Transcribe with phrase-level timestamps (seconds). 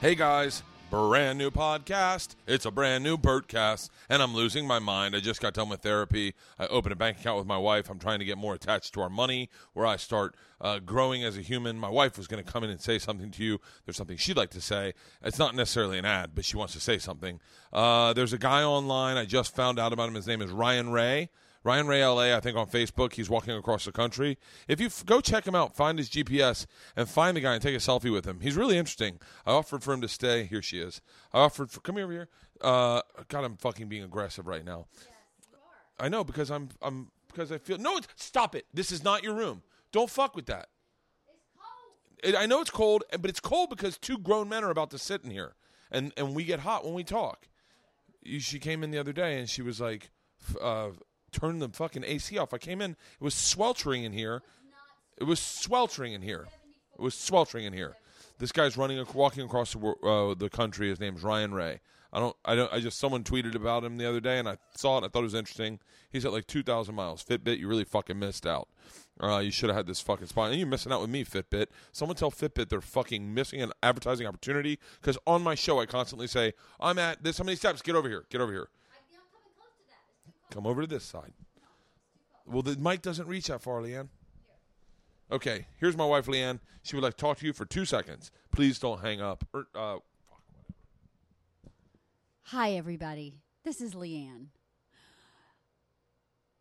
[0.00, 2.34] Hey guys, brand new podcast.
[2.46, 5.14] It's a brand new Bertcast, and I'm losing my mind.
[5.14, 6.32] I just got done with therapy.
[6.58, 7.90] I opened a bank account with my wife.
[7.90, 11.36] I'm trying to get more attached to our money, where I start uh, growing as
[11.36, 11.78] a human.
[11.78, 13.60] My wife was going to come in and say something to you.
[13.84, 14.94] There's something she'd like to say.
[15.22, 17.38] It's not necessarily an ad, but she wants to say something.
[17.70, 19.18] Uh, there's a guy online.
[19.18, 20.14] I just found out about him.
[20.14, 21.28] His name is Ryan Ray.
[21.62, 23.12] Ryan Ray LA, I think on Facebook.
[23.12, 24.38] He's walking across the country.
[24.66, 26.66] If you f- go check him out, find his GPS,
[26.96, 28.40] and find the guy and take a selfie with him.
[28.40, 29.18] He's really interesting.
[29.44, 30.44] I offered for him to stay.
[30.44, 31.02] Here she is.
[31.32, 32.28] I offered for come here over here.
[32.62, 34.86] Uh, God, I'm fucking being aggressive right now.
[35.98, 38.00] I know because I'm I'm because I feel no.
[38.16, 38.66] Stop it.
[38.72, 39.62] This is not your room.
[39.92, 40.68] Don't fuck with that.
[41.28, 42.34] It's cold.
[42.34, 44.98] It, I know it's cold, but it's cold because two grown men are about to
[44.98, 45.56] sit in here,
[45.90, 47.48] and and we get hot when we talk.
[48.38, 50.10] She came in the other day and she was like,
[50.60, 50.90] uh,
[51.32, 54.42] "Turn the fucking AC off." I came in; it was sweltering in here.
[55.16, 56.46] It was sweltering in here.
[56.94, 57.96] It was sweltering in here.
[58.38, 60.88] This guy's running, walking across the, uh, the country.
[60.88, 61.80] His name's Ryan Ray.
[62.12, 64.56] I don't, I don't, I just someone tweeted about him the other day, and I
[64.74, 65.04] saw it.
[65.04, 65.78] I thought it was interesting.
[66.10, 67.22] He's at like two thousand miles.
[67.22, 68.68] Fitbit, you really fucking missed out.
[69.22, 70.50] Uh, you should have had this fucking spot.
[70.50, 71.66] And you're missing out with me, Fitbit.
[71.92, 76.26] Someone tell Fitbit they're fucking missing an advertising opportunity because on my show I constantly
[76.26, 77.38] say I'm at this.
[77.38, 77.82] How many steps?
[77.82, 78.24] Get over here.
[78.30, 78.70] Get over here.
[80.50, 81.32] Come over to this side.
[82.46, 84.08] Well, the mic doesn't reach that far, Leanne.
[85.30, 86.58] Okay, here's my wife, Leanne.
[86.82, 88.32] She would like to talk to you for two seconds.
[88.50, 89.44] Please don't hang up.
[89.54, 89.98] Er, uh,
[92.46, 93.38] Hi, everybody.
[93.64, 94.46] This is Leanne.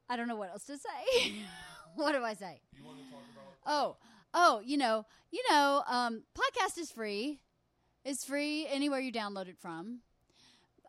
[0.07, 1.33] I don't know what else to say.
[1.95, 2.61] what do I say?
[3.65, 3.97] Oh,
[4.35, 7.39] oh, you know, you know, um, podcast is free.
[8.05, 10.01] It's free anywhere you download it from.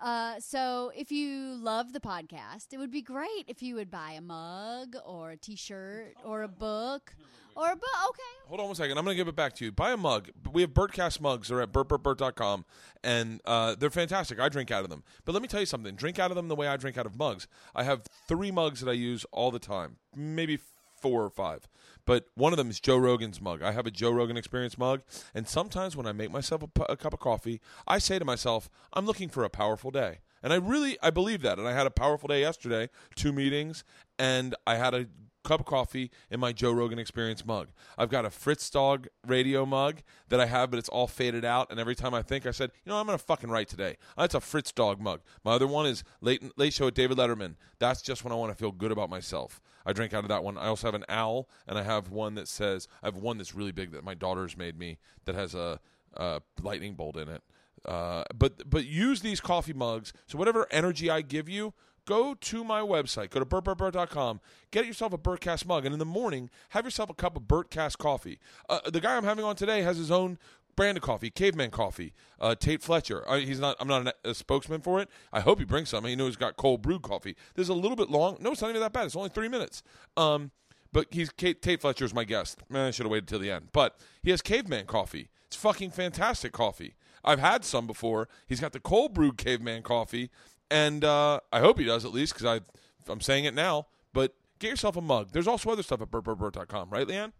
[0.00, 4.12] Uh, so if you love the podcast, it would be great if you would buy
[4.12, 7.14] a mug or a T-shirt or a book
[7.54, 7.90] or a book.
[8.08, 8.96] Okay, hold on one second.
[8.96, 9.72] I'm going to give it back to you.
[9.72, 10.30] Buy a mug.
[10.50, 11.48] We have Bertcast mugs.
[11.48, 12.64] They're at bertbertbert.com,
[13.04, 14.40] and uh, they're fantastic.
[14.40, 15.02] I drink out of them.
[15.24, 15.94] But let me tell you something.
[15.94, 17.46] Drink out of them the way I drink out of mugs.
[17.74, 20.58] I have three mugs that I use all the time, maybe
[21.00, 21.68] four or five.
[22.04, 23.62] But one of them is Joe Rogan's mug.
[23.62, 25.02] I have a Joe Rogan Experience mug,
[25.34, 29.06] and sometimes when I make myself a, cup of coffee, I say to myself, "I'm
[29.06, 31.58] looking for a powerful day." And I really, I believe that.
[31.58, 33.84] And I had a powerful day yesterday, two meetings,
[34.18, 35.06] and I had a
[35.42, 37.68] cup of coffee in my Joe Rogan Experience mug.
[37.96, 41.70] I've got a Fitzdog radio mug that I have, but it's all faded out.
[41.70, 43.96] And every time I think, I said, you know, I'm going to fucking write today.
[44.16, 45.20] That's a Fitzdog mug.
[45.44, 47.56] My other one is late late show with David Letterman.
[47.78, 49.60] That's just when I want to feel good about myself.
[49.86, 50.58] I drink out of that one.
[50.58, 53.54] I also have an owl, and I have one that says I have one that's
[53.54, 55.80] really big that my daughter's made me that has a,
[56.14, 57.42] a lightning bolt in it.
[57.84, 60.12] Uh, but but use these coffee mugs.
[60.26, 61.72] So whatever energy I give you,
[62.06, 63.30] go to my website.
[63.30, 64.40] Go to bertbertbert.com.
[64.70, 67.98] Get yourself a Bertcast mug, and in the morning, have yourself a cup of Bertcast
[67.98, 68.38] coffee.
[68.68, 70.38] Uh, the guy I'm having on today has his own
[70.76, 72.14] brand of coffee, Caveman Coffee.
[72.40, 73.28] Uh, Tait Fletcher.
[73.28, 73.76] Uh, he's not.
[73.80, 75.08] I'm not an, a spokesman for it.
[75.32, 76.04] I hope he brings some.
[76.04, 77.36] He knows he's got cold brewed coffee.
[77.54, 78.38] This is a little bit long.
[78.40, 79.06] No, it's not even that bad.
[79.06, 79.82] It's only three minutes.
[80.16, 80.50] Um,
[80.92, 82.62] but he's Kate, Tait is my guest.
[82.68, 83.68] Man, I should have waited till the end.
[83.72, 85.28] But he has Caveman Coffee.
[85.46, 86.94] It's fucking fantastic coffee.
[87.24, 88.28] I've had some before.
[88.46, 90.30] He's got the cold brewed Caveman Coffee,
[90.70, 92.62] and uh, I hope he does at least because
[93.08, 93.86] I'm saying it now.
[94.12, 95.30] But get yourself a mug.
[95.32, 97.32] There's also other stuff at bertbertbert.com, right, Leanne?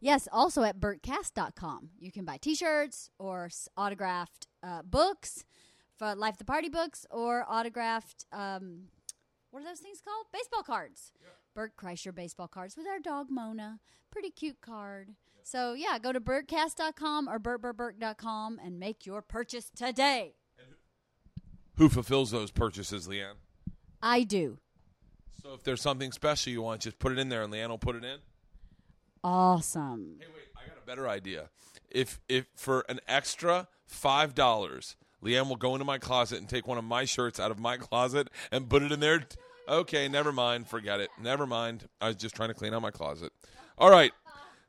[0.00, 1.90] Yes, also at bertcast.com.
[1.98, 5.44] You can buy t shirts or autographed uh, books
[6.02, 8.88] for Life the Party books or autographed, um,
[9.50, 10.26] what are those things called?
[10.32, 11.12] Baseball cards.
[11.54, 13.78] Bert Kreischer baseball cards with our dog Mona.
[14.10, 15.10] Pretty cute card.
[15.44, 20.34] So, yeah, go to bertcast.com or bertbertbert.com and make your purchase today.
[21.76, 23.34] Who fulfills those purchases, Leanne?
[24.02, 24.58] I do.
[25.42, 27.78] So if there's something special you want, just put it in there, and Leanne will
[27.78, 28.18] put it in.
[29.24, 30.16] Awesome.
[30.20, 31.50] Hey, wait, I got a better idea.
[31.90, 36.66] If if for an extra five dollars, Leanne will go into my closet and take
[36.66, 39.24] one of my shirts out of my closet and put it in there.
[39.68, 40.68] Okay, never mind.
[40.68, 41.10] Forget it.
[41.20, 41.88] Never mind.
[42.00, 43.32] I was just trying to clean out my closet.
[43.78, 44.12] All right.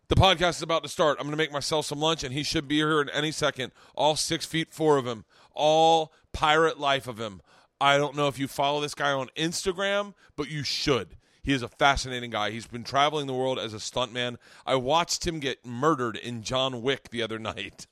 [0.09, 1.17] The podcast is about to start.
[1.17, 3.71] I'm going to make myself some lunch, and he should be here in any second.
[3.95, 5.25] All six feet four of him,
[5.55, 7.41] all pirate life of him.
[7.79, 11.17] I don't know if you follow this guy on Instagram, but you should.
[11.43, 12.51] He is a fascinating guy.
[12.51, 14.37] He's been traveling the world as a stuntman.
[14.65, 17.85] I watched him get murdered in John Wick the other night,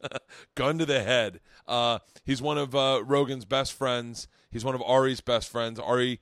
[0.56, 1.42] gun to the head.
[1.68, 4.30] Uh, he's one of uh, Rogan's best friends.
[4.52, 5.80] He's one of Ari's best friends.
[5.80, 6.22] Ari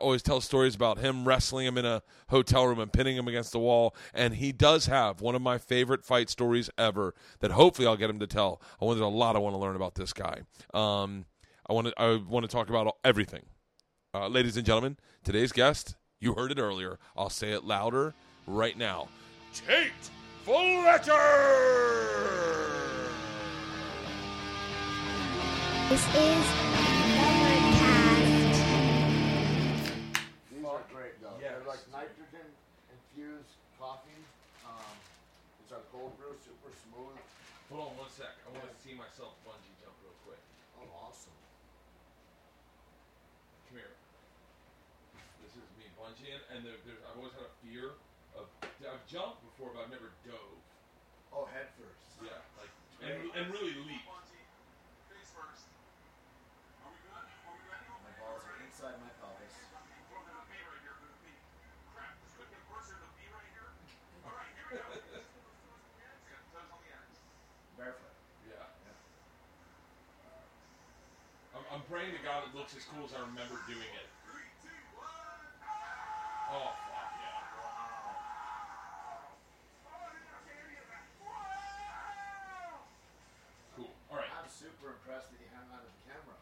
[0.00, 3.52] always tells stories about him wrestling him in a hotel room and pinning him against
[3.52, 3.94] the wall.
[4.14, 8.08] And he does have one of my favorite fight stories ever that hopefully I'll get
[8.08, 8.62] him to tell.
[8.80, 10.40] I there's a lot I want to learn about this guy.
[10.72, 11.26] Um,
[11.72, 13.44] I want to I want to talk about everything.
[14.12, 16.98] Uh, ladies and gentlemen, today's guest, you heard it earlier.
[17.16, 18.12] I'll say it louder
[18.46, 19.08] right now.
[19.54, 19.90] Tait
[20.44, 21.16] Fletcher!
[25.88, 26.44] This is
[27.16, 28.60] Overcast.
[30.52, 31.40] These are great though.
[31.40, 32.52] They're like nitrogen
[32.92, 33.48] infused
[33.80, 34.10] coffee.
[34.66, 34.92] Um,
[35.64, 37.16] these are cold brew, super smooth.
[37.70, 38.28] Hold on one sec.
[38.44, 40.36] I want to see myself bungee jump real quick.
[40.76, 41.32] Oh, awesome.
[43.72, 43.96] Come here.
[45.40, 45.56] This
[46.22, 47.98] is me bungeeing, and there, there's, I've always had a fear
[48.38, 48.46] of.
[48.62, 50.62] I've jumped before, but I've never dove.
[51.34, 51.98] Oh, head first.
[52.22, 52.70] Yeah, like
[53.02, 54.06] and, and really leap.
[55.10, 55.66] Face first.
[56.86, 57.26] Are we good?
[57.26, 57.86] Are we ready?
[57.90, 59.50] My balls are inside my pelvis.
[67.76, 68.14] Barefoot.
[68.46, 68.64] Yeah.
[71.56, 74.08] I'm, I'm praying to God it looks as cool as I remember doing it.
[76.52, 78.42] Oh fuck yeah!
[83.76, 83.88] Cool.
[84.10, 84.26] All right.
[84.36, 86.36] I'm super impressed that you hung on to the camera.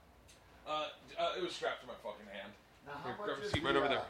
[0.66, 2.52] Uh, uh, it was strapped to my fucking hand.
[2.86, 4.04] Now, Here, how grab much a is seat the, right over uh, there.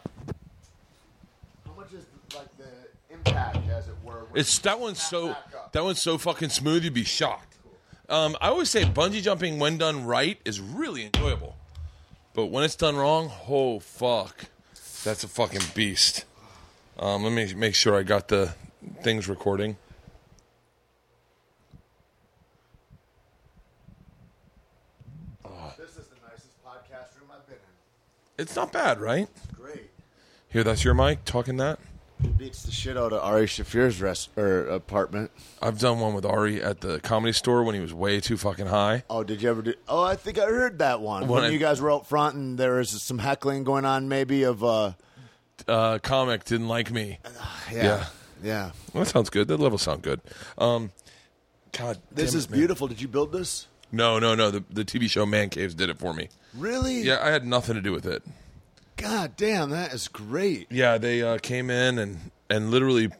[1.66, 2.04] How much is
[2.34, 4.24] like the impact, as it were?
[4.30, 5.72] when It's you that one's snap so back up?
[5.72, 7.56] that one's so fucking smooth you'd be shocked.
[8.08, 11.56] Um, I always say bungee jumping when done right is really enjoyable,
[12.34, 14.46] but when it's done wrong, oh fuck,
[15.04, 16.24] that's a fucking beast.
[16.98, 18.54] Um, let me make sure I got the
[19.02, 19.76] things recording.
[25.78, 28.42] This is the nicest podcast room I've been in.
[28.42, 29.28] It's not bad, right?
[29.34, 29.90] It's great.
[30.48, 31.78] Here, that's your mic talking that.
[32.38, 35.30] Beats the shit out of Ari Shaffir's rest or apartment.
[35.60, 38.66] I've done one with Ari at the comedy store when he was way too fucking
[38.66, 39.04] high.
[39.10, 39.74] Oh, did you ever do?
[39.88, 41.22] Oh, I think I heard that one.
[41.22, 44.08] When When, I- you guys were out front and there was some heckling going on,
[44.08, 44.92] maybe of uh,
[45.68, 47.18] Uh, comic didn't like me.
[47.72, 48.06] yeah, Yeah.
[48.42, 48.70] yeah.
[48.94, 49.48] Well, that sounds good.
[49.48, 50.20] That level sound good.
[50.56, 50.90] Um,
[51.72, 52.58] God, This is man.
[52.58, 52.88] beautiful.
[52.88, 53.66] Did you build this?
[53.92, 54.50] No, no, no.
[54.50, 56.28] The the TV show Man Caves did it for me.
[56.54, 57.02] Really?
[57.02, 58.22] Yeah, I had nothing to do with it.
[59.00, 60.70] God damn, that is great.
[60.70, 62.18] Yeah, they uh, came in and
[62.48, 63.10] and literally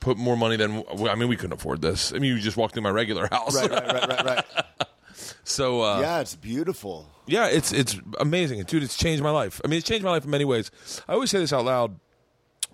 [0.00, 2.12] put more money than I mean we couldn't afford this.
[2.12, 3.54] I mean you just walked through my regular house.
[3.54, 4.66] Right, right, right, right, right.
[5.44, 7.08] so uh, yeah, it's beautiful.
[7.26, 8.82] yeah, it's it's amazing, dude.
[8.82, 9.60] It's changed my life.
[9.64, 10.70] I mean, it's changed my life in many ways.
[11.08, 11.98] I always say this out loud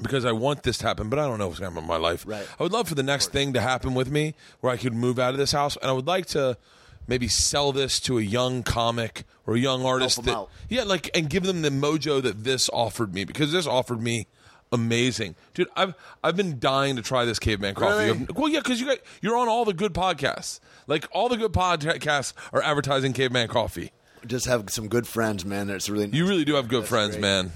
[0.00, 1.88] because I want this to happen, but I don't know what's going to happen in
[1.88, 2.24] my life.
[2.26, 2.46] Right.
[2.58, 5.18] I would love for the next thing to happen with me where I could move
[5.18, 6.58] out of this house, and I would like to
[7.06, 10.50] maybe sell this to a young comic or a young artist that out.
[10.68, 14.26] yeah, like and give them the mojo that this offered me because this offered me
[14.72, 15.68] amazing, dude.
[15.76, 18.12] I've I've been dying to try this caveman coffee.
[18.12, 18.26] Really?
[18.34, 20.60] Well, yeah, because you got you're on all the good podcasts.
[20.86, 23.92] Like all the good podcasts are advertising caveman coffee.
[24.26, 25.68] Just have some good friends, man.
[25.68, 26.14] That's really nice.
[26.14, 27.22] You really do have good That's friends, great.
[27.22, 27.52] man.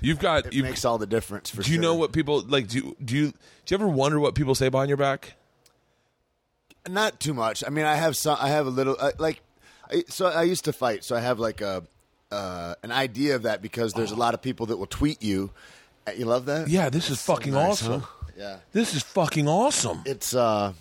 [0.00, 0.46] You've got.
[0.46, 1.82] It You've, makes all the difference for do you sure.
[1.82, 2.68] know what people like?
[2.68, 5.34] Do you, do you do you ever wonder what people say behind your back?
[6.88, 7.64] Not too much.
[7.66, 8.36] I mean, I have some.
[8.40, 9.40] I have a little uh, like.
[9.90, 11.82] I, so I used to fight, so I have like a
[12.30, 15.50] uh, an idea of that because there's a lot of people that will tweet you.
[16.06, 16.68] Uh, You love that?
[16.68, 18.00] Yeah, this is fucking nice, awesome.
[18.00, 18.06] huh?
[18.36, 18.56] Yeah.
[18.72, 20.02] This is fucking awesome.
[20.04, 20.72] It's uh,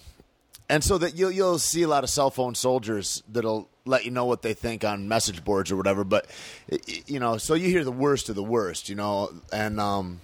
[0.69, 4.11] and so that you'll you'll see a lot of cell phone soldiers that'll let you
[4.11, 6.03] know what they think on message boards or whatever.
[6.03, 6.25] But
[6.71, 9.79] i- i- you know, so you hear the worst of the worst, you know, and
[9.79, 10.19] um.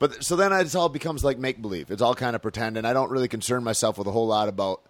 [0.00, 1.90] But so then it all becomes like make believe.
[1.90, 4.48] It's all kind of pretend, and I don't really concern myself with a whole lot
[4.48, 4.80] about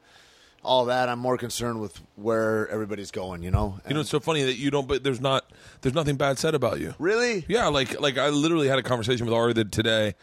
[0.64, 1.08] all that.
[1.08, 3.42] I'm more concerned with where everybody's going.
[3.42, 3.78] You know.
[3.88, 4.88] You know, it's so funny that you don't.
[4.88, 5.50] But there's not.
[5.82, 6.94] There's nothing bad said about you.
[6.98, 7.44] really?
[7.48, 10.14] Yeah, like like I literally had a conversation with Ari today.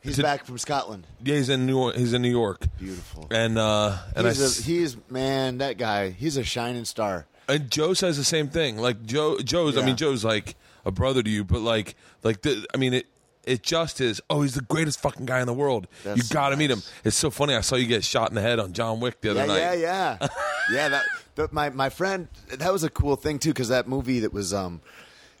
[0.00, 1.06] He's Did- back from Scotland.
[1.22, 1.90] Yeah, he's in New.
[1.92, 2.66] He's in New York.
[2.78, 3.28] Beautiful.
[3.30, 6.10] And uh, and I he's, s- a, he's man, that guy.
[6.10, 7.26] He's a shining star.
[7.48, 8.78] And Joe says the same thing.
[8.78, 9.76] Like Joe, Joe's.
[9.78, 12.66] I mean, Joe's like a brother to you, but like, like the.
[12.74, 13.06] I mean, it.
[13.44, 14.20] It just is.
[14.30, 15.88] Oh, he's the greatest fucking guy in the world.
[16.04, 16.82] That's you so got to meet him.
[17.04, 17.54] It's so funny.
[17.54, 19.58] I saw you get shot in the head on John Wick the other Yeah, night.
[19.58, 19.72] yeah,
[20.20, 20.28] yeah,
[20.72, 20.88] yeah.
[20.90, 21.02] That,
[21.34, 24.54] but my my friend, that was a cool thing too, because that movie that was
[24.54, 24.80] um,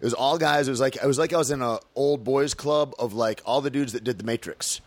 [0.00, 0.66] it was all guys.
[0.66, 3.40] It was like it was like I was in a old boys club of like
[3.46, 4.80] all the dudes that did the Matrix,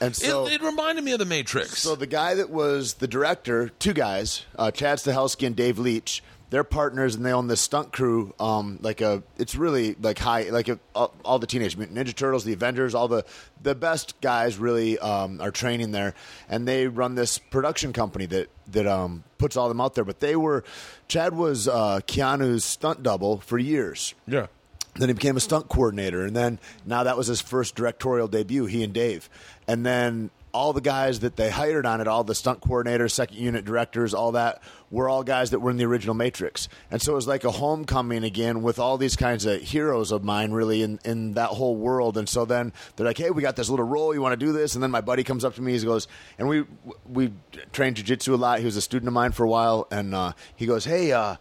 [0.00, 1.76] and so it, it reminded me of the Matrix.
[1.82, 6.22] so the guy that was the director, two guys, uh, Chad Stahelski and Dave Leitch.
[6.52, 8.34] They're partners and they own this stunt crew.
[8.38, 12.44] Um, like a, it's really like high, like a, all, the Teenage Mutant Ninja Turtles,
[12.44, 13.24] the Avengers, all the
[13.62, 16.12] the best guys really um, are training there,
[16.50, 20.04] and they run this production company that that um, puts all them out there.
[20.04, 20.62] But they were,
[21.08, 24.12] Chad was uh, Keanu's stunt double for years.
[24.26, 24.48] yeah.
[24.96, 28.66] Then he became a stunt coordinator, and then now that was his first directorial debut.
[28.66, 29.30] He and Dave,
[29.66, 33.36] and then all the guys that they hired on it, all the stunt coordinators, second
[33.36, 37.12] unit directors, all that were all guys that were in the original Matrix, and so
[37.12, 40.82] it was like a homecoming again with all these kinds of heroes of mine, really
[40.82, 42.18] in in that whole world.
[42.18, 44.14] And so then they're like, "Hey, we got this little role.
[44.14, 46.08] You want to do this?" And then my buddy comes up to me, he goes,
[46.38, 46.64] and we
[47.06, 47.32] we
[47.72, 48.58] trained jujitsu a lot.
[48.58, 51.36] He was a student of mine for a while, and uh, he goes, "Hey." Uh,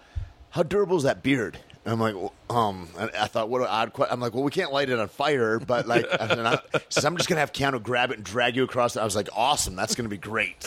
[0.51, 1.57] how durable is that beard?
[1.83, 4.13] I'm like, well, um, and I thought, what an odd question.
[4.13, 6.59] I'm like, well, we can't light it on fire, but like, I,
[7.03, 8.95] I'm just gonna have Keanu grab it and drag you across.
[8.97, 10.63] I was like, awesome, that's gonna be great.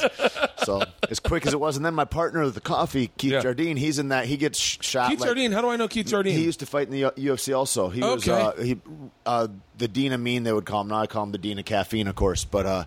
[0.64, 3.40] so as quick as it was, and then my partner of the coffee, Keith Yeah.
[3.40, 4.26] Jardine, he's in that.
[4.26, 5.10] He gets shot.
[5.10, 5.52] Keith like, Jardine.
[5.52, 6.36] How do I know Keith Jardine?
[6.36, 7.90] He used to fight in the UFC also.
[7.90, 8.32] He was Okay.
[8.32, 8.80] uh, he
[9.24, 9.46] uh,
[9.78, 10.88] the Dean of Mean they would call him.
[10.88, 12.44] Now I call him the Dean of Caffeine, of course.
[12.44, 12.84] But uh,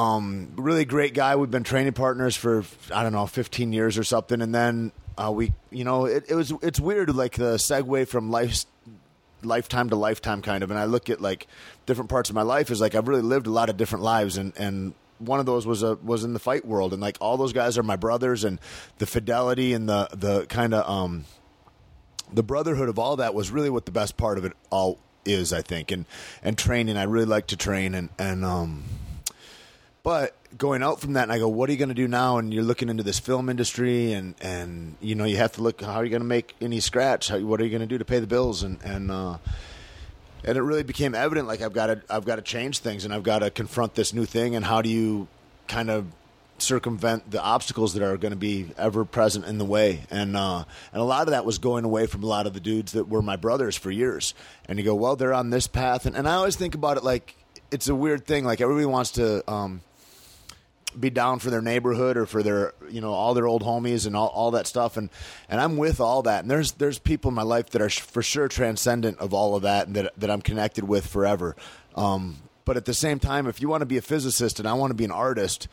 [0.00, 1.36] um, really great guy.
[1.36, 5.30] We've been training partners for I don't know 15 years or something, and then uh,
[5.30, 8.64] we you know it, it was it's weird like the segue from life
[9.42, 11.46] lifetime to lifetime kind of and i look at like
[11.86, 14.36] different parts of my life is like i've really lived a lot of different lives
[14.36, 17.36] and and one of those was a was in the fight world and like all
[17.36, 18.58] those guys are my brothers and
[18.98, 21.24] the fidelity and the the kind of um
[22.32, 25.52] the brotherhood of all that was really what the best part of it all is
[25.52, 26.04] i think and
[26.42, 26.96] and training.
[26.96, 28.84] I really like to train and and um
[30.02, 32.38] but going out from that and i go what are you going to do now?
[32.38, 35.80] And you're looking into this film industry and and you know you have to look
[35.80, 37.28] how are you going to make any scratch?
[37.28, 38.62] How, what are you going to do to pay the bills?
[38.62, 39.38] And and uh
[40.44, 43.12] and it really became evident like I've got to I've got to change things and
[43.12, 45.28] I've got to confront this new thing and how do you
[45.66, 46.06] kind of
[46.60, 50.04] circumvent the obstacles that are going to be ever present in the way?
[50.10, 52.60] And uh, and a lot of that was going away from a lot of the
[52.60, 54.34] dudes that were my brothers for years.
[54.66, 57.04] And you go well they're on this path and, and I always think about it
[57.04, 57.34] like
[57.70, 59.82] it's a weird thing like everybody wants to um,
[60.98, 64.16] be down for their neighborhood or for their you know all their old homies and
[64.16, 64.96] all, all that stuff.
[64.96, 65.10] And
[65.48, 66.42] and I'm with all that.
[66.42, 69.54] And there's there's people in my life that are sh- for sure transcendent of all
[69.54, 71.56] of that and that that I'm connected with forever.
[71.94, 74.74] Um, but at the same time if you want to be a physicist and I
[74.74, 75.68] want to be an artist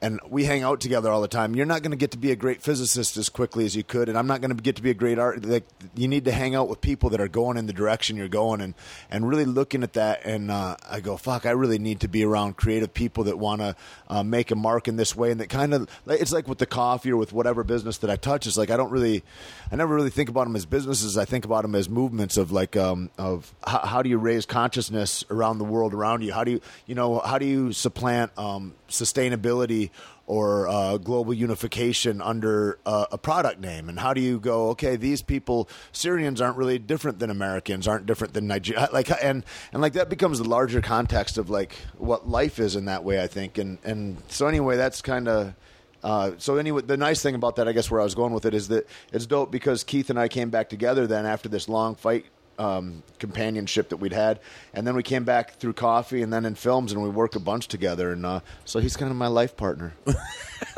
[0.00, 1.54] and we hang out together all the time.
[1.54, 4.08] You're not going to get to be a great physicist as quickly as you could,
[4.08, 5.44] and I'm not going to get to be a great art.
[5.44, 5.64] Like
[5.94, 8.60] you need to hang out with people that are going in the direction you're going,
[8.60, 8.74] and
[9.10, 10.24] and really looking at that.
[10.24, 13.60] And uh, I go, fuck, I really need to be around creative people that want
[13.60, 13.76] to
[14.08, 16.66] uh, make a mark in this way, and that kind of it's like with the
[16.66, 18.46] coffee or with whatever business that I touch.
[18.46, 19.24] It's like I don't really,
[19.72, 21.18] I never really think about them as businesses.
[21.18, 24.46] I think about them as movements of like um, of how, how do you raise
[24.46, 26.32] consciousness around the world around you?
[26.32, 29.87] How do you you know how do you supplant um, sustainability
[30.28, 33.88] or uh, global unification under uh, a product name?
[33.88, 34.68] And how do you go?
[34.68, 38.88] Okay, these people, Syrians aren't really different than Americans, aren't different than Nigeria.
[38.98, 42.86] Like, and and like that becomes the larger context of like what life is in
[42.86, 43.22] that way.
[43.22, 45.54] I think, and and so anyway, that's kind of.
[46.02, 48.44] Uh, so anyway, the nice thing about that, I guess, where I was going with
[48.44, 51.68] it is that it's dope because Keith and I came back together then after this
[51.68, 52.26] long fight
[52.58, 54.40] um, companionship that we'd had,
[54.74, 57.40] and then we came back through coffee and then in films, and we work a
[57.40, 59.94] bunch together, and uh, so he's kind of my life partner.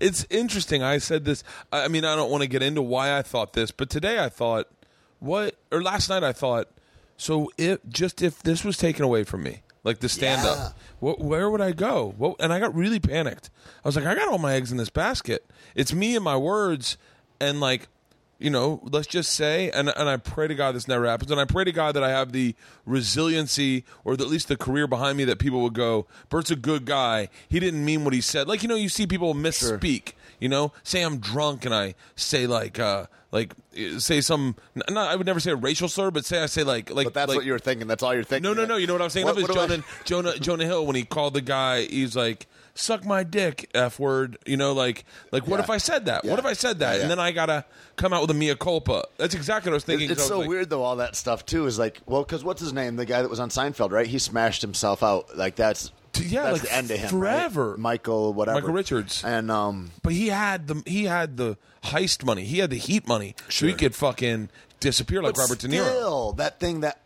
[0.00, 0.82] it's interesting.
[0.82, 1.44] I said this.
[1.72, 4.28] I mean, I don't want to get into why I thought this, but today I
[4.28, 4.68] thought,
[5.20, 5.56] what?
[5.70, 6.68] Or last night I thought,
[7.16, 11.12] so if just if this was taken away from me, like the stand up, Yeah.
[11.12, 12.14] wh- where would I go?
[12.16, 12.36] What?
[12.40, 13.50] And I got really panicked.
[13.84, 15.44] I was like, I got all my eggs in this basket.
[15.74, 16.96] It's me and my words,
[17.40, 17.88] and like.
[18.38, 21.40] You know, let's just say, and and I pray to God this never happens, and
[21.40, 25.16] I pray to God that I have the resiliency, or at least the career behind
[25.16, 27.28] me that people would go, Bert's a good guy.
[27.48, 28.48] He didn't mean what he said.
[28.48, 30.12] Like you know, you see people misspeak.
[30.40, 33.54] You know, say I'm drunk and I say like uh like
[33.98, 34.56] say some.
[34.96, 37.06] I would never say a racial slur, but say I say like like.
[37.06, 37.86] But that's like, what you were thinking.
[37.88, 38.42] That's all you're thinking.
[38.42, 38.76] no, no, no.
[38.76, 39.26] You know what I'm saying?
[39.26, 41.82] What- that was do I- Jonah, Jonah Jonah Hill when he called the guy.
[41.86, 45.64] He's like, "Suck my dick, f word." You know, like like what Yeah.
[45.64, 46.24] if I said that?
[46.24, 46.30] Yeah.
[46.30, 46.96] What if I said that?
[46.96, 47.02] Yeah.
[47.02, 47.64] And then I gotta
[47.96, 49.04] come out with a mea culpa.
[49.18, 50.10] That's exactly what I was thinking.
[50.10, 50.82] It's 'cause I so like, weird though.
[50.82, 52.96] All that stuff too is like, well, because what's his name?
[52.96, 54.06] The guy that was on Seinfeld, right?
[54.06, 55.36] He smashed himself out.
[55.36, 55.90] Like that's
[56.20, 57.18] Yeah, that's like the end of him.
[57.18, 57.32] right?
[57.38, 57.76] forever.
[57.78, 59.22] Michael, whatever, Michael Richards.
[59.24, 62.44] and um, But he had the he had the heist money.
[62.44, 63.78] He had the heat money, so he Sure.
[63.78, 65.84] could fucking disappear like but Robert De Niro.
[65.86, 67.00] Still, that thing that.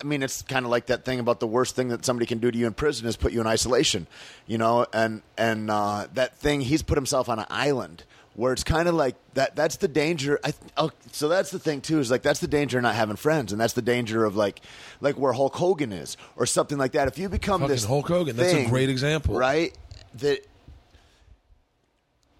[0.00, 2.38] I mean, it's kind of like that thing about the worst thing that somebody can
[2.38, 4.06] do to you in prison is put you in isolation,
[4.46, 4.86] you know.
[4.92, 8.04] And and uh, that thing, he's put himself on an island
[8.38, 9.56] where it's kind of like that.
[9.56, 10.38] That's the danger.
[10.44, 11.98] I, oh, so that's the thing too.
[11.98, 14.60] Is like that's the danger of not having friends, and that's the danger of like
[15.00, 17.08] like where Hulk Hogan is or something like that.
[17.08, 19.34] If you become Fucking this Hulk Hogan, that's a great example.
[19.36, 19.76] right?
[20.14, 20.46] That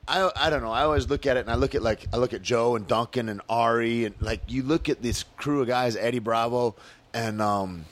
[0.07, 0.71] I I don't know.
[0.71, 2.87] I always look at it and I look at like I look at Joe and
[2.87, 6.77] Duncan and Ari and like you look at this crew of guys, Eddie Bravo
[7.13, 7.87] and um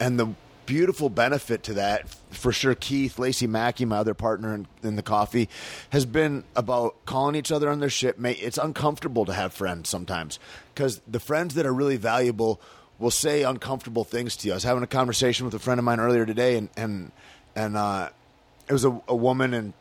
[0.00, 0.28] and the
[0.70, 5.02] beautiful benefit to that for sure Keith, Lacey Mackey, my other partner in, in the
[5.02, 5.48] coffee,
[5.90, 8.20] has been about calling each other on their shit.
[8.20, 10.38] Mate, it's uncomfortable to have friends sometimes
[10.72, 12.60] because the friends that are really valuable
[13.00, 14.52] will say uncomfortable things to you.
[14.52, 17.10] I was having a conversation with a friend of mine earlier today and and
[17.56, 18.10] and uh
[18.68, 19.72] it was a, a woman and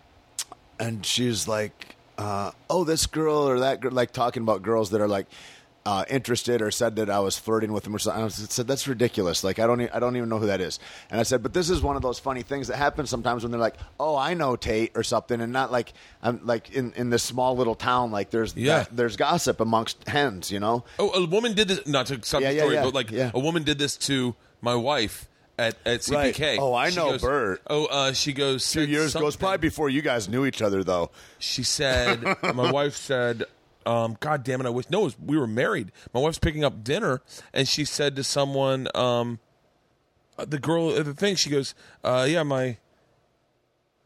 [0.80, 5.02] and she's like, uh, "Oh, this girl or that girl," like talking about girls that
[5.02, 5.28] are like,
[5.86, 8.24] uh, interested or said that I was flirting with him or something.
[8.24, 9.44] I said that's ridiculous.
[9.44, 10.80] Like I don't e- I don't even know who that is.
[11.10, 13.52] And I said, but this is one of those funny things that happen sometimes when
[13.52, 17.10] they're like, oh, I know Tait or something, and not like I'm like in in
[17.10, 18.80] this small little town like there's Yeah.
[18.80, 20.84] that- there's gossip amongst hens, you know.
[21.00, 21.88] Oh, a woman did this.
[21.88, 23.32] Not to stop Yeah, the story, yeah, but like yeah.
[23.34, 26.40] a woman did this to my wife at at CPK.
[26.42, 26.60] Right.
[26.60, 27.62] Oh, I She know goes- Bert.
[27.68, 28.70] Oh, uh, she goes.
[28.70, 29.40] Two years ago, it's something.
[29.48, 31.12] probably before you guys knew each other, though.
[31.40, 32.22] She said,
[32.54, 33.44] my wife said,
[33.86, 35.92] um, God damn it, I wish, no, it was, we were married.
[36.14, 37.22] My wife's picking up dinner,
[37.54, 39.40] and she said to someone, um,
[40.38, 42.78] uh, the girl at the thing, she goes, uh, yeah, my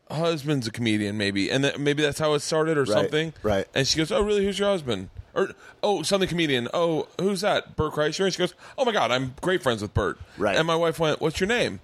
[0.09, 1.49] husband's a comedian, maybe.
[1.49, 3.33] And that, maybe that's how it started or something.
[3.43, 3.67] right.
[3.73, 5.09] And she goes, oh, really, who's your husband?
[5.33, 5.49] Or,
[5.81, 6.67] oh, something comedian.
[6.73, 7.75] Oh, who's that?
[7.75, 8.25] Bert Kreischer?
[8.25, 10.19] And she goes, oh, my God, I'm great friends with Bert.
[10.37, 10.55] Right.
[10.55, 11.79] And my wife went, what's your name?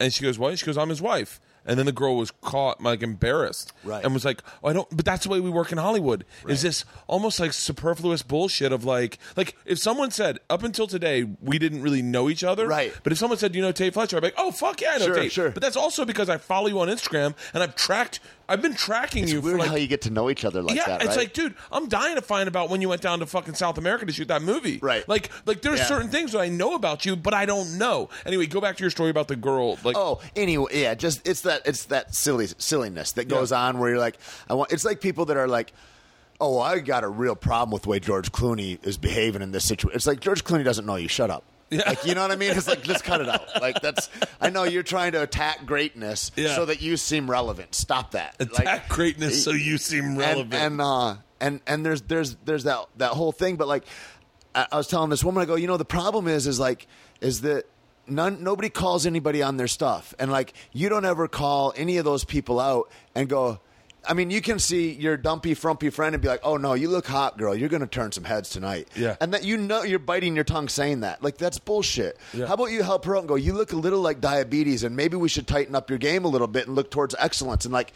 [0.00, 0.58] And she goes, what?
[0.58, 1.40] She goes, I'm his wife.
[1.68, 4.02] And then the girl was caught, like embarrassed, Right.
[4.04, 4.88] And was like, oh, I don't.
[4.90, 6.24] But that's the way we work in Hollywood.
[6.48, 11.28] Is this almost like superfluous bullshit of like, like if someone said up until today
[11.42, 12.92] we didn't really know each other, Right.
[13.04, 14.98] But if someone said, you know, Tait Fletcher, I'd be like, oh fuck yeah, I
[14.98, 15.30] know Sure, Tait.
[15.32, 15.50] sure.
[15.50, 18.18] But that's also because I follow you on Instagram and I've tracked.
[18.48, 20.62] I've been tracking It's you weird for like how you get to know each other
[20.62, 21.00] like yeah, that.
[21.02, 21.16] it's right?
[21.18, 24.06] like, dude, I'm dying to find about when you went down to fucking South America
[24.06, 24.78] to shoot that movie.
[24.80, 25.06] Right.
[25.08, 25.86] Like, like there's Yeah.
[25.86, 28.08] certain things that I know about you, but I don't know.
[28.24, 29.78] Anyway, go back to your story about the girl.
[29.84, 33.60] Like, Oh, anyway, yeah, just it's that it's that silly silliness that goes Yeah.
[33.64, 34.16] on where you're like,
[34.48, 34.72] I want.
[34.72, 35.72] It's like people that are like,
[36.40, 39.64] oh, I got a real problem with the way George Clooney is behaving in this
[39.66, 39.96] situation.
[39.96, 41.08] It's like George Clooney doesn't know you.
[41.08, 41.44] Shut up.
[41.70, 41.82] Yeah.
[41.86, 42.52] Like you know what I mean?
[42.52, 43.60] It's like just cut it out.
[43.60, 44.08] Like that's.
[44.40, 46.54] I know you're trying to attack greatness Yeah.
[46.54, 47.74] so that you seem relevant.
[47.74, 48.36] Stop that.
[48.40, 50.54] attack Like, greatness so you seem relevant.
[50.54, 53.56] and and uh, and and there's there's there's that that whole thing.
[53.56, 53.84] But like,
[54.54, 56.86] I, I was telling this woman, I go, you know, the problem is is like
[57.20, 57.64] is that.
[58.10, 62.06] None, nobody calls anybody on their stuff, and like you don't ever call any of
[62.06, 63.60] those people out and go.
[64.08, 66.88] I mean, you can see your dumpy, frumpy friend and be like, "Oh no, you
[66.88, 67.54] look hot, girl.
[67.54, 69.16] You're going to turn some heads tonight." Yeah.
[69.20, 71.22] and that you know you're biting your tongue saying that.
[71.22, 72.16] Like that's bullshit.
[72.32, 72.46] Yeah.
[72.46, 73.34] How about you help her out and go?
[73.34, 76.28] You look a little like diabetes, and maybe we should tighten up your game a
[76.28, 77.64] little bit and look towards excellence.
[77.66, 77.92] And like,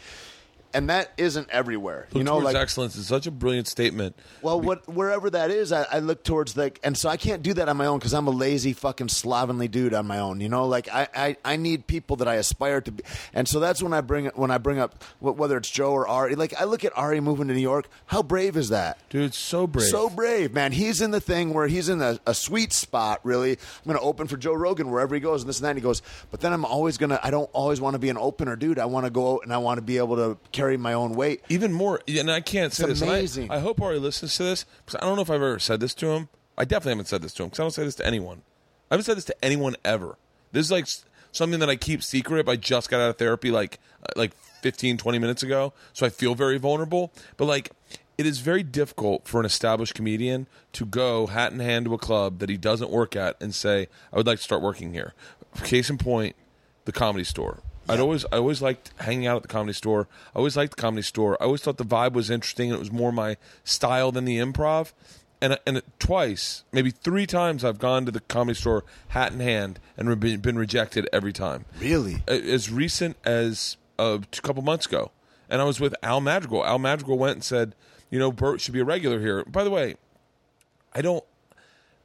[0.73, 2.07] and that isn't everywhere.
[2.11, 4.15] Look you know, like excellence is such a brilliant statement.
[4.41, 7.53] well, what wherever that is, I, I look towards like, and so I can't do
[7.55, 10.41] that on my own because I'm a lazy fucking slovenly dude on my own.
[10.41, 13.59] You know, like I, I, I need people that I aspire to be, and so
[13.59, 16.35] that's when I bring when I bring up whether it's Joe or Ari.
[16.35, 17.89] Like I look at Ari moving to New York.
[18.05, 18.97] How brave is that?
[19.09, 19.87] Dude, so brave.
[19.87, 20.71] So brave, man.
[20.71, 23.51] He's in the thing where he's in a, a sweet spot, really.
[23.51, 25.71] I'm going to open for Joe Rogan wherever he goes and this and that.
[25.71, 28.09] And he goes, but then I'm always going to, I don't always want to be
[28.09, 28.79] an opener, dude.
[28.79, 31.13] I want to go out and I want to be able to carry my own
[31.13, 31.41] weight.
[31.49, 33.51] even more and i can't say It's this and I- amazing.
[33.51, 35.93] I, hope ari listens to this because i don't know if i've ever said this
[35.95, 36.29] to him.
[36.57, 38.41] I definitely haven't said this to him because i don't say this to anyone.
[38.91, 40.17] I haven't said this to anyone ever.
[40.51, 40.87] This is like
[41.31, 44.97] something that i keep secret i just got out of therapy like uh, like 15
[44.97, 47.11] 20 minutes ago so i feel very vulnerable.
[47.37, 47.71] But like
[48.17, 51.97] it is very difficult for an established comedian to go hat in hand to a
[51.97, 55.13] club that he doesn't work at and say i would like to start working here.
[55.63, 56.35] Case in point
[56.85, 60.07] the comedy store I'd always I always liked hanging out at the comedy store.
[60.33, 61.37] I always liked the comedy store.
[61.41, 64.37] I always thought the vibe was interesting and it was more my style than the
[64.37, 64.93] improv.
[65.41, 69.79] And and twice, maybe three times, I've gone to the comedy store hat in hand
[69.97, 71.65] and re- been been rejected every time.
[71.79, 72.23] Really?
[72.27, 75.11] As recent as uh, a couple months ago,
[75.49, 76.65] and I was with Al Madrigal.
[76.65, 77.75] Al Madrigal went and said,
[78.09, 79.95] "You know, Bert should be a regular here." By the way,
[80.93, 81.25] I don't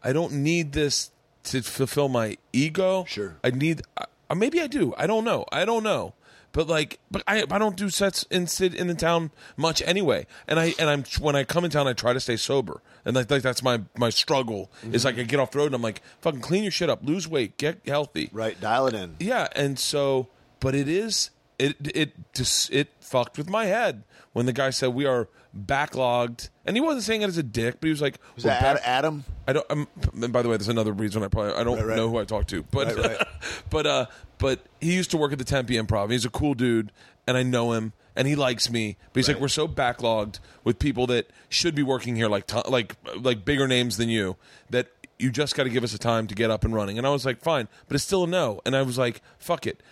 [0.03, 1.13] I don't need this
[1.45, 3.05] to fulfill my ego.
[3.05, 3.37] Sure.
[3.45, 3.83] I need
[4.31, 4.95] uh, maybe I do.
[4.97, 5.45] I don't know.
[5.53, 6.15] I don't know.
[6.53, 10.27] But like, but I I don't do sets in sit in the town much anyway.
[10.47, 12.81] And I and I'm when I come in town, I try to stay sober.
[13.05, 15.75] And like, like that's my my struggle is like I get off the road and
[15.75, 18.31] I'm like, fucking clean your shit up, lose weight, get healthy.
[18.33, 18.59] Right.
[18.61, 19.17] Dial it in.
[19.21, 24.47] Yeah, and so, but it is it it just it fucked with my head when
[24.47, 27.87] the guy said we are backlogged, and he wasn't saying it as a dick, but
[27.87, 29.25] he was like, Was that back- Adam?
[29.47, 29.67] I don't.
[29.71, 29.89] Um,
[30.23, 31.97] and by the way, there's another reason I probably I don't Right, right.
[31.97, 33.17] know who I talk to, but Right,
[33.71, 34.07] but uh,
[34.39, 36.11] but he used to work at the Tempe Improv.
[36.11, 36.93] He's a cool dude,
[37.27, 38.97] and I know him, and he likes me.
[39.13, 42.97] But he's like, we're so backlogged with people that should be working here, like like
[43.21, 44.37] like bigger names than you,
[44.71, 46.97] that you just got to give us a time to get up and running.
[46.99, 48.61] And I was like, fine, but it's still a no.
[48.65, 49.83] And I was like, fuck it.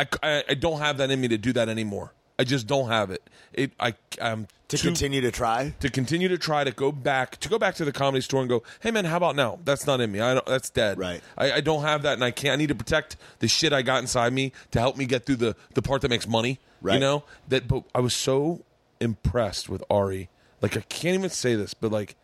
[0.00, 2.12] I, I, I don't have that in me to do that anymore.
[2.38, 3.22] I just don't have it.
[3.52, 5.72] It I I'm To too- continue to try?
[5.78, 8.48] to continue to try to go back to go back to the comedy store and
[8.48, 9.60] go, hey man, how about now?
[9.64, 10.18] That's not in me.
[10.20, 10.98] I don't, that's dead.
[10.98, 11.22] Right.
[11.38, 12.54] I, I don't have that, and I can't.
[12.54, 15.36] I need to protect the shit I got inside me to help me get through
[15.36, 16.58] the the part that makes money.
[16.82, 16.94] Right.
[16.94, 17.68] You know that.
[17.68, 18.64] But I was so
[19.00, 20.28] impressed with Ari.
[20.60, 22.16] Like I can't even say this, but like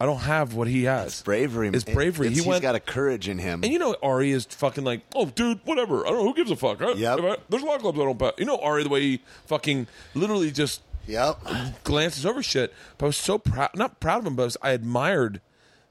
[0.00, 1.22] I don't have what he has.
[1.22, 1.68] Bravery.
[1.68, 2.26] It's bravery.
[2.28, 2.50] It's- he.
[2.50, 3.62] He's got a courage in him.
[3.62, 6.04] and you know, Ari is fucking like, oh, dude, whatever.
[6.06, 6.80] I don't know who gives a fuck.
[6.80, 7.20] Yep.
[7.20, 8.38] I- there's a lot of clubs I don't bet.
[8.38, 11.38] You know, Ari, the way he fucking literally just Yep.
[11.84, 12.72] glances over shit.
[12.98, 15.40] But I was so proud, not proud of him, but I, was, I admired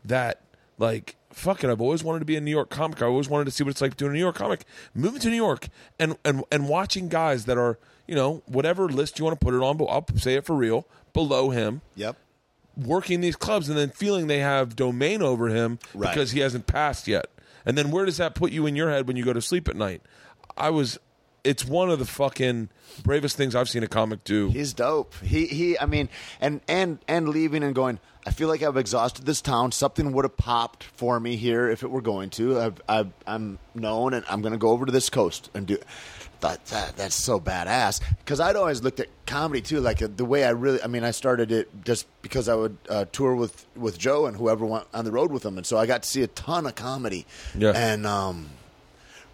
[0.05, 0.41] that.
[0.79, 3.01] Like, fuck it, I've always wanted to be a New York comic.
[3.01, 4.65] I always wanted to see what it's like doing a New York comic.
[4.95, 9.19] Moving to New York and and and watching guys that are, you know, whatever list
[9.19, 12.17] you want to put it on, but I'll say it for real, below him, Yep.
[12.77, 16.09] Working these clubs, and then feeling they have domain over him Right.
[16.13, 17.27] because he hasn't passed yet.
[17.65, 19.67] And then where does that put you in your head when you go to sleep
[19.69, 20.01] at night?
[20.57, 20.99] I was.
[21.43, 22.69] It's one of the fucking
[23.03, 24.49] bravest things I've seen a comic do.
[24.49, 25.13] He's dope.
[25.21, 25.77] He he.
[25.77, 26.07] I mean,
[26.39, 27.99] and and and leaving and going.
[28.25, 29.73] I feel like I've exhausted this town.
[29.73, 32.57] Something would have popped for me here if it were going to.
[32.57, 35.77] I've, I've, I'm known, and I'm going to go over to this coast and do.
[36.43, 40.25] Thought that that's so badass because I'd always looked at comedy too, like uh, the
[40.25, 40.83] way I really.
[40.83, 44.35] I mean, I started it just because I would uh, tour with with Joe and
[44.35, 46.65] whoever went on the road with him, and so I got to see a ton
[46.65, 47.25] of comedy.
[47.57, 47.71] Yeah.
[47.73, 48.49] and um,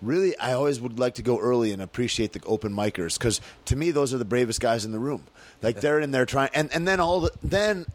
[0.01, 3.75] really i always would like to go early and appreciate the open micers because to
[3.75, 5.23] me those are the bravest guys in the room
[5.61, 7.85] like they're in there trying and, and then all the then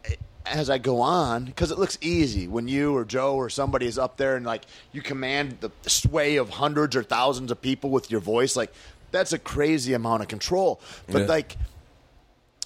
[0.45, 3.97] as i go on because it looks easy when you or joe or somebody is
[3.97, 8.11] up there and like you command the sway of hundreds or thousands of people with
[8.11, 8.71] your voice like
[9.15, 10.79] that's a crazy amount of control
[11.11, 11.27] but Yeah.
[11.27, 11.57] like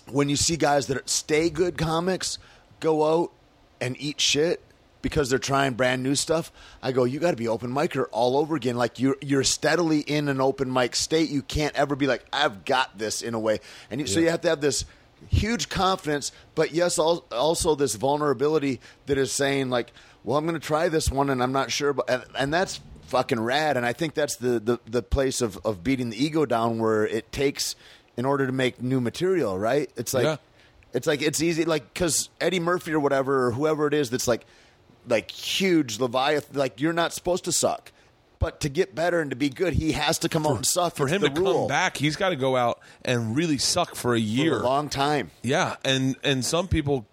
[0.08, 2.40] when you see guys that stay good comics
[2.80, 3.32] go out
[3.80, 4.60] and eat shit
[5.02, 6.52] because they're trying brand new stuff,
[6.84, 8.76] I go, you got to be open micer all over again.
[8.76, 11.30] Like you're you're steadily in an open mic state.
[11.30, 13.60] You can't ever be like, I've got this in a way,
[13.90, 14.84] and you, so you have to have this
[15.30, 19.94] huge confidence, but yes, also this vulnerability that is saying like,
[20.26, 22.82] well, I'm going to try this one, and I'm not sure, but and, and that's
[23.10, 23.78] fucking rad.
[23.78, 27.06] And I think that's the the, the place of of beating the ego down, where
[27.06, 27.76] it takes
[28.18, 29.58] in order to make new material.
[29.58, 29.90] Right?
[29.96, 30.24] It's like.
[30.26, 30.38] Yeah.
[30.92, 34.28] It's like it's easy, like because Eddie Murphy or whatever or whoever it is that's
[34.28, 34.44] like,
[35.08, 36.58] like huge Leviathan.
[36.58, 37.92] Like you're not supposed to suck,
[38.40, 40.96] but to get better and to be good, he has to come out and suck.
[40.96, 41.54] for It's him to rule.
[41.54, 44.58] come back, he's got to go out and really suck for a for year.
[44.62, 45.30] a long time.
[45.44, 47.06] yeah, and and some people,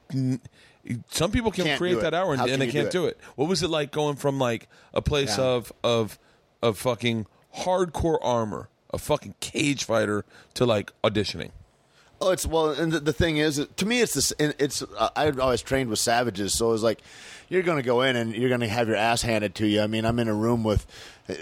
[1.10, 2.02] some people can Can't create do it.
[2.02, 3.18] that hour and, How and can they you can't do do it.
[3.34, 5.44] What was it like going from like a place Yeah.
[5.44, 6.18] of of
[6.62, 7.26] of fucking
[7.58, 11.50] hardcore armor, a fucking cage fighter, to like auditioning?
[12.20, 14.32] Oh, it's well, and the, the thing is, to me, it's this.
[14.38, 17.00] It's uh, I always trained with savages, so it was like
[17.48, 19.80] you're going to go in and you're going to have your ass handed to you.
[19.80, 20.86] I mean, I'm in a room with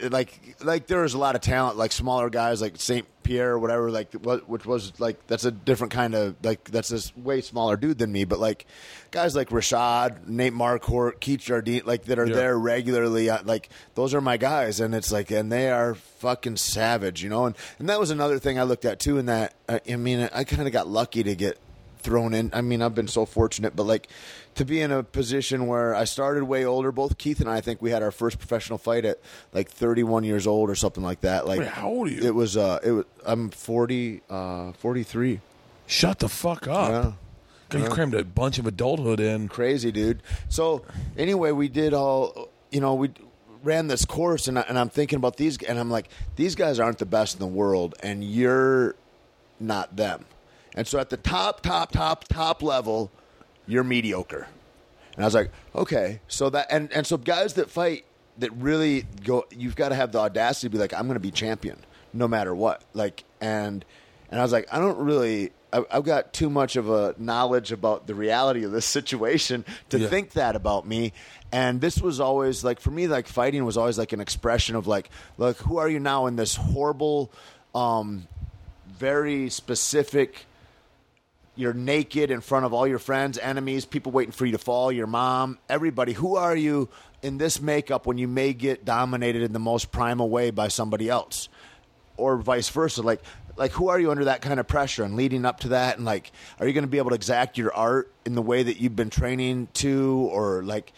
[0.09, 3.59] like like there was a lot of talent, like smaller guys, like Saint Pierre or
[3.59, 7.41] whatever, like what which was like that's a different kind of like that's this way
[7.43, 8.67] smaller dude than me, but like
[9.11, 12.35] guys like Rashad, Nate Marquardt, Keith Jardine, like that are Yeah.
[12.35, 16.57] there regularly, uh, like those are my guys, and it's like and they are fucking
[16.57, 19.19] savage, you know, and and that was another thing I looked at too.
[19.19, 21.59] In that, uh, I mean, I kind of got lucky to get
[22.05, 22.51] thrown in.
[22.53, 24.09] I mean, I've been so fortunate, but like
[24.55, 26.93] to be in a position where I started way older.
[26.93, 29.19] Both Keith and I, I think we had our first professional fight at
[29.53, 31.47] like 31 years old or something like that.
[31.47, 32.23] Like, Wait, how old are you?
[32.23, 32.57] It was.
[32.57, 33.05] Uh, it was.
[33.25, 34.21] I'm 40.
[34.31, 35.41] Uh, 43.
[35.87, 36.89] Shut the fuck up!
[36.91, 37.13] Yeah.
[37.71, 39.49] God, you crammed a bunch of adulthood in.
[39.49, 40.23] crazy, dude.
[40.49, 40.85] So
[41.19, 42.49] anyway, we did all.
[42.71, 43.11] You know, we
[43.63, 46.79] ran this course, and, I, and I'm thinking about these, and I'm like, these guys
[46.79, 48.95] aren't the best in the world, and you're
[49.59, 50.27] not them.
[50.75, 53.11] And so at the top, top, top, top level,
[53.67, 54.49] you're mediocre.
[55.15, 58.05] And I was like, okay, so that and and so guys that fight
[58.39, 61.21] that really go, you've got to have the audacity to be like, I'm going to
[61.21, 61.79] be champion
[62.13, 62.83] no matter what.
[62.95, 63.85] Like and
[64.31, 65.51] and I was like, I don't really.
[65.73, 69.99] I- I've got too much of a knowledge about the reality of this situation to
[69.99, 70.09] Yeah.
[70.09, 71.13] think that about me.
[71.53, 74.87] And this was always like for me, like fighting was always like an expression of
[74.89, 77.31] like, look, who are you now in this horrible,
[77.75, 78.27] um,
[78.99, 80.47] very specific
[81.57, 84.91] you're naked in front of all your friends, enemies, people waiting for you to fall,
[84.91, 86.13] your mom, everybody.
[86.13, 86.89] Who are you
[87.23, 91.09] in this makeup when you may get dominated in the most primal way by somebody
[91.09, 91.49] else?
[92.17, 93.03] Or vice versa.
[93.03, 93.23] Like
[93.57, 96.05] like who are you under that kind of pressure and leading up to that and
[96.05, 98.81] like are you going to be able to exact your art in the way that
[98.81, 100.93] you've been training to or like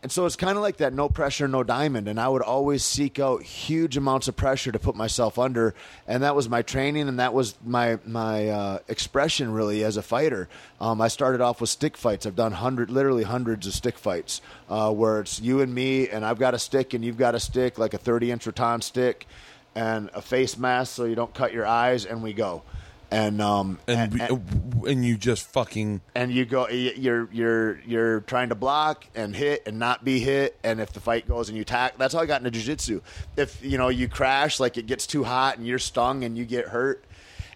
[0.00, 2.06] and so it's kind of like that no pressure, no diamond.
[2.06, 5.74] And I would always seek out huge amounts of pressure to put myself under.
[6.06, 10.02] And that was my training and that was my, my uh, expression really as a
[10.02, 10.48] fighter.
[10.80, 12.26] Um, I started off with stick fights.
[12.26, 16.24] I've done hundred, literally hundreds of stick fights uh, where it's you and me and
[16.24, 19.26] I've got a stick and you've got a stick, like a 30 inch rattan stick
[19.74, 22.62] and a face mask so you don't cut your eyes and we go.
[23.10, 28.20] And, um, And, we, and- and you just fucking and you go you're you're you're
[28.20, 31.58] trying to block and hit and not be hit and if the fight goes and
[31.58, 33.00] you tack that's how I got into jiu-jitsu
[33.36, 36.44] if you know you crash like it gets too hot and you're stung and you
[36.44, 37.04] get hurt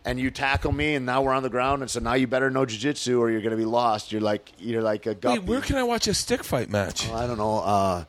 [0.05, 2.51] and you tackle me and now we're on the ground and so now you better
[2.51, 5.49] know jiu-jitsu or you're going to be lost you're like you're like a guppy wait.
[5.49, 7.09] Where can I watch a stick fight match?
[7.11, 8.05] I don't know uh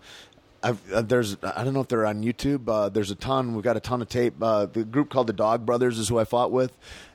[0.65, 2.69] I've, uh, there's I don't know if they're on YouTube.
[2.69, 3.53] Uh, there's a ton.
[3.53, 4.41] We've got a ton of tape.
[4.41, 6.71] Uh, the group called the Dog Brothers is who I fought with,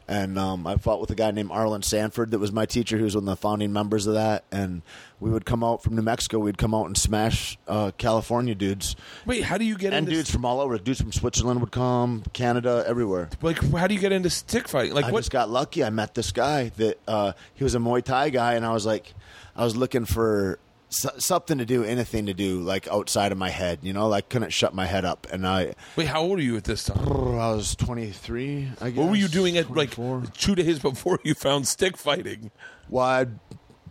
[0.08, 2.96] and um, I fought with a guy named Arlan Sanford that was my teacher.
[2.96, 4.82] who was one of the founding members of that, and
[5.20, 6.38] we would come out from New Mexico.
[6.38, 10.06] We'd come out and smash uh, California dudes Wait, how do you get into and
[10.06, 10.78] into dudes from all over.
[10.78, 13.28] Dudes from Switzerland would come, Canada, everywhere.
[13.42, 14.94] like how do you get into stick fighting?
[14.94, 15.20] Like I what?
[15.20, 15.84] just got lucky.
[15.84, 18.86] I met this guy that uh, he was a Muay Thai guy, and I was
[18.86, 19.12] like,
[19.54, 20.58] I was looking for
[20.88, 23.80] so- something to do, anything to do, like outside of my head.
[23.82, 26.56] You know, like couldn't shut my head up, and I, Wait, how old are you
[26.56, 26.98] at this time?
[27.08, 28.68] I was 23.
[28.80, 28.98] I guess.
[28.98, 30.18] What were you doing at 24.
[30.20, 32.50] like two days before you found stick fighting?
[32.88, 33.38] Well, I'd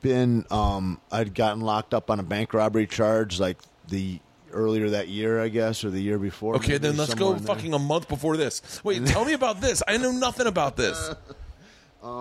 [0.01, 3.57] been, um, I'd gotten locked up on a bank robbery charge, like
[3.87, 4.19] the
[4.51, 6.55] earlier that year, I guess, or the year before.
[6.55, 7.55] Okay, maybe, then let's go in there.
[7.55, 8.81] fucking a month before this.
[8.83, 9.83] Wait, tell me about this.
[9.87, 11.13] I know nothing about this.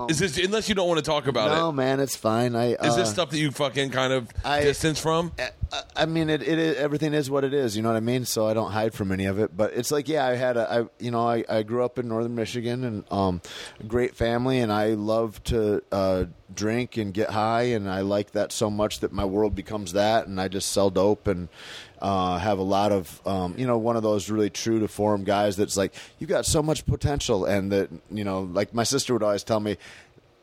[0.08, 1.72] Is this unless you don't want to talk about Um, No, it?
[1.72, 2.54] man, it's fine.
[2.54, 5.32] I Is this uh, stuff that you fucking kind of I- distance from?
[5.38, 5.50] I-
[5.96, 7.76] I mean, it, it is, everything is what it is.
[7.76, 8.24] You know what I mean?
[8.24, 9.56] So I don't hide from any of it.
[9.56, 12.06] But it's like, yeah, I had a, I, you know, I, I grew up in
[12.08, 13.42] northern Michigan and um,
[13.88, 18.52] great family, and I love to uh, drink and get high, and I like that
[18.52, 21.48] so much that my world becomes that, and I just sell dope and
[22.00, 25.24] uh, have a lot of, um, you know, one of those really true to form
[25.24, 29.12] guys that's like, you got so much potential, and that, you know, like my sister
[29.12, 29.76] would always tell me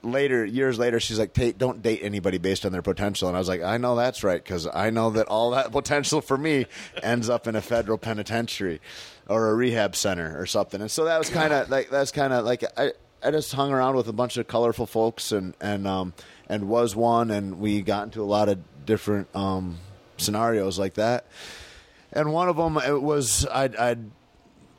[0.03, 3.39] later years later she's like Tait don't date anybody based on their potential and I
[3.39, 6.65] was like I know that's right cuz I know that all that potential for me
[7.01, 8.81] ends up in a federal penitentiary
[9.29, 12.33] or a rehab center or something and so that was kind of like that's kind
[12.33, 12.91] of like I
[13.23, 16.13] I just hung around with a bunch of colorful folks and and um
[16.49, 19.77] and was one and we got into a lot of different um
[20.17, 21.25] scenarios like that.
[22.11, 24.11] And one of them it was I'd, I'd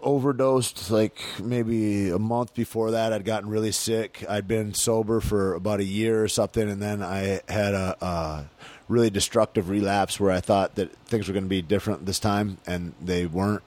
[0.02, 3.12] overdosed like maybe a month before that.
[3.12, 4.24] I'd gotten really sick.
[4.28, 8.44] I'd been sober for about a year or something and then i had a, a
[8.88, 12.58] really destructive relapse where i thought that things were going to be different this time
[12.66, 13.62] and they weren't.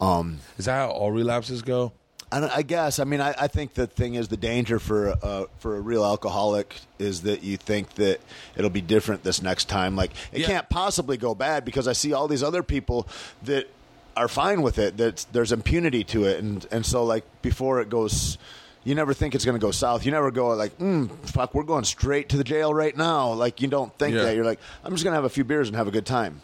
[0.00, 1.92] Um, Is that how all relapses go?
[2.30, 2.98] I, I guess.
[2.98, 6.04] I mean, I, I think the thing is the danger for uh, for a real
[6.04, 8.20] alcoholic is that you think that
[8.56, 9.96] it'll be different this next time.
[9.96, 10.46] Like it Yeah.
[10.46, 13.06] can't possibly go bad because I see all these other people
[13.44, 13.68] that
[14.16, 14.96] are fine with it.
[14.98, 18.38] That there's impunity to it, and and so like before it goes.
[18.84, 20.06] You never think it's going to go south.
[20.06, 23.60] You never go like, mm, "Fuck, we're going straight to the jail right now." Like
[23.60, 24.22] you don't think Yeah.
[24.22, 24.36] that.
[24.36, 26.40] You're like, "I'm just going to have a few beers and have a good time."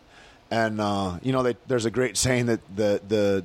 [0.51, 3.44] And uh, you know, they, there's a great saying that the the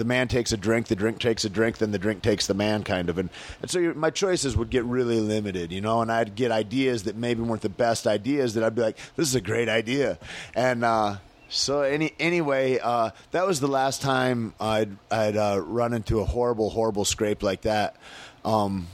[0.00, 2.54] the man takes a drink, the drink takes a drink, then the drink takes the
[2.54, 3.18] man, kind of.
[3.18, 3.28] And,
[3.60, 7.16] and so my choices would get really limited, you know, and I'd get ideas that
[7.16, 10.18] maybe weren't the best ideas that I'd be like, this is a great idea.
[10.54, 11.18] And uh,
[11.50, 16.24] so any anyway, uh, that was the last time I'd, I'd uh, run into a
[16.24, 17.94] horrible, horrible scrape like that.
[18.42, 18.86] Um,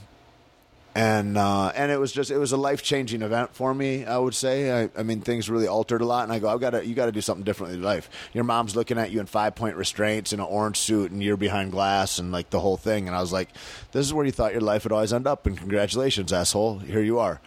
[0.97, 4.03] and uh, and it was just it was a life changing event for me.
[4.03, 4.85] I would say.
[4.85, 6.95] I, I mean, things really altered a lot, and I go, I've got to you
[6.95, 8.09] got to do something different in life.
[8.33, 11.37] Your mom's looking at you in five point restraints in an orange suit, and you're
[11.37, 13.07] behind glass, and like the whole thing.
[13.07, 13.49] And I was like,
[13.91, 17.01] this is where you thought your life would always end up, and congratulations, asshole, here
[17.03, 17.41] you are.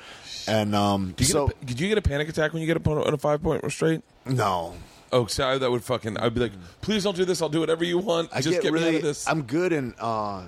[0.47, 2.67] And um, Did you, so get a, did you get a panic attack when you
[2.69, 4.05] get up on a, five point restraint?
[4.27, 4.75] no,
[5.13, 6.19] Oh, so I, that would fucking.
[6.19, 7.43] I'd be like, please don't do this.
[7.43, 8.31] I'll do whatever you want.
[8.33, 8.91] I Just get, get, me really.
[8.91, 9.29] out of this.
[9.29, 9.93] I'm good in.
[9.99, 10.45] Uh,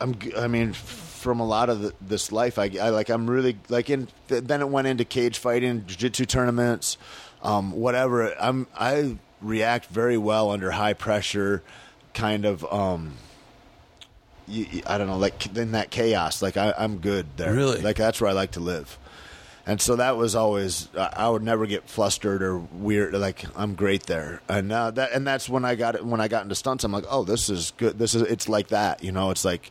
[0.00, 0.16] I'm.
[0.36, 3.08] I mean, from a lot of the, this life, I, I like.
[3.10, 4.08] I'm really like in.
[4.28, 6.96] th- Then it went into cage fighting, jiu-jitsu tournaments,
[7.42, 8.34] um, whatever.
[8.40, 8.66] I'm.
[8.74, 11.62] I react very well under high pressure,
[12.14, 12.64] kind of.
[12.72, 13.12] Um,
[14.48, 16.42] you, I don't know, like in that chaos.
[16.42, 17.52] Like I, I'm good there.
[17.54, 17.80] Really?
[17.80, 18.98] Like that's where I like to live.
[19.66, 23.12] And so that was always I I would never get flustered or weird.
[23.14, 26.04] Like I'm great there, and uh, that and that's when I got it.
[26.04, 27.98] When I got into stunts, I'm like, oh, this is good.
[27.98, 29.30] This is it's like that, you know.
[29.30, 29.70] It's like,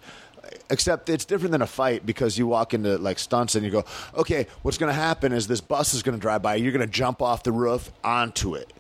[0.70, 3.86] except it's different than a fight because you walk into like stunts and you go,
[4.16, 6.56] okay, what's going to happen is this bus is going to drive by.
[6.56, 8.72] You're going to jump off the roof onto it,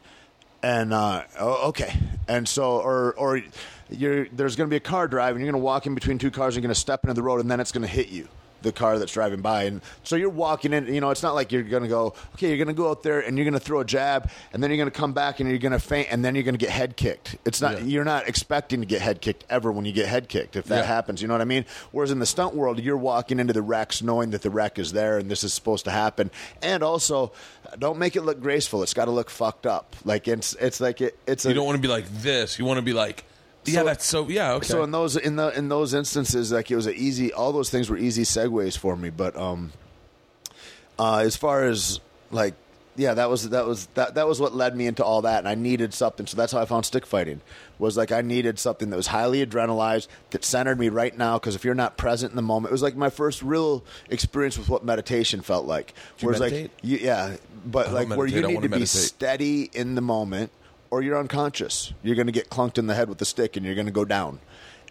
[0.62, 1.93] and uh, okay,
[2.28, 3.41] and so or or
[3.89, 5.41] there's going to be a car driving.
[5.41, 6.56] You're going to walk in between two cars.
[6.56, 8.28] You're going to step into the road, and then it's going to hit you.
[8.62, 10.93] The car that's driving by, and so you're walking in.
[10.93, 12.13] You know, it's not like you're going to go.
[12.36, 14.62] Okay, you're going to go out there and you're going to throw a jab, and
[14.62, 16.56] then you're going to come back and you're going to faint, and then you're going
[16.56, 17.38] to get head kicked.
[17.45, 17.80] It's not.
[17.80, 17.86] Yeah.
[17.86, 20.56] You're not expecting to get head kicked ever when you get head kicked.
[20.56, 20.84] If that Yeah.
[20.84, 21.65] happens, you know what I mean.
[21.91, 24.91] Whereas in the stunt world, you're walking into the wrecks knowing that the wreck is
[24.91, 27.32] there and this is supposed to happen, and also
[27.78, 28.84] don't make it look graceful.
[28.84, 29.95] It's got to look fucked up.
[30.04, 32.60] Like it's it's like it, it's a you don't want to be like this.
[32.60, 33.24] You want to be like,
[33.69, 34.27] yeah, So- that's so.
[34.27, 34.67] Yeah, okay.
[34.67, 37.32] so in those in the in those instances, like it was an easy.
[37.34, 39.10] All those things were easy segues for me.
[39.10, 39.71] But um,
[40.97, 41.99] uh, as far as
[42.32, 42.53] like,
[42.95, 45.47] yeah, that was that was that that was what led me into all that, and
[45.47, 46.25] I needed something.
[46.27, 47.41] So that's how I found stick fighting.
[47.77, 51.39] Was like I needed something that was highly adrenalized that centered me right now.
[51.39, 54.58] Because if you're not present in the moment, it was like my first real experience
[54.58, 55.93] with what meditation felt like.
[56.19, 56.71] Whereas meditate?
[56.73, 58.47] like, you, yeah, but like where you meditate.
[58.49, 60.51] Need wanna to be steady in the moment
[60.91, 61.93] or you're unconscious.
[62.04, 63.91] You're going to get clunked in the head with a stick and you're going to
[63.91, 64.39] go down.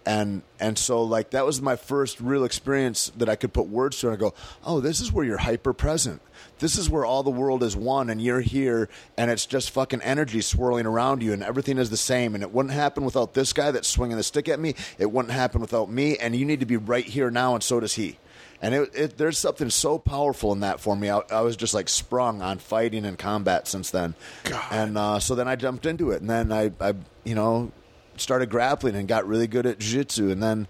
[0.07, 3.99] And and so like that was my first real experience that I could put words
[3.99, 4.33] to and I go,
[4.65, 6.23] "Oh, this is where you're hyper present.
[6.61, 10.01] This is where all the world is one and you're here and it's just fucking
[10.01, 13.53] energy swirling around you and everything is the same and it wouldn't happen without this
[13.53, 14.75] guy that's swinging the stick at me.
[14.99, 17.81] It wouldn't happen without me and you need to be right here now and so
[17.81, 18.19] does he."
[18.61, 21.11] And it, it, there's something so powerful in that for me.
[21.11, 24.14] I, I was just like sprung on fighting and combat since then.
[24.44, 24.66] God.
[24.71, 26.94] And uh, so then I jumped into it, and then I, I,
[27.25, 27.71] you know,
[28.16, 30.31] started grappling and got really good at jiu-jitsu.
[30.31, 30.66] And then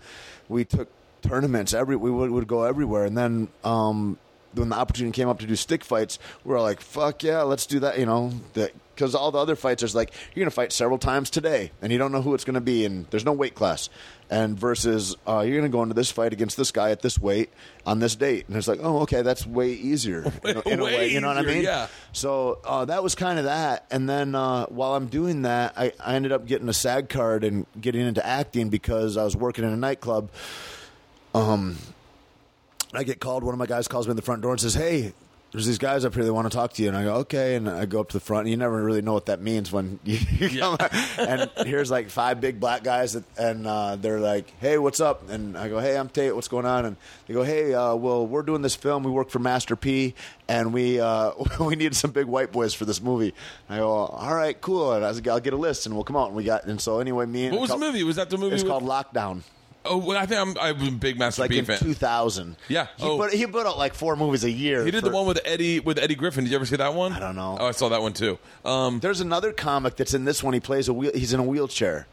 [0.48, 0.88] we took
[1.22, 1.72] tournaments.
[1.72, 3.04] Every we would, would go everywhere.
[3.04, 4.18] And then um,
[4.54, 7.66] when the opportunity came up to do stick fights, we were like, "Fuck yeah, let's
[7.66, 8.32] do that!" You know,
[8.98, 11.92] because all the other fights is like you're going to fight several times today, and
[11.92, 13.88] you don't know who it's going to be, and there's no weight class.
[14.28, 17.18] And versus uh, you're going to go into this fight against this guy at this
[17.18, 17.50] weight
[17.86, 20.84] on this date, and it's like, oh, okay, that's way easier in, a- in a
[20.84, 21.08] Way way.
[21.12, 21.62] You know what I mean?
[21.62, 21.86] yeah.
[22.12, 23.86] So uh, that was kind of that.
[23.90, 27.44] And then uh, while I'm doing that, I, I ended up getting a SAG card
[27.44, 30.30] and getting into acting because I was working in a nightclub.
[31.34, 31.78] Um,
[32.92, 33.44] I get called.
[33.44, 35.12] One of my guys calls me in the front door and says, "Hey."
[35.50, 37.54] There's these guys up here that want to talk to you, and I go okay,
[37.54, 38.42] and I go up to the front.
[38.42, 40.76] And you never really know what that means when you, you come.
[41.18, 45.30] And here's like five big black guys, that, and uh, they're like, "Hey, what's up?"
[45.30, 46.34] And I go, "Hey, I'm Tait.
[46.34, 49.04] What's going on?" And they go, "Hey, uh, well, we're doing this film.
[49.04, 50.14] We work for Master P,
[50.48, 53.32] and we uh, we need some big white boys for this movie."
[53.70, 56.04] I go, "All right, cool." And I was like, "I'll get a list, and we'll
[56.04, 58.04] come out." And we got, and so anyway, me and What was the movie?
[58.04, 58.54] Was that the movie?
[58.54, 59.40] It's with- called Lockdown.
[59.84, 61.78] Oh, well, I think I'm, I'm a big Master Like P in fan.
[61.78, 62.56] 2000.
[62.68, 62.88] Yeah.
[62.96, 63.16] He, Oh.
[63.16, 64.84] put, he put out like four movies a year.
[64.84, 66.44] He did for- the one with Eddie with Eddie Griffin.
[66.44, 67.12] Did you ever see that one?
[67.12, 67.56] I don't know.
[67.58, 68.38] Oh, I saw that one too.
[68.64, 70.52] Um, There's another comic that's in this one.
[70.52, 71.12] He plays a wheel.
[71.14, 72.06] He's in a wheelchair.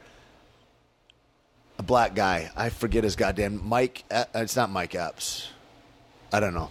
[1.77, 2.49] A black guy.
[2.55, 4.05] I forget his goddamn Mike.
[4.09, 5.49] uh, It's not Mike Epps.
[6.31, 6.69] I don't know.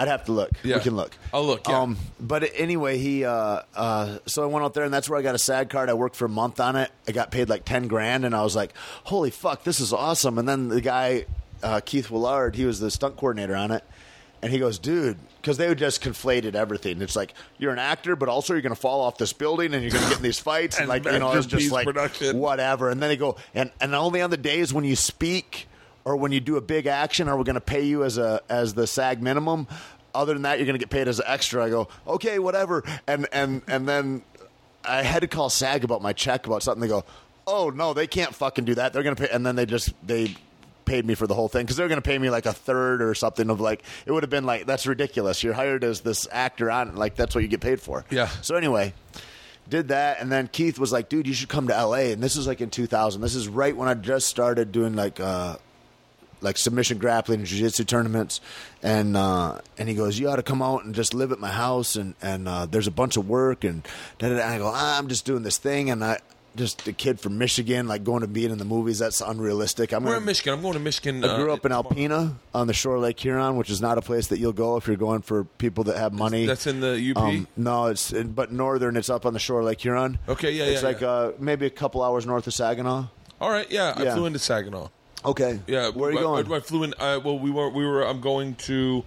[0.00, 0.50] I'd have to look.
[0.62, 0.76] Yeah.
[0.76, 1.14] We can look.
[1.30, 1.80] I'll look, yeah.
[1.82, 3.22] Um, but anyway, he.
[3.26, 5.90] Uh, uh, so I went out there, and that's where I got a SAG card.
[5.90, 6.90] I worked for a month on it.
[7.06, 8.72] I got paid like ten grand, and I was like,
[9.04, 11.26] "Holy fuck, this is awesome!" And then the guy,
[11.62, 13.84] uh, Keith Willard, he was the stunt coordinator on it,
[14.40, 17.00] and he goes, "Dude." Because they would just conflated everything.
[17.00, 19.82] It's like you're an actor, but also you're going to fall off this building and
[19.82, 21.86] you're going to get in these fights, and, And like you know, it's just like
[21.86, 22.38] production.
[22.38, 22.90] whatever.
[22.90, 25.66] And then they go, and and only on the days when you speak
[26.04, 28.40] or when you do a big action, are we going to pay you as a
[28.48, 29.66] as the SAG minimum?
[30.14, 31.64] Other than that, you're going to get paid as an extra.
[31.64, 32.82] I go, okay, whatever.
[33.06, 34.22] And and and then
[34.84, 36.80] I had to call SAG about my check about something.
[36.80, 37.04] They go,
[37.46, 38.92] oh no, they can't fucking do that.
[38.92, 40.34] They're going to pay, and then they just they
[40.84, 43.00] paid me for the whole thing because they're going to pay me like a third
[43.00, 45.42] or something of like it would have been like that's ridiculous.
[45.42, 46.94] You're hired as this actor on it.
[46.96, 48.04] like that's what you get paid for.
[48.10, 48.28] Yeah.
[48.42, 48.94] So anyway,
[49.68, 52.36] did that, and then Keith was like, "Dude, you should come to L.A." And this
[52.36, 53.20] is like in 2000.
[53.20, 55.56] This is right when I just started doing like uh,
[56.40, 58.40] like submission grappling and jiu-jitsu tournaments,
[58.82, 61.50] and uh, and he goes, "You ought to come out and just live at my
[61.50, 63.86] house, and and uh, there's a bunch of work." And.
[64.20, 66.18] And I go, ah, "I'm just doing this thing," and I.
[66.56, 68.98] Just a kid from Michigan, like going to being in the movies.
[68.98, 69.92] That's unrealistic.
[69.92, 70.54] I'm we're gonna, in Michigan.
[70.54, 71.24] I'm going to Michigan.
[71.24, 73.98] I grew uh, up in Alpena on the shore of Lake Huron, which is not
[73.98, 76.46] a place that you'll go if you're going for people that have money.
[76.46, 77.22] That's in the UP.
[77.22, 78.96] Um, no, it's in, but northern.
[78.96, 80.18] It's up on the shore of Lake Huron.
[80.28, 80.70] Okay, yeah, yeah.
[80.72, 81.08] It's yeah, like yeah.
[81.08, 83.06] Uh, maybe a couple hours north of Saginaw.
[83.40, 84.10] All right, yeah, yeah.
[84.10, 84.88] I flew into Saginaw.
[85.24, 85.60] Okay.
[85.66, 86.52] Yeah, Where are you I, going?
[86.52, 86.94] I, I flew in.
[86.98, 87.68] Uh, well, we were.
[87.68, 88.06] We were.
[88.06, 89.04] I'm going to.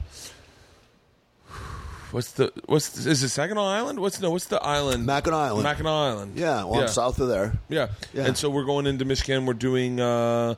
[2.12, 4.00] What's the what's is it Saginaw Island?
[4.00, 4.30] What's no?
[4.30, 5.08] What's the island?
[5.08, 5.64] Mackinac Island.
[5.64, 6.34] Mackinac Island.
[6.38, 6.64] yeah.
[6.64, 7.54] Well, I'm south of there.
[7.70, 7.88] Yeah.
[8.14, 8.28] Yeah.
[8.28, 9.48] and so we're going into Michigan.
[9.48, 10.54] We're doing uh,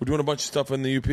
[0.00, 1.04] we're doing a bunch of stuff in the UP.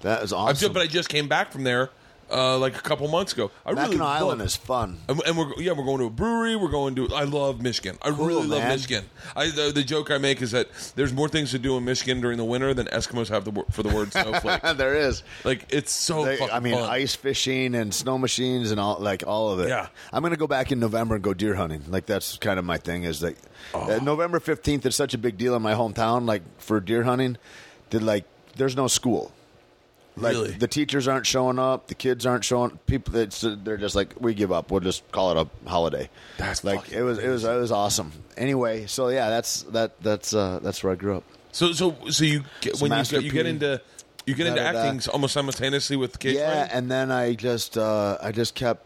[0.00, 0.56] That is I awesome.
[0.56, 1.90] just, but I just came back from there
[2.30, 3.50] uh, like a couple months ago.
[3.64, 4.98] I really Mackinac Island love- is fun.
[5.08, 6.56] And, and we're yeah we're going to a brewery.
[6.56, 7.12] We're going to.
[7.14, 7.98] I love Michigan.
[8.02, 8.62] I Cool, really love.
[8.64, 9.04] Michigan.
[9.36, 12.20] I the, the joke I make is that there's more things to do in Michigan
[12.20, 14.62] during the winter than Eskimos have the, for the word snowflake.
[14.76, 15.22] there is.
[15.44, 16.24] like it's so.
[16.24, 16.88] They- I mean, fun.
[16.88, 19.68] ice fishing and snow machines and all like all of it.
[19.68, 19.88] Yeah.
[20.12, 21.82] I'm gonna go back in November and go deer hunting.
[21.88, 23.04] Like that's kind of my thing.
[23.04, 23.36] Is like
[23.74, 23.98] Oh.
[24.02, 26.26] November 15th is such a big deal in my hometown.
[26.26, 27.36] Like for deer hunting,
[27.90, 28.24] that like
[28.56, 29.32] there's no school.
[30.20, 30.50] Like Really?
[30.52, 32.78] the teachers aren't showing up, the kids aren't showing.
[32.86, 34.70] People, they're just like we give up.
[34.70, 36.10] We'll just call it a holiday.
[36.36, 37.18] That's like it was.
[37.18, 37.44] It was.
[37.44, 38.12] It was awesome.
[38.36, 40.00] Anyway, so yeah, that's that.
[40.02, 41.24] That's uh, that's where I grew up.
[41.52, 43.80] so so so you get, when you get, you get into
[44.26, 46.76] you get into acting almost simultaneously with cage yeah, fighting?
[46.76, 48.84] and then I just uh, I just kept.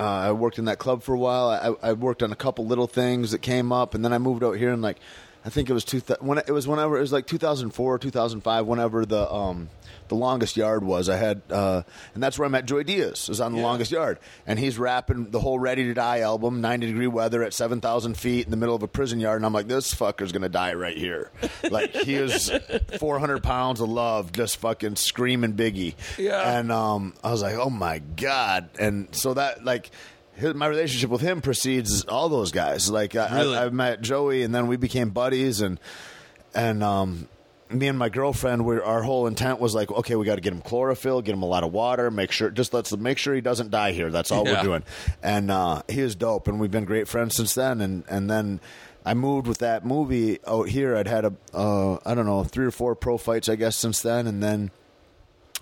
[0.00, 1.48] Uh, I worked in that club for a while.
[1.82, 4.42] I, I worked on a couple little things that came up, and then I moved
[4.42, 4.98] out here and like
[5.46, 8.66] I think it was two thou- when it was whenever it was like 2004 2005
[8.66, 9.68] whenever the um
[10.08, 11.08] the longest yard was.
[11.10, 11.82] I had uh
[12.14, 13.64] and that's where I met Joey Diaz is on the Yeah.
[13.64, 14.18] longest yard.
[14.46, 18.44] And he's rapping the whole Ready to Die album 90 degree weather at 7,000 feet
[18.46, 19.36] in the middle of a prison yard.
[19.36, 21.30] And I'm like this fucker's gonna die right here.
[21.70, 22.50] Like he is
[22.98, 25.94] 400 pounds of love just fucking screaming Biggie.
[26.18, 26.58] Yeah.
[26.58, 28.70] and um I was like oh my god.
[28.78, 29.90] And so that like
[30.54, 32.90] my relationship with him precedes all those guys.
[32.90, 33.56] Like I, Really?
[33.56, 35.78] I, I met Joey, and then we became buddies, and
[36.54, 37.28] and um,
[37.70, 40.52] me and my girlfriend, we our whole intent was like, okay, we got to get
[40.52, 43.40] him chlorophyll, get him a lot of water, make sure just let's make sure he
[43.40, 44.10] doesn't die here.
[44.10, 44.58] That's all Yeah.
[44.58, 44.82] we're doing.
[45.22, 47.80] And uh, he is dope, and we've been great friends since then.
[47.80, 48.60] And and then.
[49.06, 50.96] I moved with that movie out here.
[50.96, 54.00] I'd had a, uh, I don't know, three or four pro fights, I guess, since
[54.00, 54.70] then, and then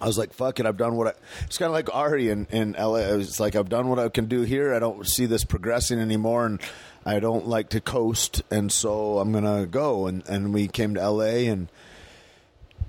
[0.03, 1.13] I was like, "Fuck it, I've done what I."
[1.45, 2.97] It's kind of like Ari in in LA.
[3.21, 4.75] It's like I've done what I can do here.
[4.75, 6.61] I don't see this progressing anymore, and
[7.07, 10.09] I don't like to coast, and so I'm gonna go.
[10.09, 11.69] And and we came to LA, and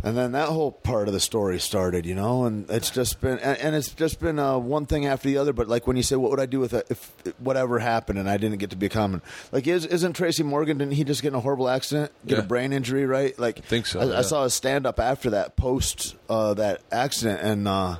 [0.03, 2.43] and then that whole part of the story started, you know.
[2.45, 5.53] And it's just been and, and it's just been uh, one thing after the other.
[5.53, 8.29] But like when you say, "What would I do with it if whatever happened?" and
[8.29, 10.77] I didn't get to be a common, like is, isn't Tracy Morgan?
[10.77, 12.43] Didn't he just get in a horrible accident, get Yeah.
[12.43, 13.37] a brain injury, right?
[13.39, 14.19] Like think so, I, yeah.
[14.19, 17.97] I saw a stand up after that post uh, that accident, and uh,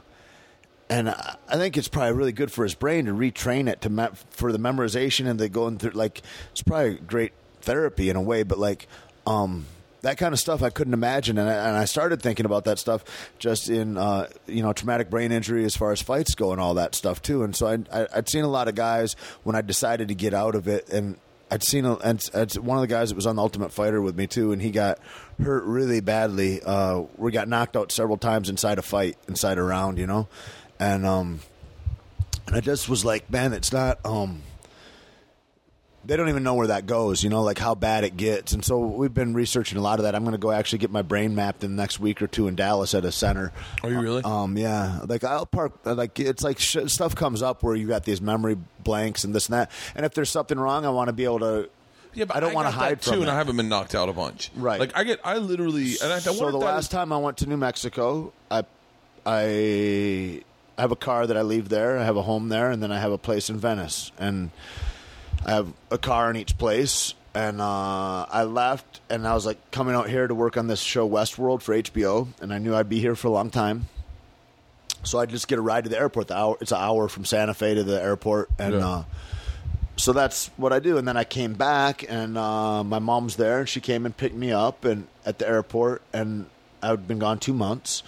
[0.89, 3.89] and I I think it's probably really good for his brain to retrain it to
[3.89, 5.91] me- for the memorization and the going through.
[5.91, 7.31] Like it's probably great
[7.61, 8.87] therapy in a way, but like
[9.25, 9.67] um,
[10.03, 12.77] that kind of stuff I couldn't imagine, and I, and I started thinking about that
[12.77, 13.03] stuff
[13.39, 16.75] just in uh, you know traumatic brain injury as far as fights go and all
[16.75, 17.43] that stuff too.
[17.43, 20.33] And so I, I, I'd seen a lot of guys when I decided to get
[20.33, 21.17] out of it and.
[21.51, 24.01] I'd seen a, and it's one of the guys that was on the Ultimate Fighter
[24.01, 24.97] with me too, and he got
[25.39, 26.63] hurt really badly.
[26.65, 30.27] Uh, we got knocked out several times inside a fight, inside a round, you know,
[30.79, 31.41] and um,
[32.47, 34.41] and I just was like, man, it's not um.
[36.05, 38.51] They don't even know where that goes, you know, like how bad it gets.
[38.51, 40.15] And so we've been researching a lot of that.
[40.15, 42.49] I'm going to go actually get my brain mapped in the next week or two
[42.49, 43.53] in Dallas at a center.
[43.83, 44.21] Are you really?
[44.23, 45.73] Um, yeah, like I'll park.
[45.85, 49.47] Like it's like sh- stuff comes up where you got these memory blanks and this
[49.47, 49.71] and that.
[49.95, 51.69] And if there's something wrong, I want to be able to.
[52.13, 53.29] yeah, but I don't want to hide too, and it.
[53.29, 54.51] I haven't been knocked out a bunch.
[54.57, 54.81] Right.
[54.81, 57.37] Like I get, I literally, and I, I so the last is- time I went
[57.37, 58.65] to New Mexico, I,
[59.25, 60.43] I,
[60.77, 61.97] I have a car that I leave there.
[61.97, 64.51] I have a home there, and then I have a place in Venice, and
[65.45, 67.13] I have a car in each place.
[67.35, 70.79] And uh, I left, and I was like coming out here to work on this
[70.79, 73.87] show Westworld for HBO, and I knew I'd be here for a long time.
[75.01, 76.27] So I just get a ride to the airport.
[76.27, 78.87] The hour, it's an hour from Santa Fe to the airport, and Yeah.
[78.87, 79.03] uh,
[79.95, 80.99] so that's what I do.
[80.99, 84.35] And then I came back, and uh, my mom's there, and she came and picked
[84.35, 86.45] me up and at the airport, and
[86.83, 88.03] I'd been gone two months.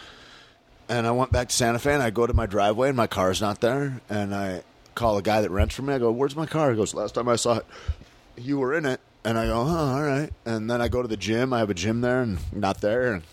[0.88, 3.08] And I went back to Santa Fe, and I go to my driveway, and my
[3.08, 4.02] car's not there.
[4.08, 4.62] And I
[4.96, 5.94] call a guy that rents from me.
[5.94, 7.66] I go, "Where's my car?" He goes, "Last time I saw it,
[8.38, 11.08] you were in it." And I go, "Oh, all right." And then I go to
[11.08, 11.54] the gym.
[11.54, 13.14] I have a gym there, and not there.
[13.14, 13.24] And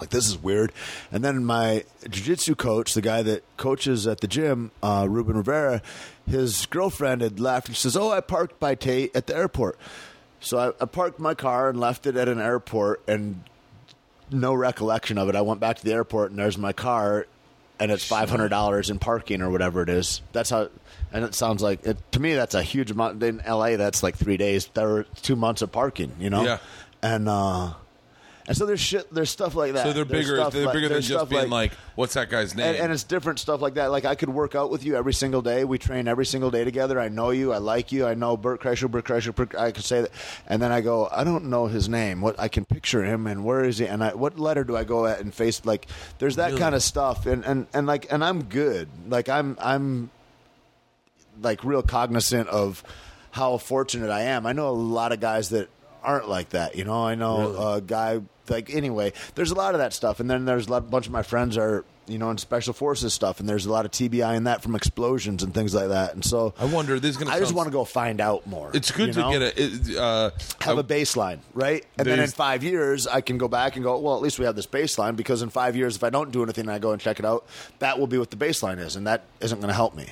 [0.00, 0.72] like this is weird.
[1.10, 5.82] And then my jiu-jitsu coach, the guy that coaches at the gym, uh, Ruben Rivera,
[6.26, 9.78] his girlfriend had left and she says, "Oh, I parked by Tait at the airport."
[10.40, 13.44] So I, I parked my car and left it at an airport, and
[14.32, 15.36] no recollection of it.
[15.36, 17.26] I went back to the airport and there's my car,
[17.80, 20.20] and it's five hundred dollars in parking or whatever it is.
[20.32, 20.68] That's how.
[21.12, 23.20] And it sounds like it, to me that's a huge amount.
[23.22, 24.68] In L.A., that's like three days.
[24.74, 26.44] There were two months of parking, you know.
[26.44, 26.58] Yeah.
[27.02, 27.72] And uh,
[28.50, 29.14] and so there's shit.
[29.14, 29.84] There's stuff like that.
[29.86, 30.50] So they're There's bigger.
[30.50, 32.92] They're like- bigger than there's just stuff being like, "What's that guy's name?" and, and
[32.92, 33.92] it's different stuff like that.
[33.92, 35.64] Like I could work out with you every single day.
[35.64, 36.98] We train every single day together.
[36.98, 37.52] I know you.
[37.52, 38.06] I like you.
[38.06, 38.90] I know Bert Kreischer.
[38.90, 39.32] Bert Kreischer.
[39.34, 40.10] Bert, I could say that,
[40.48, 41.08] and then I go.
[41.12, 42.20] I don't know his name.
[42.20, 43.86] What I can picture him and where is he?
[43.86, 45.64] And I, what letter do I go at and face?
[45.64, 45.86] Like
[46.18, 46.58] there's that Really?
[46.60, 47.26] kind of stuff.
[47.26, 48.88] And and and like and I'm good.
[49.08, 50.10] Like I'm I'm
[51.40, 52.82] like real cognizant of
[53.30, 54.44] how fortunate I am.
[54.46, 55.68] I know a lot of guys that
[56.02, 56.76] aren't like that.
[56.76, 58.20] You know, I know a guy
[58.50, 59.12] like anyway.
[59.34, 61.56] There's a lot of that stuff, and then there's a lot, bunch of my friends
[61.56, 64.62] are you know in special forces stuff, and there's a lot of TBI in that
[64.62, 66.12] from explosions and things like that.
[66.14, 66.98] And so I wonder.
[66.98, 67.30] This is gonna.
[67.30, 68.70] I just sound- want to go find out more.
[68.74, 69.30] It's good you to know?
[69.32, 69.62] get a.
[69.62, 70.30] It, uh,
[70.60, 71.84] have I- a baseline, right?
[71.98, 74.44] And then in five years, I can go back and go, well, at least we
[74.44, 76.90] have this baseline because in five years, if I don't do anything and I go
[76.92, 77.46] and check it out,
[77.78, 80.08] that will be what the baseline is, and that isn't going to help me.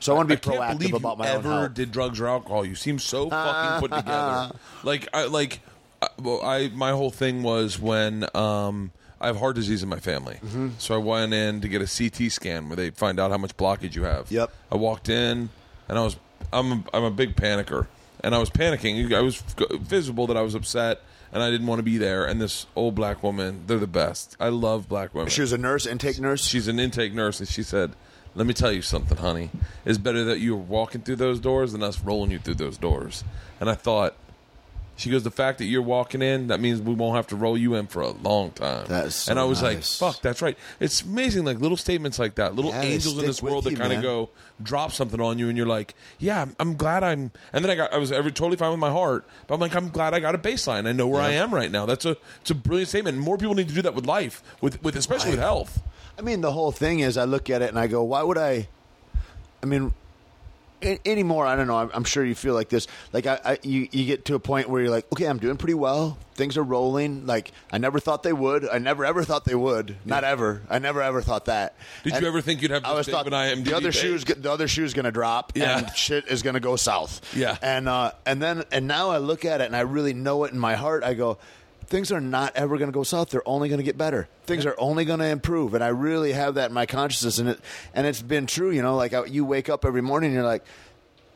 [0.00, 1.74] So I want to be I proactive about you my ever own health.
[1.74, 2.66] did drugs or alcohol.
[2.66, 4.52] You seem so fucking put together.
[4.84, 5.60] Like I like.
[6.04, 9.98] I, well, I my whole thing was when um, I have heart disease in my
[10.00, 10.68] family, Mm-hmm.
[10.78, 13.56] so I went in to get a CT scan where they find out how much
[13.56, 14.30] blockage you have.
[14.30, 14.50] Yep.
[14.72, 15.48] I walked in
[15.88, 16.16] and I was
[16.52, 17.86] I'm a, I'm a big panicker,
[18.22, 19.12] and I was panicking.
[19.12, 19.42] I was
[19.80, 21.00] visible that I was upset.
[21.32, 22.24] And I didn't want to be there.
[22.26, 24.36] And this old black woman, they're the best.
[24.38, 25.30] I love black women.
[25.30, 26.44] She was a nurse, intake nurse.
[26.46, 27.90] She's an intake nurse, and she said,
[28.36, 29.50] "Let me tell you something, honey.
[29.84, 33.24] It's better that you're walking through those doors than us rolling you through those doors."
[33.58, 34.14] And I thought,
[34.96, 37.58] she goes, "The fact that you're walking in, that means we won't have to roll
[37.58, 40.00] you in for a long time." That's so and I was nice.
[40.00, 43.26] like, "Fuck, that's right." It's amazing, like little statements like that, little Yeah, angels in
[43.26, 44.30] this world with that kind of go
[44.62, 47.92] drop something on you, and you're like, "Yeah, I'm, glad I'm." And then I got,
[47.92, 50.34] I was every, totally fine with my heart, but I'm like, I'm glad I got
[50.34, 50.86] a baseline.
[50.86, 51.86] I know where I am right now.
[51.86, 53.18] That's a, it's a brilliant statement.
[53.18, 55.82] More people need to do that with life, with, with especially with health.
[56.18, 58.38] I mean, the whole thing is, I look at it and I go, why would
[58.38, 58.68] I?
[59.62, 59.92] I mean,
[61.04, 61.46] anymore.
[61.46, 61.76] I don't know.
[61.78, 62.86] I'm, I'm sure you feel like this.
[63.12, 65.56] Like I, I, you, you get to a point where you're like, okay, I'm doing
[65.56, 66.18] pretty well.
[66.34, 67.26] Things are rolling.
[67.26, 68.68] Like I never thought they would.
[68.68, 69.96] I never ever thought they would.
[70.04, 70.62] Not ever.
[70.68, 71.76] I never ever thought that.
[72.02, 74.50] Did you ever think you'd have I was thought and IMDb the other shoes, the
[74.50, 75.78] other shoe's going to drop, Yeah.
[75.78, 77.34] and shit is going to go south.
[77.36, 77.56] Yeah.
[77.62, 80.52] and uh, and then and now I look at it and I really know it
[80.52, 81.04] in my heart.
[81.04, 81.38] I go,
[81.86, 83.30] things are not ever going to go south.
[83.30, 84.28] They're only going to get better.
[84.44, 87.48] Things are only going to improve, and I really have that in my consciousness, and
[87.50, 87.60] it
[87.94, 88.70] and it's been true.
[88.70, 90.64] You know, like I, you wake up every morning, and you're like.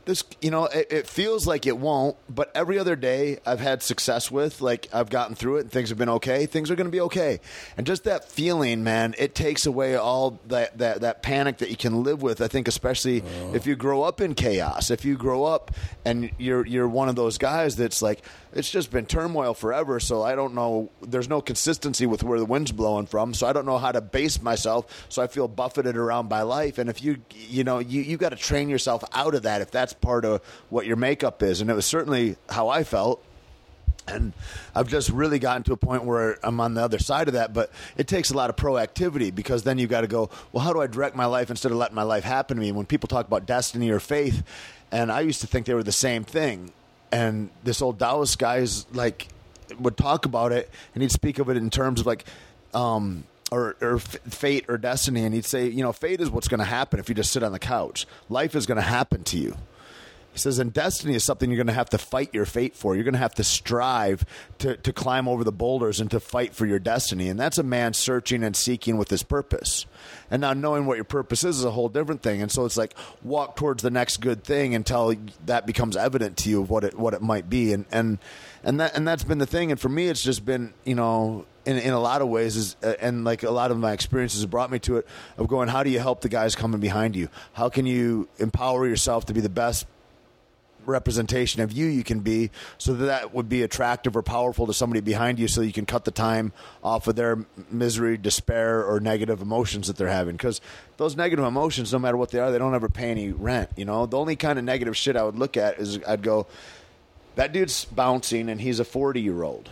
[0.05, 3.83] This, you know, it, it feels like it won't, but every other day I've had
[3.83, 6.47] success with, like I've gotten through it and things have been okay.
[6.47, 7.41] Things are going to be okay,
[7.77, 11.77] and just that feeling, man, it takes away all that that that panic that you
[11.77, 12.41] can live with.
[12.41, 13.55] I think, especially oh.
[13.55, 15.73] if you grow up in chaos, if you grow up
[16.07, 18.23] and you're you're one of those guys that's like
[18.53, 20.01] it's just been turmoil forever.
[20.01, 20.91] So I don't know.
[21.03, 23.35] There's no consistency with where the wind's blowing from.
[23.35, 25.07] So I don't know how to base myself.
[25.09, 26.79] So I feel buffeted around by life.
[26.79, 29.71] And if you, you know, you you got to train yourself out of that if
[29.71, 31.61] that's part of what your makeup is.
[31.61, 33.25] And it was certainly how I felt.
[34.07, 34.33] And
[34.75, 37.53] I've just really gotten to a point where I'm on the other side of that,
[37.53, 40.73] but it takes a lot of proactivity because then you've got to go, well, how
[40.73, 42.73] do I direct my life instead of letting my life happen to me?
[42.73, 44.43] When people talk about destiny or faith,
[44.91, 46.73] and I used to think they were the same thing.
[47.11, 49.29] And this old Taoist guy is like,
[49.79, 52.25] would talk about it and he'd speak of it in terms of like,
[52.75, 55.25] um, or, or fate or destiny.
[55.25, 57.43] And he'd say, you know, fate is what's going to happen if you just sit
[57.43, 58.07] on the couch.
[58.29, 59.57] Life is going to happen to you.
[60.39, 62.95] He says, and destiny is something you're going to have to fight your fate for.
[62.95, 64.25] You're going to have to strive
[64.59, 67.29] to, to climb over the boulders and to fight for your destiny.
[67.29, 69.85] And that's a man searching and seeking with his purpose.
[70.31, 72.41] And now knowing what your purpose is is a whole different thing.
[72.41, 75.13] And so it's like walk towards the next good thing until
[75.47, 77.73] that becomes evident to you of what it what it might be.
[77.73, 78.19] And and
[78.63, 79.73] and that and that's been the thing.
[79.73, 82.77] And for me, it's just been you know in, in a lot of ways is
[82.83, 85.69] uh, and like a lot of my experiences have brought me to it of going
[85.69, 89.35] how do you help the guys coming behind you how can you empower yourself to
[89.35, 89.87] be the best
[90.89, 94.75] representation of you you can be so that that would be attractive or powerful to
[94.75, 98.99] somebody behind you so you can cut the time off of their misery despair or
[99.01, 100.37] negative emotions that they're having.
[100.37, 100.61] Because
[100.97, 103.85] those negative emotions no matter what they are they don't ever pay any rent you
[103.85, 104.07] know?
[104.07, 106.47] The only kind of negative shit i would look at is i'd go
[107.37, 109.71] that dude's bouncing and he's a 40 year old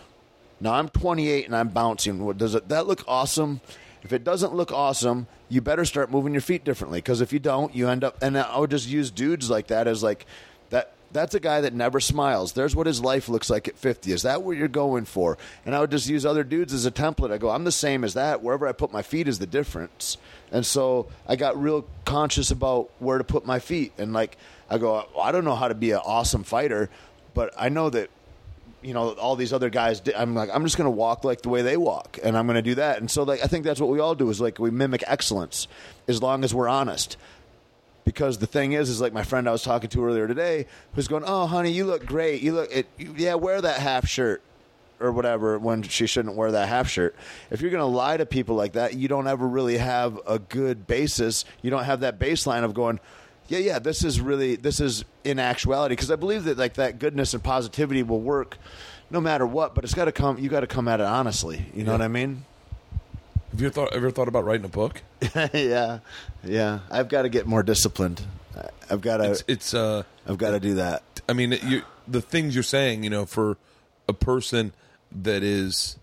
[0.61, 2.33] now i'm 28 and i'm bouncing.
[2.35, 3.61] Does it that look awesome?
[4.03, 6.99] If it doesn't look awesome you better start moving your feet differently.
[6.99, 9.87] Because if you don't you end up and i would just use dudes like that
[9.87, 10.27] as like
[10.71, 12.53] that that's a guy that never smiles.
[12.53, 15.39] There's what his life looks like at 50 is that what you're going for?
[15.65, 17.33] And i would just use other dudes as a template.
[17.33, 18.43] I go i'm the same as that.
[18.43, 20.19] Wherever i put my feet is the difference.
[20.53, 23.93] And so i got real conscious about where to put my feet.
[23.99, 24.37] And like
[24.69, 26.91] i go i don't know how to be an awesome fighter
[27.35, 28.11] but i know that
[28.83, 31.49] you know all these other guys i'm like i'm just going to walk like the
[31.49, 32.99] way they walk and i'm going to do that.
[32.99, 35.69] And so like i think that's what we all do is like we mimic excellence.
[36.09, 37.17] As long as we're honest
[38.07, 41.09] because the thing is is like my friend i was talking to earlier today who's
[41.09, 42.41] going oh honey you look great.
[42.41, 44.41] You look it, you, yeah wear that half shirt
[44.99, 47.15] or whatever when she shouldn't wear that half shirt.
[47.51, 50.39] If you're going to lie to people like that you don't ever really have a
[50.39, 51.45] good basis.
[51.61, 53.01] You don't have that baseline of going
[53.49, 55.93] yeah yeah this is really this is in actuality.
[55.93, 58.57] Because i believe that like that goodness and positivity will work
[59.11, 61.67] no matter what but it's got to come you got to come at it honestly.
[61.75, 62.45] You know what i mean
[63.57, 65.03] Have you thought ever thought about writing a book?
[65.55, 66.01] yeah
[66.45, 68.21] yeah i've got to get more disciplined
[68.91, 72.21] i've got to It's it's uh i've got to do that I mean, you the
[72.21, 73.57] things you're saying, you know, for
[74.09, 74.73] a person
[75.11, 75.97] that is,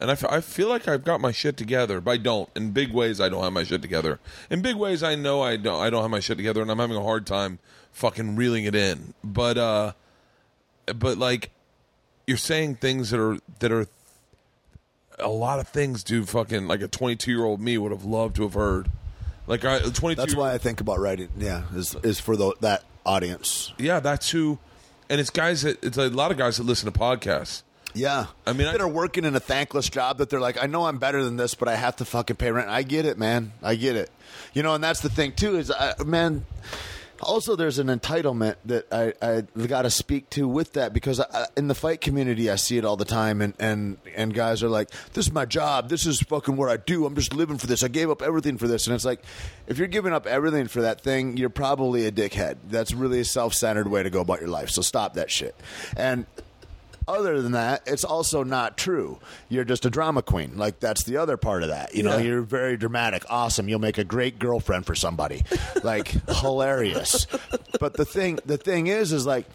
[0.00, 2.48] and I, f- I feel like I've got my shit together, but I don't.
[2.56, 4.18] In big ways, I don't have my shit together.
[4.48, 5.80] In big ways, I know I don't.
[5.80, 7.58] I don't have my shit together, and I'm having a hard time
[7.92, 9.12] fucking reeling it in.
[9.22, 9.92] But uh,
[10.86, 11.50] but like,
[12.26, 13.86] you're saying things that are that are
[15.22, 16.02] a lot of things.
[16.04, 18.90] Do fucking like a 22 year old me would have loved to have heard.
[19.46, 20.14] Like I 22.
[20.20, 24.30] that's why i think about writing yeah is is for the, that audience yeah, that's
[24.30, 24.58] who.
[25.08, 27.62] And it's guys that it's a lot of guys that listen to podcasts.
[27.92, 30.66] Yeah, I mean, I- that are working in a thankless job that they're like, I
[30.66, 32.68] know I'm better than this, but I have to fucking pay rent.
[32.68, 33.52] I get it, man.
[33.60, 34.08] I get it.
[34.54, 35.56] You know, and that's the thing too.
[35.56, 36.46] Is I, man,
[37.22, 41.46] also there's an entitlement that I I got to speak to with that because I,
[41.56, 44.68] in the fight community I see it all the time, and and and guys are
[44.68, 45.88] like, this is my job.
[45.88, 47.06] This is fucking what I do.
[47.06, 47.82] I'm just living for this.
[47.82, 49.22] I gave up everything for this, and it's like,
[49.66, 52.56] if you're giving up everything for that thing, you're probably a dickhead.
[52.68, 54.70] That's really a self-centered way to go about your life.
[54.70, 55.54] So stop that shit.
[55.96, 56.26] And
[57.08, 59.18] other than that, it's also not true.
[59.48, 60.56] You're just a drama queen.
[60.56, 61.94] Like that's the other part of that.
[61.94, 62.24] You know, Yeah.
[62.24, 63.68] you're very dramatic, awesome.
[63.68, 65.44] You'll make a great girlfriend for somebody.
[65.82, 67.26] Like hilarious.
[67.78, 69.46] But the thing the thing is is like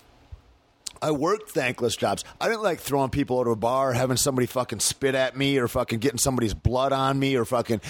[1.02, 2.24] I worked thankless jobs.
[2.41, 5.58] I didn't like throwing people out of a bar, having somebody fucking spit at me
[5.58, 7.82] or fucking getting somebody's blood on me or fucking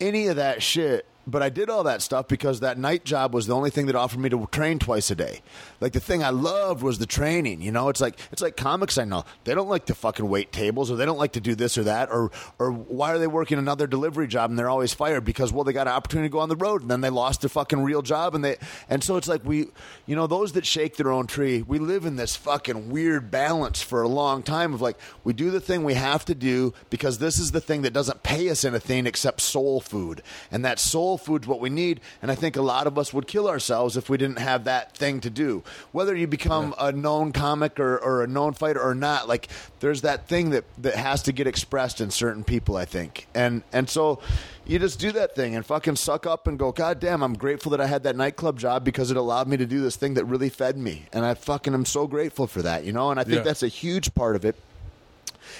[0.00, 3.46] any of that shit but I did all that stuff because that night job was
[3.46, 5.40] the only thing that offered me to train twice a day.
[5.80, 7.60] Like the thing I loved was the training.
[7.62, 8.98] You know, it's like it's like comics.
[8.98, 11.54] I know they don't like to fucking wait tables, or they don't like to do
[11.54, 14.92] this or that, or or why are they working another delivery job and they're always
[14.92, 17.10] fired because well they got an opportunity to go on the road and then they
[17.10, 18.56] lost their fucking real job and they
[18.88, 19.68] and so it's like we,
[20.06, 21.62] you know, those that shake their own tree.
[21.62, 25.50] We live in this fucking weird balance for a long time of like we do
[25.50, 28.64] the thing we have to do because this is the thing that doesn't pay us
[28.64, 32.00] anything except soul food, and that soul food's what we need.
[32.20, 34.96] And I think a lot of us would kill ourselves if we didn't have that
[34.96, 35.62] thing to do.
[35.92, 39.48] Whether you become a known comic or, or a known fighter or not, like
[39.80, 43.26] there's that thing that, that has to get expressed in certain people, I think.
[43.34, 44.20] And and so
[44.64, 47.70] you just do that thing and fucking suck up and go, God damn, I'm grateful
[47.70, 50.24] that I had that nightclub job because it allowed me to do this thing that
[50.24, 51.06] really fed me.
[51.12, 53.10] And I fucking am so grateful for that, you know?
[53.10, 53.42] And I think Yeah.
[53.42, 54.54] that's a huge part of it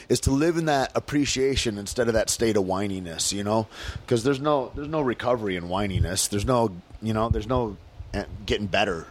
[0.09, 3.67] is to live in that appreciation instead of that state of whininess, you know?
[4.03, 6.29] Because there's no there's no recovery in whininess.
[6.29, 6.71] There's no
[7.01, 7.77] you know there's no
[8.15, 9.07] eh, getting better.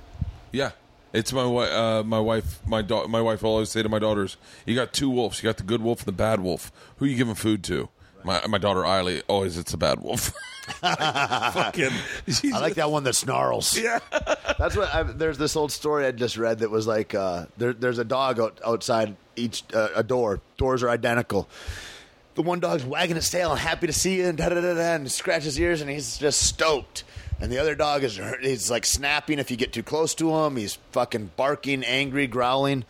[0.52, 0.72] Yeah,
[1.14, 1.72] it's my wife.
[1.72, 2.60] Uh, my wife.
[2.68, 5.42] My da- My wife will always say to my daughters, "You got two wolves.
[5.42, 6.72] You got the good wolf and the bad wolf.
[6.98, 7.90] Who you giving food to?"
[8.24, 10.34] My my daughter Ila always it's the bad wolf.
[10.62, 11.90] Fucking,
[12.28, 13.78] she's I like that one that snarls.
[13.78, 14.00] Yeah.
[14.58, 17.74] That's what I, there's this old story I just read that was like uh, there,
[17.74, 20.40] there's a dog out, outside each uh, a door.
[20.58, 21.50] Doors are identical.
[22.36, 24.74] The one dog's wagging its tail and happy to see you and da da da
[24.74, 27.04] da and scratches his ears and he's just stoked.
[27.40, 30.58] And the other dog is he's like snapping if you get too close to him.
[30.58, 32.86] He's fucking barking, angry, growling.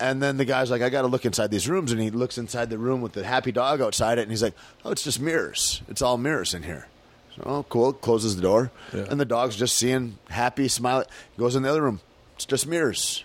[0.00, 1.92] And then the guy's like, I got to look inside these rooms.
[1.92, 4.22] And he looks inside the room with the happy dog outside it.
[4.22, 5.82] And he's like, Oh, it's just mirrors.
[5.88, 6.88] It's all mirrors in here.
[7.36, 7.92] So, oh, cool.
[7.92, 8.70] Closes the door.
[8.92, 9.06] Yeah.
[9.10, 11.04] And the dog's just seeing happy, smile.
[11.38, 12.00] Goes in the other room.
[12.36, 13.24] It's just mirrors.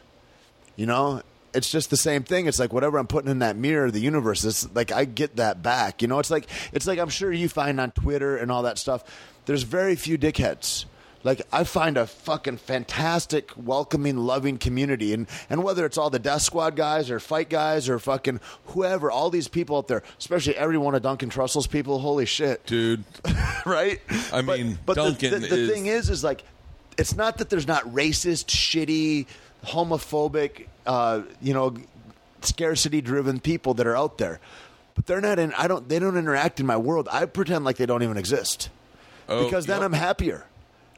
[0.75, 1.21] You know,
[1.53, 2.47] it's just the same thing.
[2.47, 4.43] It's like whatever I'm putting in that mirror, the universe.
[4.45, 6.01] It's like I get that back.
[6.01, 8.77] You know, it's like it's like I'm sure you find on Twitter and all that
[8.77, 9.03] stuff.
[9.45, 10.85] There's very few dickheads.
[11.23, 16.17] Like I find a fucking fantastic, welcoming, loving community, and and whether it's all the
[16.19, 20.55] Death Squad guys or fight guys or fucking whoever, all these people out there, especially
[20.55, 21.99] every one of Duncan Trussell's people.
[21.99, 23.03] Holy shit, dude.
[23.65, 23.99] right?
[24.31, 26.43] I But- mean, but, the- Duncan the, the is- thing is, is like,
[26.97, 29.25] it's not that there's not racist, shitty,
[29.65, 31.75] homophobic, uh, you know,
[32.41, 34.39] scarcity-driven people that are out there,
[34.95, 35.53] but they're not in.
[35.53, 35.87] I don't.
[35.87, 37.07] They don't interact in my world.
[37.11, 38.69] I pretend like they don't even exist
[39.27, 39.85] Oh, because then yep.
[39.85, 40.45] I'm happier.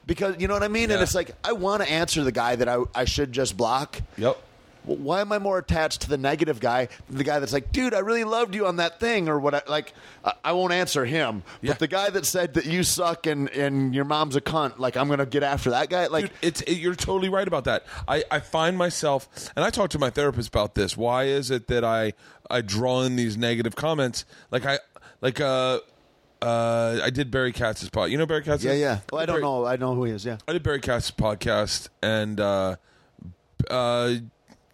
[0.06, 2.56] Because you know what I mean, and it's like I want to answer the guy
[2.56, 4.02] that I, I should just block.
[4.18, 4.38] Yep.
[4.84, 7.72] Well, why am I more attached to the negative guy than the guy that's like,
[7.72, 9.54] dude, I really loved you on that thing or what?
[9.54, 9.94] I, like,
[10.26, 11.44] I, I won't answer him.
[11.62, 11.74] Yeah.
[11.74, 14.98] But the guy that said that you suck and, and your mom's a cunt, like,
[14.98, 16.08] I'm to get after that guy.
[16.08, 17.86] Like, Dude, it's it, you're totally right about that.
[18.08, 20.98] I, I find myself, and I talk to my therapist about this.
[20.98, 22.14] Why is it that I
[22.50, 24.26] I draw in these negative comments?
[24.50, 24.80] Like I
[25.22, 25.80] like uh
[26.42, 28.10] uh I did Barry Katz's pod.
[28.12, 28.64] You know Barry Katz?
[28.64, 29.00] yeah, yeah.
[29.12, 29.66] Well, I don't Barry- know.
[29.66, 30.26] I know who he is.
[30.26, 30.38] Yeah.
[30.48, 32.76] I did Barry Katz's podcast, and uh
[33.70, 34.16] uh.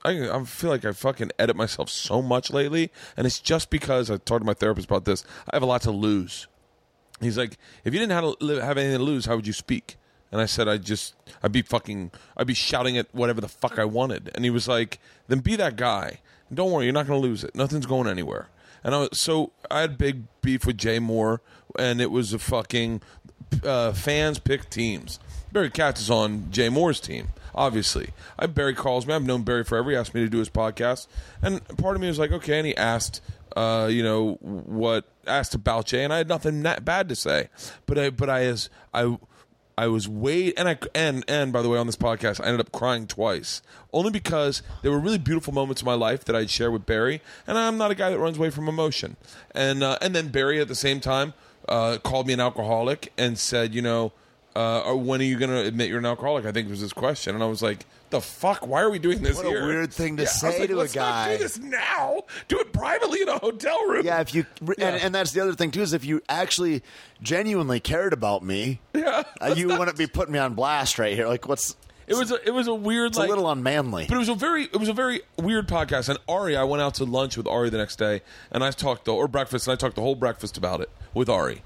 [0.05, 4.09] I, I feel like I fucking edit myself so much lately, and it's just because
[4.09, 5.25] I talked to my therapist about this.
[5.51, 6.47] I have a lot to lose.
[7.19, 9.97] He's like, if you didn't have, to have anything to lose, how would you speak?
[10.31, 13.79] And I said, I just, I'd be fucking, I'd be shouting at whatever the fuck
[13.79, 14.29] I wanted.
[14.35, 16.19] And he was like, then be that guy.
[16.53, 17.53] Don't worry, you're not going to lose it.
[17.55, 18.47] Nothing's going anywhere.
[18.83, 21.39] And I was, so I had big beef with Jay Mohr,
[21.77, 23.01] and it was a fucking
[23.63, 25.19] uh, fans pick teams.
[25.51, 28.09] Barry Katz is on Jay Mohr's team, obviously.
[28.37, 29.13] I Barry calls me.
[29.13, 29.89] I've known Barry forever.
[29.91, 31.07] He asked me to do his podcast,
[31.41, 32.57] and part of me was like, okay.
[32.57, 33.21] And he asked,
[33.55, 37.49] uh, you know, what asked about Jay, and I had nothing na- bad to say,
[37.85, 39.17] but I, but I as I.
[39.77, 42.61] I was way and I and and by the way on this podcast I ended
[42.61, 43.61] up crying twice.
[43.93, 47.21] Only because there were really beautiful moments in my life that I'd share with Barry
[47.45, 49.17] and I'm not a guy that runs away from emotion.
[49.51, 51.33] And uh, and then Barry at the same time
[51.69, 54.13] uh, called me an alcoholic and said you know
[54.57, 56.93] uh, or when are you going to admit you're an alcoholic I think was his
[56.93, 59.93] question and I was like the fuck why are we doing this What a weird
[59.93, 62.57] thing to I was say like, to a "Let's not guy." do this now do
[62.59, 64.87] it privately in a hotel room Yeah, if you and, Yeah.
[65.01, 66.81] and that's the other thing too is if you actually
[67.21, 69.23] genuinely cared about me, Yeah.
[69.41, 71.27] uh, you wouldn't be putting me on blast right here.
[71.27, 71.75] Like, what's
[72.07, 74.05] it was a, it was a weird it's like a little unmanly.
[74.07, 76.07] But it was a very it was a very weird podcast.
[76.07, 79.03] And Ari, I went out to lunch with Ari the next day, and I talked
[79.05, 81.63] the or breakfast, and I talked the whole breakfast about it with Ari.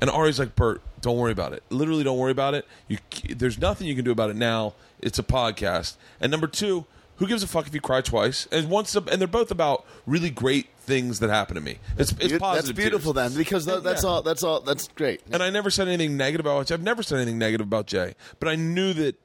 [0.00, 1.62] And Ari's like, Bert, don't worry about it.
[1.70, 2.66] Literally, don't worry about it.
[2.88, 2.98] You,
[3.34, 4.74] there's nothing you can do about it now.
[5.00, 5.96] It's a podcast.
[6.20, 6.84] And number two,
[7.16, 8.46] who gives a fuck if you cry twice?
[8.50, 11.78] And once, and they're both about really great things that happen to me.
[11.96, 12.76] It's, it's That's positive.
[12.76, 13.32] beautiful tears.
[13.32, 14.08] then, because th- that's Yeah.
[14.10, 14.22] all.
[14.22, 14.60] That's all.
[14.60, 15.20] That's great.
[15.30, 18.48] And I never said anything negative about I've never said anything negative about Jay, but
[18.48, 19.16] I knew that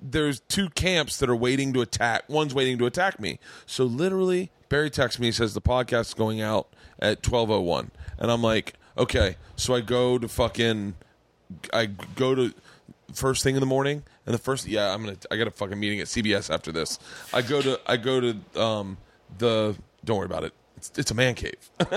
[0.00, 2.24] there's two camps that are waiting to attack.
[2.28, 3.38] One's waiting to attack me.
[3.64, 6.68] So literally, Barry texts me says the podcast is going out
[6.98, 9.36] at 12:01, and I'm like, okay.
[9.56, 10.94] So I go to fucking
[11.72, 12.52] I go to
[13.12, 15.78] first thing in the morning, and the first yeah, I'm gonna I got a fucking
[15.78, 16.98] meeting at CBS after this.
[17.32, 18.98] I go to I go to um
[19.38, 20.52] the don't worry about it.
[20.76, 21.70] It's, it's a man cave.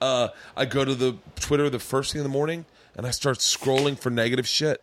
[0.00, 2.64] uh, I go to the Twitter the first thing in the morning,
[2.96, 4.82] and I start scrolling for negative shit.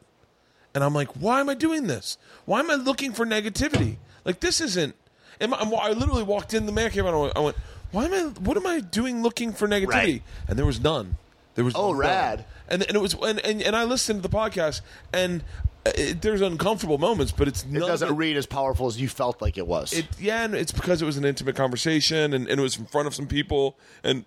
[0.73, 2.17] And I'm like, why am I doing this?
[2.43, 3.95] Why am I looking for negativity?
[4.25, 4.95] Like this isn't.
[5.39, 7.57] Am I, I literally walked in the man cave and I went, I went,
[7.91, 8.21] why am I?
[8.41, 9.87] What am I doing looking for negativity?
[9.87, 10.23] Right.
[10.47, 11.17] And there was none.
[11.55, 11.97] There was Oh, none.
[11.97, 12.45] rad.
[12.67, 14.81] And and it was and and, and I listened to the podcast
[15.13, 15.43] and
[15.85, 19.07] uh, it, there's uncomfortable moments, but it's It doesn't it- read as powerful as you
[19.07, 19.93] felt like it was.
[19.93, 22.85] it yeah, and it's because it was an intimate conversation and, and it was in
[22.87, 24.25] front of some people and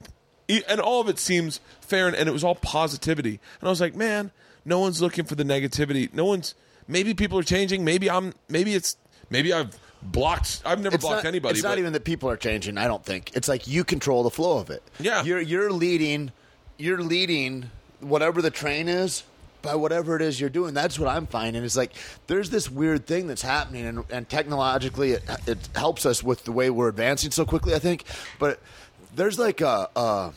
[0.69, 3.41] and all of it seems fair and, and it was all positivity.
[3.61, 4.31] And I was like, man,
[4.65, 6.13] no one's looking for the negativity.
[6.15, 6.55] No one's
[6.87, 7.85] maybe people are changing.
[7.85, 8.97] Maybe I'm maybe it's
[9.29, 11.53] maybe I've blocked I've never it's blocked not, anybody.
[11.55, 12.79] It's but not even that people are changing.
[12.79, 14.83] I don't think it's like you control the flow of it.
[15.01, 15.23] Yeah.
[15.25, 16.31] you're you're leading.
[16.79, 17.71] You're leading
[18.01, 19.25] whatever the train is
[19.63, 20.73] by whatever it is you're doing.
[20.73, 21.65] That's what I'm finding.
[21.65, 21.93] Is like
[22.29, 26.53] there's this weird thing that's happening, and, and technologically it, it helps us with the
[26.53, 27.75] way we're advancing so quickly.
[27.75, 28.05] I think,
[28.39, 28.61] but
[29.15, 29.89] there's like a.
[29.95, 30.33] a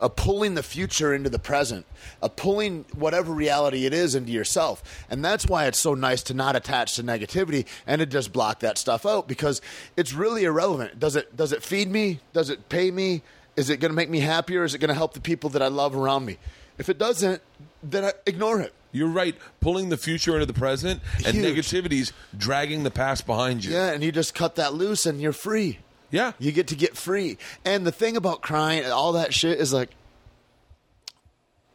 [0.00, 1.84] a pulling the future into the present,
[2.22, 5.04] a pulling whatever reality it is into yourself.
[5.10, 8.60] And that's why it's so nice to not attach to negativity and to just block
[8.60, 9.60] that stuff out because
[9.96, 11.00] it's really irrelevant.
[11.00, 12.20] Does it does it feed me?
[12.32, 13.22] Does it pay me?
[13.58, 14.62] Is it going to make me happier?
[14.62, 16.38] Is it going to help the people that I love around me?
[16.78, 17.42] If it doesn't,
[17.82, 18.72] then I ignore it.
[18.92, 19.36] You're right.
[19.60, 21.44] Pulling the future into the present and Huge.
[21.44, 23.72] negativity's dragging the past behind you.
[23.72, 25.80] Yeah, and you just cut that loose and you're free.
[26.10, 26.32] Yeah.
[26.38, 27.36] You get to get free.
[27.64, 29.90] And the thing about crying and all that shit is like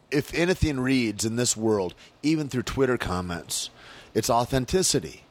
[0.10, 3.70] if anything reads in this world, even through Twitter comments,
[4.14, 5.24] it's authenticity.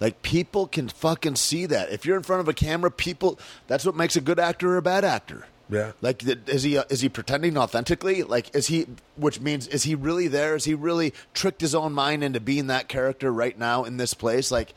[0.00, 1.92] Like people can fucking see that.
[1.92, 4.76] If you're in front of a camera, people that's what makes a good actor or
[4.78, 5.46] a bad actor.
[5.70, 5.92] Yeah.
[6.00, 8.22] Like is he uh, is he pretending authentically?
[8.22, 10.56] Like is he which means is he really there?
[10.56, 14.14] Is he really tricked his own mind into being that character right now in this
[14.14, 14.74] place like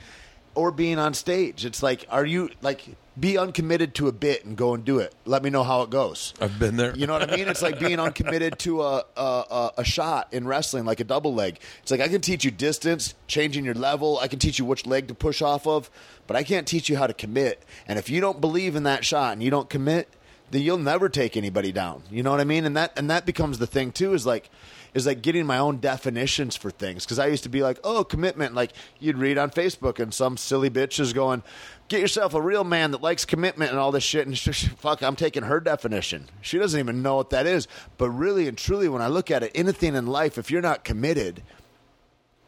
[0.56, 1.66] or being on stage?
[1.66, 5.14] It's like are you like be uncommitted to a bit and go and do it.
[5.26, 6.34] Let me know how it goes.
[6.41, 6.96] I've been there.
[6.96, 7.48] You know what I mean?
[7.48, 11.34] It's like being uncommitted to a, a, a, a shot in wrestling, like a double
[11.34, 11.60] leg.
[11.84, 14.18] It's like I can teach you distance, changing your level.
[14.20, 15.91] I can teach you which leg to push off of,
[16.26, 17.64] but I can't teach you how to commit.
[17.88, 20.10] And if you don't believe in that shot and you don't commit,
[20.54, 22.04] then you'll never take anybody down.
[22.12, 22.66] You know what I mean?
[22.66, 24.14] And that and that becomes the thing too.
[24.14, 24.49] Is like
[24.93, 28.04] is like getting my own definitions for things because I used to be like, oh,
[28.04, 28.54] commitment.
[28.54, 31.41] Like you'd read on Facebook and some silly bitch is going,
[31.88, 34.28] get yourself a real man that likes commitment and all this shit.
[34.28, 36.30] And sh- sh- fuck, I'm taking her definition.
[36.41, 37.68] She doesn't even know what that is.
[37.97, 40.84] But really and truly, when I look at it, anything in life, if you're not
[40.84, 41.41] committed.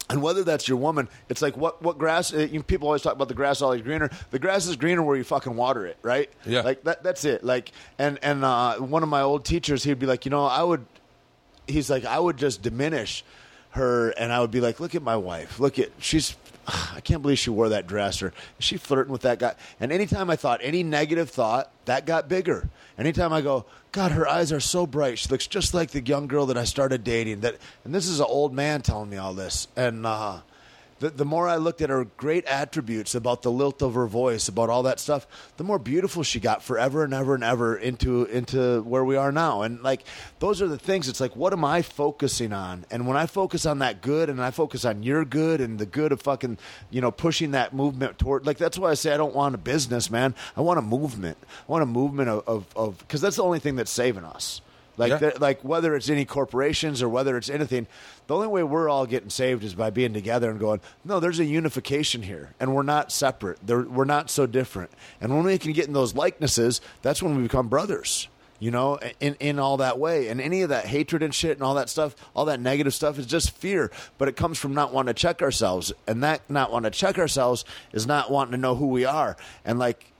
[0.09, 2.31] And whether that's your woman, it's like what what grass.
[2.33, 4.09] uh, You, people always talk about the grass always greener.
[4.29, 6.29] The grass is greener where you fucking water it, right?
[6.45, 6.61] Yeah.
[6.61, 7.01] Like that.
[7.01, 7.43] That's it.
[7.43, 10.61] Like and and uh, one of my old teachers, he'd be like, you know, I
[10.61, 10.85] would
[11.67, 13.23] he's like, I would just diminish
[13.71, 15.59] her, and I would be like, look at my wife.
[15.59, 16.35] Look at she's.
[16.67, 18.27] I can't believe she wore that dress, or
[18.59, 19.55] is she flirting with that guy?
[19.79, 22.69] And anytime I thought any negative thought, that got bigger.
[22.97, 23.65] Anytime I go,
[23.95, 25.17] God, her eyes are so bright.
[25.17, 27.39] She looks just like the young girl that I started dating.
[27.39, 29.69] That, and this is an old man telling me all this.
[29.77, 30.39] And uh,
[30.99, 34.47] the, the more I looked at her great attributes about the lilt of her voice,
[34.47, 35.27] about all that stuff,
[35.57, 39.31] the more beautiful she got forever and ever and ever into into where we are
[39.31, 39.63] now.
[39.63, 40.03] And like
[40.39, 41.09] those are the things.
[41.09, 42.85] It's like, what am I focusing on?
[42.89, 45.85] And when I focus on that good, and I focus on your good and the
[45.85, 46.57] good of fucking,
[46.89, 49.57] you know, pushing that movement toward, like that's why I say I don't want a
[49.57, 50.33] business, man.
[50.55, 51.37] I want a movement.
[51.67, 54.61] I want a movement of of of because that's the only thing that's saving us.
[54.97, 55.17] Like, Yeah.
[55.17, 57.85] that- like whether it's any corporations or whether it's anything,
[58.27, 61.39] the only way we're all getting saved is by being together and going, no, there's
[61.39, 63.59] a unification here, and we're not separate.
[63.65, 64.91] They're, we're not so different.
[65.21, 68.27] And when we can get in those likenesses, that's when we become brothers.
[68.57, 71.61] You know, in in all that way, and any of that hatred and shit and
[71.61, 73.91] all that stuff, all that negative stuff is just fear.
[74.17, 77.19] But it comes from not wanting to check ourselves, and that not wanting to check
[77.19, 80.13] ourselves is not wanting to know who we are, and like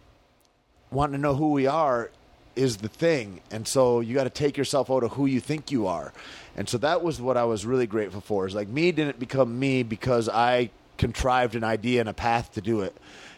[0.92, 2.12] wanting to know who we are
[2.58, 3.42] is the thing.
[3.52, 6.14] And so you got to take yourself out of who you think you are.
[6.56, 8.48] And so that was what I was really grateful for.
[8.48, 12.62] Is like me didn't become me because I contrived an idea and a path to
[12.62, 12.96] do it.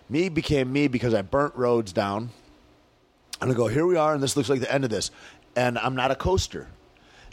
[0.09, 2.29] Me became me because I burnt roads down.
[3.41, 5.11] And I go, here we are, and this looks like the end of this.
[5.55, 6.67] And I'm not a coaster.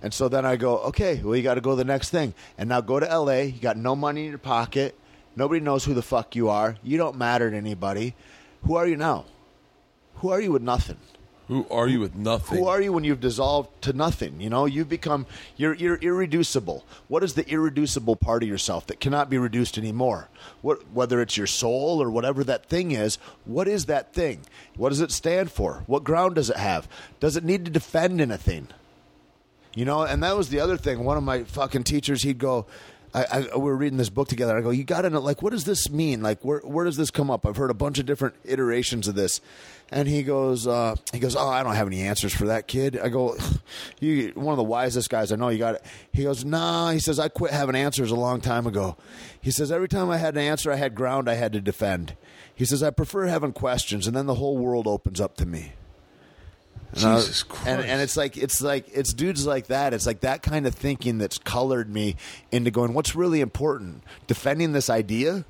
[0.03, 2.35] And so then I go, okay, well, you got to go to the next thing.
[2.59, 3.41] And now go to LA.
[3.41, 4.99] You got no money in your pocket.
[5.37, 6.77] Nobody knows who the fuck you are.
[6.83, 8.15] You don't matter to anybody.
[8.65, 9.25] Who are you now?
[10.17, 10.99] Who are you with nothing?
[11.49, 12.59] Who are you with nothing?
[12.59, 14.41] Who are you when you've dissolved to nothing?
[14.41, 15.27] You know, you've become
[15.57, 16.87] you're you're irreducible.
[17.09, 20.29] What is the irreducible part of yourself that cannot be reduced anymore?
[20.63, 24.41] What whether it's your soul or whatever that thing is, what is that thing?
[24.77, 25.83] What does it stand for?
[25.87, 26.89] What ground does it have?
[27.21, 28.69] Does it need to defend anything?
[29.75, 31.05] You know, and that was the other thing.
[31.05, 32.67] One of my fucking teachers, he'd go,
[33.15, 34.59] I, I, we were reading this book together.
[34.59, 36.21] I go, you got to know, like, what does this mean?
[36.21, 37.47] Like, where where does this come up?
[37.47, 39.41] I've heard a bunch of different iterations of this.
[39.91, 42.99] And he goes, uh, he goes, oh, I don't have any answers for that kid.
[42.99, 43.37] I go,
[44.01, 45.49] you, one of the wisest guys I know.
[45.49, 45.85] You got it.
[46.13, 46.91] He goes, nah.
[46.91, 48.97] He says, I quit having answers a long time ago.
[49.41, 52.17] He says, every time I had an answer, I had ground I had to defend.
[52.53, 55.73] He says, I prefer having questions, and then the whole world opens up to me.
[57.03, 57.45] And I- Christ.
[57.67, 59.93] And, and it's like it's like it's dudes like that.
[59.95, 62.17] It's like that kind of thinking that's colored me
[62.53, 62.95] into going.
[62.95, 64.03] What's really important?
[64.27, 65.45] Defending this idea,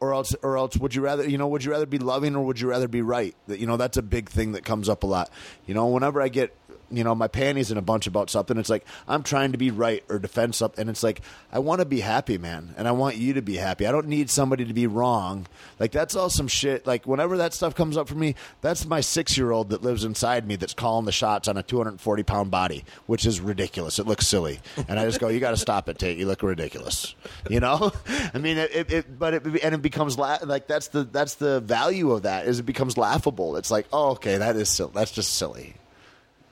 [0.00, 1.28] or else, or else, would you rather?
[1.28, 3.34] You know, would you rather be loving or would you rather be right?
[3.48, 5.30] That you know, that's a big thing that comes up a lot.
[5.66, 6.54] You know, whenever I get
[6.90, 9.70] you know my panties in a bunch about something, it's like I'm trying to be
[9.70, 10.80] right or defend something.
[10.80, 11.22] And it's like
[11.52, 13.86] I want to be happy, man, and I want you to be happy.
[13.86, 15.46] I don't need somebody to be wrong.
[15.78, 16.86] Like that's all some shit.
[16.86, 20.04] Like whenever that stuff comes up for me, that's my six year old that lives
[20.04, 23.98] inside me that's calling the shots on a 240 pound body, which is ridiculous.
[23.98, 26.18] It looks silly, and I just go, "You got to stop it, Tait.
[26.18, 27.14] You look ridiculous."
[27.48, 27.92] You know,
[28.34, 31.34] I mean, it, it, it but it and it becomes la- like that's the that's
[31.34, 33.56] the value of that is it becomes laughable.
[33.56, 34.92] It's like, oh, okay, that is silly.
[34.94, 35.74] That's just silly.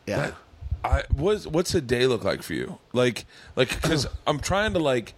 [0.09, 0.31] Yeah.
[0.85, 2.79] I what's what's a day look like for you?
[2.93, 5.15] Like like because I'm trying to like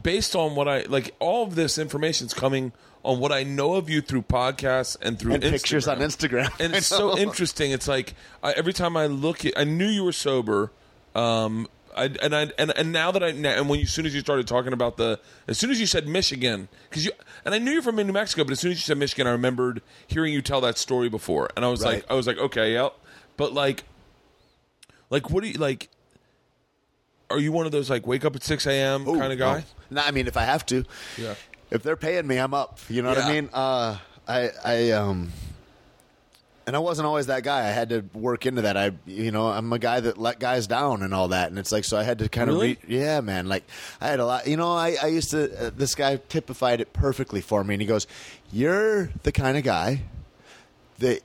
[0.00, 2.72] based on what I like all of this information's coming
[3.02, 6.50] on what I know of you through podcasts and through And pictures on Instagram.
[6.60, 7.70] and it's so interesting.
[7.72, 10.70] It's like I, every time I look at, I knew you were sober.
[11.14, 11.66] Um,
[11.96, 14.20] I, and I and, and now that I and when you, as soon as you
[14.20, 15.18] started talking about the
[15.48, 17.10] as soon as you said Michigan because you
[17.44, 19.30] and I knew you're from New Mexico, but as soon as you said Michigan, I
[19.32, 21.94] remembered hearing you tell that story before, and I was Right.
[21.94, 22.94] like, I was like, okay, yep.
[23.36, 23.82] But like,
[25.10, 25.88] like what do you like?
[27.28, 29.06] Are you one of those like wake up at six a.m.
[29.08, 29.58] Ooh, kind of guy?
[29.90, 30.00] No.
[30.00, 30.84] No, I mean, if I have to,
[31.18, 31.34] Yeah.
[31.70, 32.78] if they're paying me, I'm up.
[32.88, 33.50] You know what I mean?
[33.52, 35.32] Uh, I, I, um,
[36.66, 37.60] and I wasn't always that guy.
[37.66, 38.76] I had to work into that.
[38.76, 41.48] I, you know, I'm a guy that let guys down and all that.
[41.50, 42.72] And it's like, so I had to kind Really?
[42.72, 43.48] of, re- yeah, man.
[43.48, 43.64] Like,
[44.00, 44.46] I had a lot.
[44.46, 45.66] You know, I, I used to.
[45.66, 48.06] Uh, this guy typified it perfectly for me, and he goes,
[48.52, 50.02] "You're the kind of guy
[50.98, 51.20] that."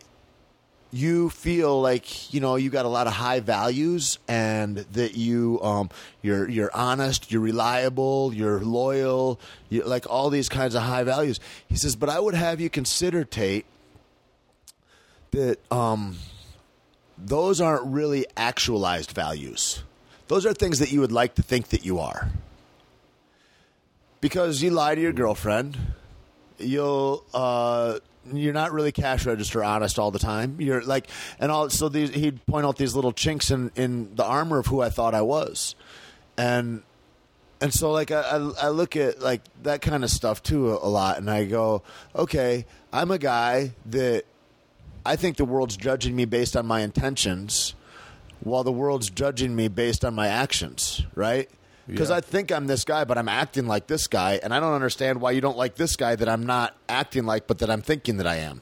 [0.96, 5.60] You feel like you know you got a lot of high values and that you
[5.62, 5.90] um
[6.22, 9.38] you're you're honest you're reliable you're loyal
[9.68, 11.42] you like all these kinds of high values.
[11.68, 13.66] He says but i would have you consider Tait
[15.32, 16.16] that um
[17.18, 19.84] those aren't really actualized values.
[20.30, 22.30] Those are things that you would like to think that you are.
[24.22, 25.78] Because you lie to your girlfriend
[26.58, 28.00] you'll uh
[28.34, 30.58] you're not really cash register honest all the time.
[30.60, 31.10] You're like
[31.40, 34.68] and all so these he'd point out these little chinks in in the armor of
[34.68, 35.76] who i thought i was.
[36.38, 36.84] And
[37.62, 41.18] and so like I, I look at like that kind of stuff too a lot
[41.18, 41.84] and i go
[42.16, 44.26] okay i'm a guy that
[45.06, 47.74] i think the world's judging me based on my intentions
[48.42, 51.50] while the world's judging me based on my actions right
[51.88, 52.16] because Yeah.
[52.18, 55.22] I think I'm this guy, but I'm acting like this guy, and I don't understand
[55.22, 58.18] why you don't like this guy that I'm not acting like, but that I'm thinking
[58.18, 58.62] that I am.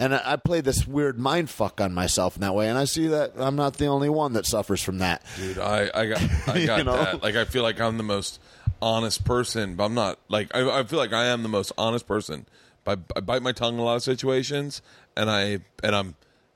[0.00, 2.84] And I, I play this weird mind fuck on myself in that way, and I
[2.84, 5.22] see that I'm not the only one that suffers from that.
[5.36, 6.96] Dude, I, I got I You got know?
[6.96, 7.22] that.
[7.22, 8.40] Like I feel like I'm the most
[8.80, 10.18] honest person, but I'm not.
[10.28, 12.46] Like I, I feel like I am the most honest person.
[12.84, 14.80] But I bite my tongue in a lot of situations,
[15.16, 16.14] and I and I'm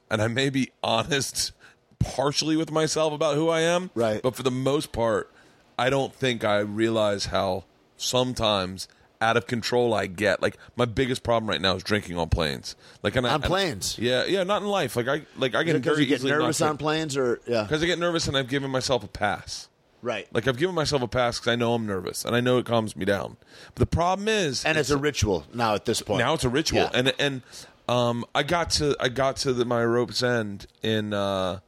[0.09, 1.51] and I may be honest
[1.99, 3.91] partially with myself about who I am.
[3.95, 4.23] Right.
[4.23, 5.31] But for the most part,
[5.79, 7.65] I don't think I realize how
[7.97, 8.89] sometimes
[9.21, 10.43] out of control I get.
[10.43, 12.75] Like my biggest problem right now is drinking on planes.
[13.03, 13.97] Like and I, On and- planes?
[13.99, 14.97] yeah, yeah, not in life.
[14.97, 17.63] Like I like I get Because very you get easily nervous on planes, or yeah,
[17.63, 19.69] because I get nervous and I've given myself a pass.
[20.03, 20.27] right.
[20.33, 22.67] Like I've given myself a pass because I know I'm nervous and I know it
[22.67, 23.37] calms me down.
[23.75, 26.19] But the problem is, and it's a ritual now at this point.
[26.19, 26.91] now it's a ritual, Yeah.
[26.93, 27.43] and and
[27.89, 31.61] um, I got to I got to the, my rope's end in uh,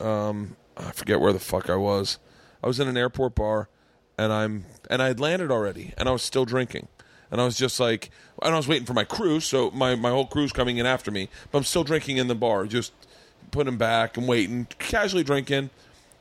[0.00, 2.18] um, I forget where the fuck I was.
[2.66, 3.68] I was in an airport bar,
[4.18, 6.88] and I'm and I had landed already, and I was still drinking,
[7.30, 8.10] and I was just like,
[8.42, 11.12] and I was waiting for my crew, so my my whole crew's coming in after
[11.12, 12.92] me, but I'm still drinking in the bar, just
[13.52, 15.70] putting back and waiting, casually drinking.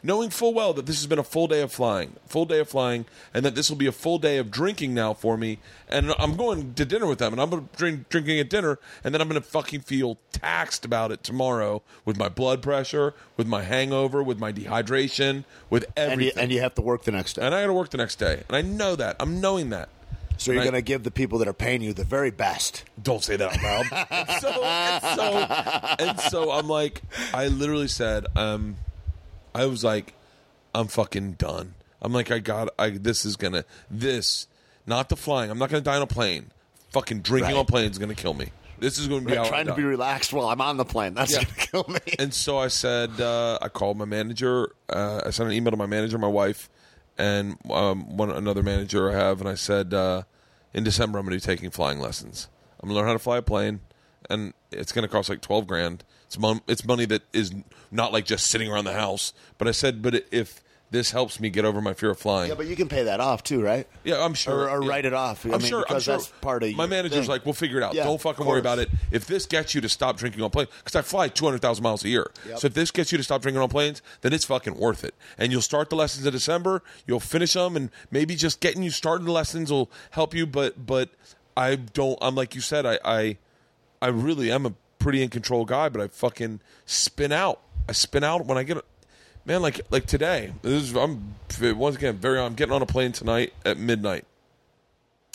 [0.05, 2.69] Knowing full well that this has been a full day of flying, full day of
[2.69, 5.57] flying, and that this will be a full day of drinking now for me.
[5.89, 8.77] And I'm going to dinner with them, and I'm going to drink drinking at dinner,
[9.03, 13.15] and then I'm going to fucking feel taxed about it tomorrow with my blood pressure,
[13.35, 16.43] with my hangover, with my dehydration, with and you, everything.
[16.43, 17.41] and you have to work the next day.
[17.41, 19.15] And I got to work the next day, and I know that.
[19.19, 19.89] I'm knowing that.
[20.37, 20.65] So you're Right.
[20.65, 22.83] going to give the people that are paying you the very best.
[23.01, 24.07] Don't say that out loud.
[24.11, 25.33] and, so, and so,
[26.05, 27.01] and so I'm like,
[27.33, 28.75] I literally said, um,
[29.55, 30.13] I was like,
[30.73, 31.73] I'm fucking done.
[32.01, 34.47] I'm like, I got, I this is gonna, this,
[34.85, 35.49] not the flying.
[35.49, 36.51] I'm not gonna die on a plane.
[36.89, 37.59] Fucking drinking Right.
[37.59, 38.49] on planes is gonna kill me.
[38.77, 41.13] This is going to be I trying to be relaxed while I'm on the plane.
[41.13, 41.45] That's Yeah.
[41.45, 42.13] gonna kill me.
[42.19, 44.75] And so I said, uh, I called my manager.
[44.89, 46.69] Uh, I sent an email to my manager, my wife,
[47.17, 50.23] and um, one another manager I have, and I said, uh,
[50.73, 52.49] in December I'm going to be taking flying lessons.
[52.81, 53.79] I'm going to learn how to fly a plane,
[54.29, 56.03] and it's going to cost like twelve grand.
[56.27, 57.53] It's mon- it's money that is
[57.91, 59.33] not like just sitting around the house.
[59.57, 60.61] But I said, but if
[60.91, 63.19] this helps me get over my fear of flying, yeah, but you can pay that
[63.19, 63.87] off too, right?
[64.03, 64.65] yeah, I'm sure.
[64.65, 64.89] Or- or yeah.
[64.89, 65.45] write it off.
[65.45, 65.79] I I'm mean, sure.
[65.79, 66.17] I'm because sure.
[66.17, 67.29] that's part of my manager's thing.
[67.29, 67.93] like, we'll figure it out.
[67.95, 68.89] Yeah, Don't fucking worry about it.
[69.11, 72.09] If this gets you to stop drinking on planes, because I fly 200,000 miles a
[72.09, 72.59] year, Yep.
[72.59, 75.15] so if this gets you to stop drinking on planes, then it's fucking worth it.
[75.37, 76.81] And you'll start the lessons in December.
[77.07, 80.45] You'll finish them, and maybe just getting you started the lessons will help you.
[80.45, 81.09] But but
[81.57, 82.17] I don't.
[82.21, 82.85] I'm like you said.
[82.85, 83.37] I I,
[84.01, 84.73] I really am a
[85.05, 87.61] pretty in control guy, but I fucking spin out.
[87.87, 88.83] I spin out when I get.
[89.45, 92.39] Man, like like today, this is, I'm once again very.
[92.39, 94.25] I'm getting on a plane tonight at midnight.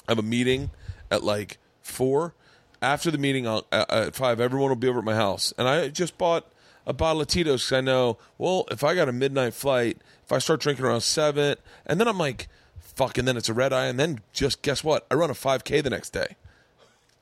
[0.09, 0.71] I have a meeting
[1.09, 2.35] at like four.
[2.83, 5.69] After the meeting I'll, at, at five, everyone will be over at my house, and
[5.69, 6.47] I just bought
[6.85, 8.19] a bottle of Tito's because I know.
[8.39, 12.09] Well, if I got a midnight flight, if I start drinking around seven, and then
[12.09, 12.49] I'm like,
[12.81, 15.07] fuck, and then it's a red eye, and then just guess what?
[15.13, 16.35] I run a five k the next day,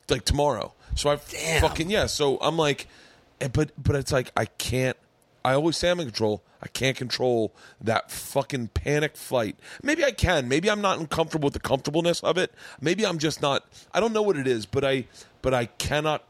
[0.09, 0.72] like tomorrow.
[0.99, 2.07] So I fucking yeah.
[2.07, 2.88] So I'm like,
[3.40, 4.96] eh, but but it's like I can't.
[5.44, 6.42] I always say I'm in control.
[6.61, 9.57] I can't control that fucking panic flight.
[9.82, 10.49] Maybe I can.
[10.49, 12.53] Maybe I'm not uncomfortable with the comfortableness of it.
[12.80, 13.64] Maybe I'm just not.
[13.94, 15.05] I don't know what it is, but I
[15.40, 16.24] but I cannot.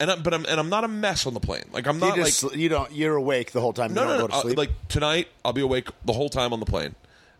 [0.00, 1.64] And I, but I'm and I'm not a mess on the plane.
[1.70, 2.90] Like I'm You not just like you don't.
[2.90, 3.92] You're awake the whole time.
[3.92, 4.28] no you don't no no.
[4.28, 6.94] go to Uh, like tonight, I'll be awake the whole time on the plane.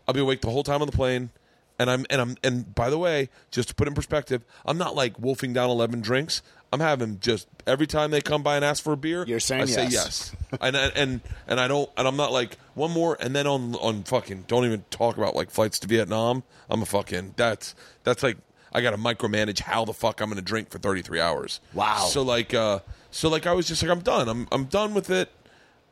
[0.07, 1.31] I'll be awake the whole time on the plane.
[1.77, 4.95] And I'm and I'm and by the way, just to put in perspective, I'm not
[4.95, 6.41] like wolfing down eleven drinks.
[6.71, 9.63] I'm having just every time they come by and ask for a beer, You're saying
[9.63, 9.91] I say yes.
[9.91, 10.35] yes.
[10.61, 13.75] and and and and I don't and I'm not like one more and then on
[13.75, 16.43] on fucking don't even talk about like flights to Vietnam.
[16.69, 18.37] I'm a fucking that's that's like
[18.71, 21.61] I got to micromanage how the fuck I'm going to drink for 33 hours.
[21.73, 22.07] Wow.
[22.09, 22.79] So like uh
[23.11, 24.27] so like I was just like I'm done.
[24.27, 25.29] I'm I'm done with it.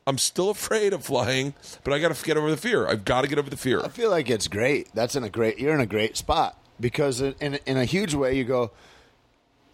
[0.06, 2.86] I'm still afraid of flying, but I got to get over the fear.
[2.86, 3.80] I've got to get over the fear.
[3.80, 4.90] I feel like it's great.
[4.94, 5.58] That's in a great.
[5.58, 8.70] You're in a great spot because in in, a huge way you go.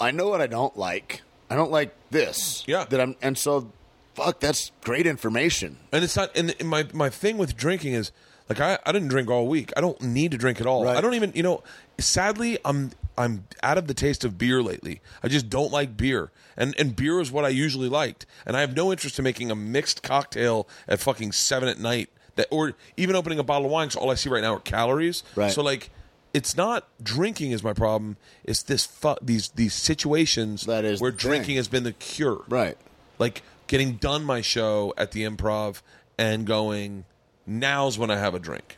[0.01, 1.23] I know what I don't like.
[1.51, 2.63] I don't like this.
[2.67, 2.85] Yeah.
[2.85, 3.73] That I'm and so,
[4.15, 4.39] fuck.
[4.39, 5.79] That's great information.
[5.93, 6.37] And it's not.
[6.37, 8.13] And and my my thing with drinking is
[8.49, 9.73] like I I didn't drink all week.
[9.77, 10.85] I don't need to drink at all.
[10.85, 10.97] Right.
[10.97, 11.65] I don't even you know.
[11.99, 15.01] Sadly, I'm I'm out of the taste of beer lately.
[15.23, 16.31] I just don't like beer.
[16.57, 18.27] And and beer is what I usually liked.
[18.47, 22.11] And I have no interest in making a mixed cocktail at fucking seven at night.
[22.37, 23.91] That or even opening a bottle of wine.
[23.91, 25.23] So all I see right now are calories.
[25.37, 25.53] Right.
[25.53, 25.91] So like.
[26.33, 28.17] It's not drinking is my problem.
[28.45, 31.19] It's this fu- these these situations That is where thing.
[31.19, 32.77] drinking has been the cure Right.
[33.19, 35.83] like getting done my show at the improv
[36.17, 37.05] and going
[37.49, 38.77] now's when i have a drink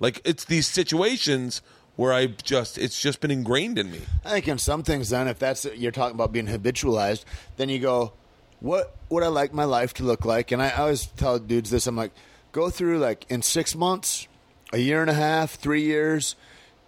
[0.00, 1.60] like it's these situations
[1.96, 5.28] where i just it's just been ingrained in me I think in some things, then,
[5.28, 7.24] if that's you're talking about being habitualized,
[7.56, 8.12] then you go,
[8.60, 10.50] what would I like my life to look like?
[10.50, 11.86] And I, always tell dudes this.
[11.86, 12.12] I'm like,
[12.52, 14.26] go through like in six months,
[14.72, 16.36] a year and a half, three years,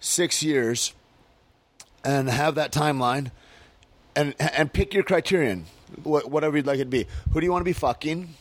[0.01, 0.95] six years,
[2.03, 3.31] and have that timeline,
[4.15, 5.67] and and pick your criterion,
[6.03, 7.07] whatever you'd like it to be.
[7.33, 8.35] Who do you want to be fucking?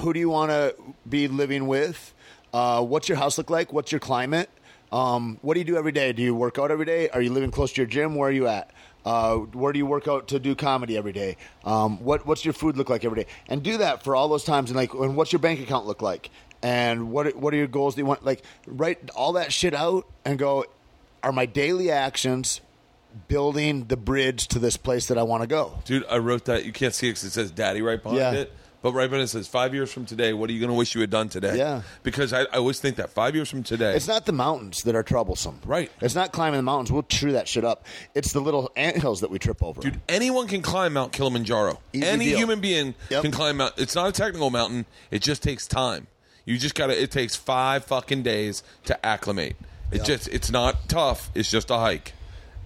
[0.00, 0.74] Who do you want to
[1.08, 2.12] be living with?
[2.52, 3.72] Uh, what's your house look like?
[3.72, 4.50] What's your climate?
[4.94, 6.12] Um, what do you do every day?
[6.12, 7.08] Do you work out every day?
[7.08, 8.14] Are you living close to your gym?
[8.14, 8.70] Where are you at?
[9.04, 11.36] Uh, where do you work out to do comedy every day?
[11.64, 13.28] Um, what What's your food look like every day?
[13.48, 14.70] And do that for all those times.
[14.70, 16.30] And like, and what's your bank account look like?
[16.62, 17.96] And what What are your goals?
[17.96, 20.64] Do you want like write all that shit out and go?
[21.22, 22.60] Are my daily actions
[23.28, 25.78] building the bridge to this place that I want to go?
[25.84, 28.32] dude i wrote that you can't see it because it says daddy right behind Yeah.
[28.32, 28.52] it
[28.84, 30.94] but right when it says five years from today what are you going to wish
[30.94, 31.80] you had done today Yeah.
[32.02, 34.94] because I, I always think that five years from today It's not the mountains that
[34.94, 35.58] are troublesome.
[35.64, 35.90] Right.
[36.02, 36.92] It's not climbing the mountains.
[36.92, 37.86] We'll chew that shit up.
[38.14, 39.80] It's the little anthills that we trip over.
[39.80, 41.80] Dude, anyone can climb Mount Kilimanjaro.
[41.94, 42.38] Easy Any deal.
[42.38, 43.22] human being Yep.
[43.22, 43.72] can climb Mount.
[43.78, 44.84] It's not a technical mountain.
[45.10, 46.06] It just takes time.
[46.44, 47.00] You just gotta.
[47.02, 49.56] It takes five fucking days to acclimate.
[49.90, 50.28] It just.
[50.28, 51.30] It's not tough.
[51.34, 52.12] It's just a hike,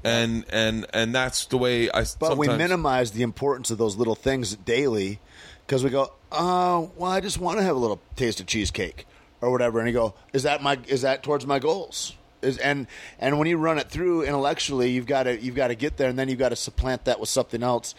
[0.03, 2.05] and and and that's the way I.
[2.19, 5.21] But we minimize the importance of those little things daily
[5.69, 9.07] because we go, oh, well, I just want to have a little taste of cheesecake
[9.43, 9.79] or whatever.
[9.79, 12.14] And you go, is that my is that towards my goals?
[12.41, 12.87] Is and
[13.19, 16.09] and when you run it through intellectually, you've got to you've got to get there,
[16.09, 17.95] and then you've got to supplant that with something else.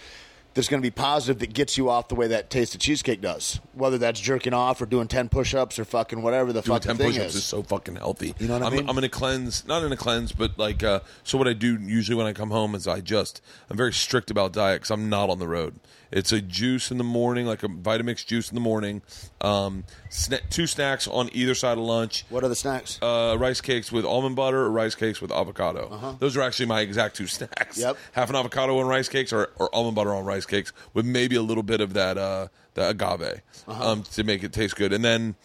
[0.53, 3.21] that's going to be positive that gets you off the way that taste of cheesecake
[3.21, 3.59] does.
[3.73, 6.97] Whether that's jerking off or doing ten push-ups or fucking whatever the Doing fucking ten
[6.97, 7.35] thing push-ups is.
[7.35, 8.33] is so fucking healthy.
[8.39, 8.89] You know what I I'm, mean?
[8.89, 11.77] I'm in a cleanse, not in a cleanse, but like, uh, so what I do
[11.79, 15.07] usually when I come home is I just, I'm very strict about diet because I'm
[15.09, 15.79] not on the road.
[16.11, 19.03] It's a juice in the morning, like a Vitamix juice in the morning,
[19.41, 22.25] um, sna- two snacks on either side of lunch.
[22.29, 22.97] what are the snacks?
[23.01, 26.15] Uh, rice cakes with almond butter or rice cakes with avocado.
[26.19, 27.79] Those are actually my exact two snacks.
[27.79, 27.89] Uh-huh.
[27.89, 27.97] Yep.
[28.13, 31.35] Half an avocado on rice cakes or, or almond butter on rice cakes with maybe
[31.35, 33.91] a little bit of that uh, the agave Uh-huh.
[33.91, 34.91] um, to make it taste good.
[34.93, 35.35] And then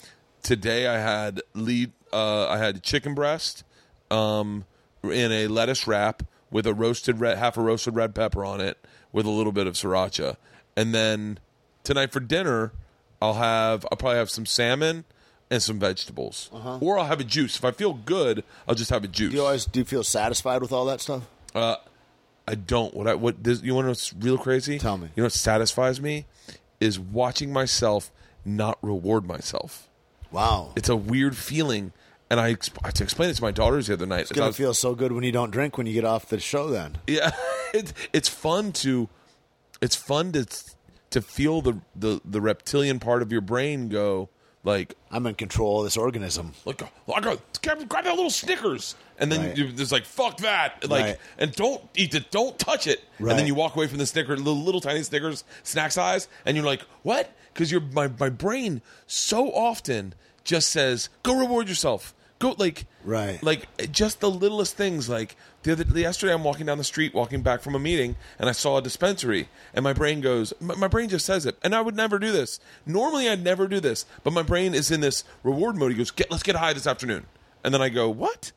[0.42, 3.64] today I had lead uh, I had chicken breast
[4.10, 4.64] um,
[5.02, 8.78] in a lettuce wrap with a roasted red half a roasted red pepper on it
[9.12, 10.36] with a little bit of sriracha.
[10.77, 11.39] And then
[11.83, 12.72] tonight for dinner
[13.22, 15.05] I'll have I'll probably have some salmon
[15.51, 16.51] and some vegetables.
[16.81, 17.57] Or I'll have a juice.
[17.57, 19.31] If I feel good, I'll just have a juice.
[19.31, 21.22] do you always do you feel satisfied with all that stuff?
[21.55, 21.77] Uh,
[22.47, 22.93] I don't.
[22.95, 24.79] What I what this, you want to know what's real crazy?
[24.79, 25.09] Tell me.
[25.14, 26.27] You know what satisfies me
[26.81, 28.11] is watching myself
[28.45, 29.89] not reward myself.
[30.31, 31.93] Wow, It's a weird feeling,
[32.29, 34.22] and I, I had to explain it to my daughters the other night.
[34.22, 36.68] it's gonna feel so good when you don't drink when you get off the show.
[36.68, 37.31] Then yeah,
[37.72, 39.09] it's it's fun to
[39.85, 40.47] it's fun to
[41.11, 44.28] to feel the, the the reptilian part of your brain go
[44.64, 46.53] like I'm in control of this organism.
[46.64, 47.22] like, oh, like
[47.62, 49.57] grab, grab that little Snickers, and then Right.
[49.59, 51.16] you just like fuck that, like, Right.
[51.39, 54.39] and don't eat it, don't touch it, and then you walk away from the Snickers,
[54.41, 57.30] little, little tiny Snickers, snack size, and you're like, what?
[57.53, 60.14] Because your my my brain so often
[60.45, 62.14] just says, go reward yourself,
[62.45, 63.42] go like, Right.
[63.42, 65.36] like just the littlest things, like.
[65.62, 68.53] The other yesterday, I'm walking down the street, walking back from a meeting, and I
[68.53, 71.80] saw a dispensary, and my brain goes, my, my brain just says it, and I
[71.80, 72.61] would never do this.
[72.84, 75.92] Normally, I'd never do this, but my brain is in this reward mode.
[75.92, 77.24] He goes, get, let's get high this afternoon,
[77.64, 78.53] and then I go, what?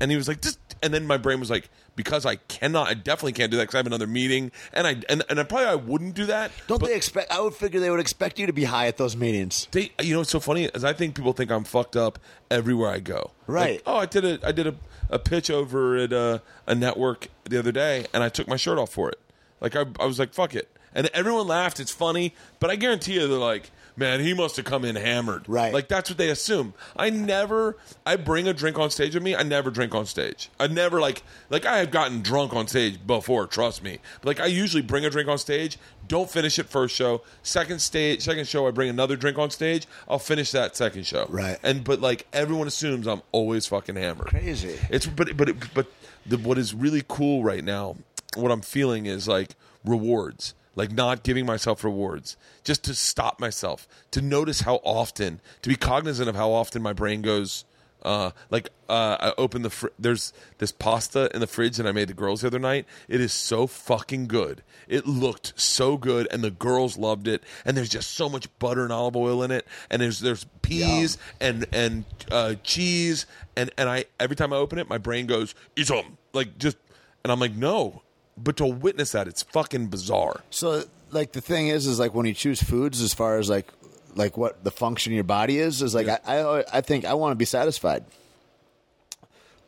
[0.00, 2.94] And he was like, just, and then my brain was like, because I cannot, I
[2.94, 5.66] definitely can't do that because I have another meeting, and I and, and I probably
[5.66, 6.52] I wouldn't do that.
[6.66, 7.32] Don't they expect?
[7.32, 9.68] I would figure they would expect you to be high at those meetings.
[9.72, 12.18] they, you know, what's so funny is I think people think I'm fucked up
[12.50, 13.30] everywhere I go.
[13.46, 13.76] Right.
[13.76, 14.74] Like, oh, I did a I did a,
[15.10, 18.78] a pitch over at a, a network the other day, and I took my shirt
[18.78, 19.18] off for it.
[19.60, 21.80] Like I, I was like, fuck it, and everyone laughed.
[21.80, 23.70] It's funny, but I guarantee you, they're like.
[23.96, 25.48] Man, he must have come in hammered.
[25.48, 25.72] Right.
[25.72, 26.74] Like that's what they assume.
[26.96, 29.34] I never I bring a drink on stage with me.
[29.34, 30.50] I never drink on stage.
[30.60, 33.98] I never like like I have gotten drunk on stage before, trust me.
[34.20, 37.22] But like I usually bring a drink on stage, don't finish it first show.
[37.42, 41.26] Second stage second show I bring another drink on stage, I'll finish that second show.
[41.30, 41.58] Right.
[41.62, 44.28] And but like everyone assumes I'm always fucking hammered.
[44.28, 44.78] Crazy.
[44.90, 45.86] It's but but but
[46.26, 47.96] the, what is really cool right now,
[48.34, 53.88] what I'm feeling is like rewards, like not giving myself rewards, just to stop myself,
[54.12, 57.64] to notice how often, to be cognizant of how often my brain goes.
[58.02, 61.92] Uh, like uh, I opened the fr- there's this pasta in the fridge that I
[61.92, 62.86] made the girls the other night.
[63.08, 64.62] It is so fucking good.
[64.86, 67.42] It looked so good, and the girls loved it.
[67.64, 71.18] And there's just so much butter and olive oil in it, and there's there's peas
[71.40, 75.54] and and uh, cheese, and and I every time I open it, my brain goes
[75.74, 76.76] eat some like just,
[77.24, 78.02] and I'm like no,
[78.36, 80.42] but to witness that, it's fucking bizarre.
[80.50, 83.68] So, like, the thing is, is like when you choose foods, as far as like,
[84.14, 86.18] like what the function of your body is, is like Yeah.
[86.26, 88.04] I, I, I think I want to be satisfied,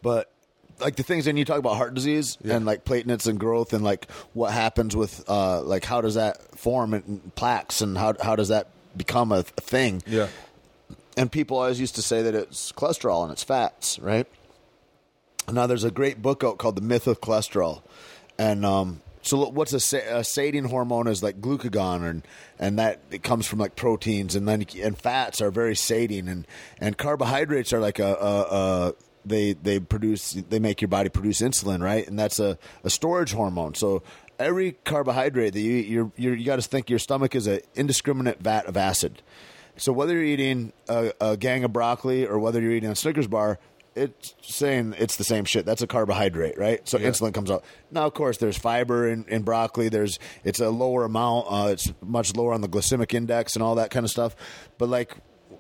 [0.03, 0.31] but
[0.81, 2.57] like the things, and you talk about heart disease Yeah.
[2.57, 6.57] and like platelets and growth and like what happens with, uh, like how does that
[6.59, 10.03] form and plaques and how how does that become a, a thing?
[10.07, 10.29] Yeah,
[11.17, 14.27] and people always used to say that it's cholesterol and it's fats, right?
[15.51, 17.83] Now there's a great book out called The Myth of Cholesterol,
[18.39, 22.23] and um, so what's a, sa- a sating hormone is like glucagon, and
[22.59, 26.47] and that it comes from like proteins, and then and fats are very sating, and
[26.81, 31.41] and carbohydrates are like a, a, a they they produce they make your body produce
[31.41, 32.07] insulin, right?
[32.07, 33.75] And that's a, a storage hormone.
[33.75, 34.03] So
[34.39, 37.61] every carbohydrate that you eat, you're, you're, you got to think your stomach is an
[37.75, 39.23] indiscriminate vat of acid.
[39.77, 43.27] So whether you're eating a, a gang of broccoli or whether you're eating a Snickers
[43.27, 43.59] bar,
[43.99, 45.67] it's saying it's the same shit.
[45.67, 46.87] That's a carbohydrate, right?
[46.89, 47.09] So Yeah.
[47.09, 47.65] insulin comes out.
[47.91, 49.89] Now, of course, there's fiber in, in broccoli.
[49.89, 51.47] There's it's a lower amount.
[51.51, 54.37] Uh, it's much lower on the glycemic index and all that kind of stuff.
[54.79, 55.17] But like,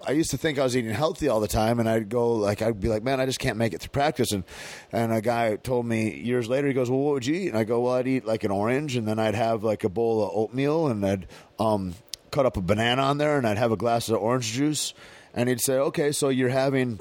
[0.06, 2.62] I used to think I was eating healthy all the time, and I'd go like
[2.62, 4.30] I'd be like, man, I just can't make it through practice.
[4.32, 4.44] And
[4.92, 7.48] and a guy told me years later, he goes, well, what would you eat?
[7.48, 9.88] And I go, well, I'd eat like an orange, and then I'd have like a
[9.88, 11.26] bowl of oatmeal, and I'd
[11.58, 11.94] um,
[12.30, 14.94] cut up a banana on there, and I'd have a glass of orange juice.
[15.34, 17.00] And he'd say, okay, so you're having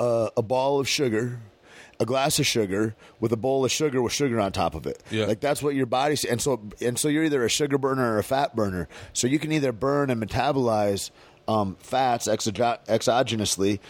[0.00, 1.40] a, a ball of sugar,
[2.00, 5.02] a glass of sugar with a bowl of sugar with sugar on top of it.
[5.10, 5.26] Yeah.
[5.26, 8.18] Like that's what your body's and so and so you're either a sugar burner or
[8.18, 8.88] a fat burner.
[9.12, 11.10] So you can either burn and metabolize
[11.48, 13.80] um, fats exoge- exogenously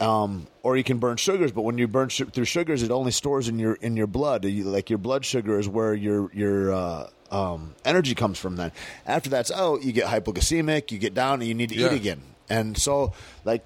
[0.00, 3.12] Um, or you can burn sugars, but when you burn su- through sugars, it only
[3.12, 4.44] stores in your in your blood.
[4.44, 8.56] You, like your blood sugar is where your your uh, um, energy comes from.
[8.56, 8.72] Then
[9.06, 11.92] after that's out, you get hypoglycemic, you get down, and you need to Yeah.
[11.92, 12.22] eat again.
[12.50, 13.12] And so,
[13.44, 13.62] like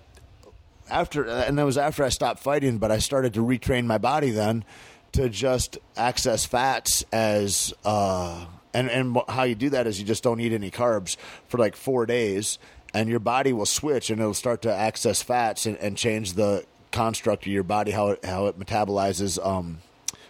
[0.90, 4.30] after, and that was after I stopped fighting, but I started to retrain my body
[4.30, 4.64] then
[5.12, 10.22] to just access fats as uh, and and how you do that is you just
[10.22, 11.16] don't eat any carbs
[11.48, 12.58] for like four days,
[12.92, 16.64] and your body will switch and it'll start to access fats and, and change the
[16.92, 19.78] construct of your body how it, how it metabolizes um,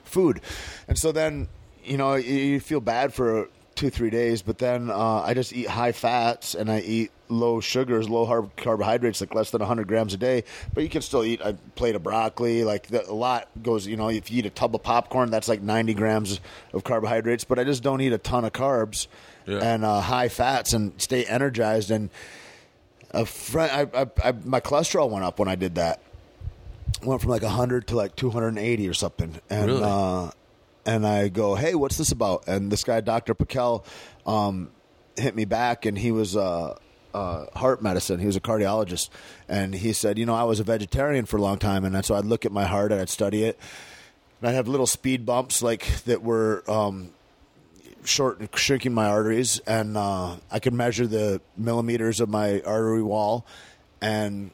[0.05, 0.41] food,
[0.87, 1.49] and so then
[1.85, 5.53] you know you, you feel bad for two three days, but then uh, I just
[5.53, 9.87] eat high fats and I eat low sugars, low carb- carbohydrates, like less than 100
[9.87, 10.45] grams a day.
[10.75, 12.65] But you can still eat a plate of broccoli.
[12.65, 15.47] Like the, a lot goes, you know, if you eat a tub of popcorn, that's
[15.49, 16.41] like 90 grams
[16.73, 17.45] of carbohydrates.
[17.45, 19.07] But I just don't eat a ton of carbs
[19.47, 19.59] Yeah.
[19.59, 21.91] and uh, high fats and stay energized.
[21.91, 22.11] And
[23.11, 26.01] a friend, I, I, I, my cholesterol went up when I did that.
[27.03, 29.35] Went from like 100 to like 280 or something.
[29.51, 29.83] And Really?
[29.85, 30.31] uh,
[30.87, 33.35] and I go, "Hey, what's this about?" And this guy, Dr.
[33.35, 33.85] Pakel,
[34.27, 34.71] um,
[35.17, 36.79] hit me back, and he was uh,
[37.13, 38.21] uh, heart medicine.
[38.21, 39.11] He was a cardiologist,
[39.49, 42.15] and he said, "You know, I was a vegetarian for a long time, and so
[42.15, 43.59] I'd look at my heart and I'd study it,
[44.41, 47.11] and I'd have little speed bumps like that were." Um,
[48.05, 53.45] short shrinking my arteries and uh, I could measure the millimeters of my artery wall
[54.01, 54.53] and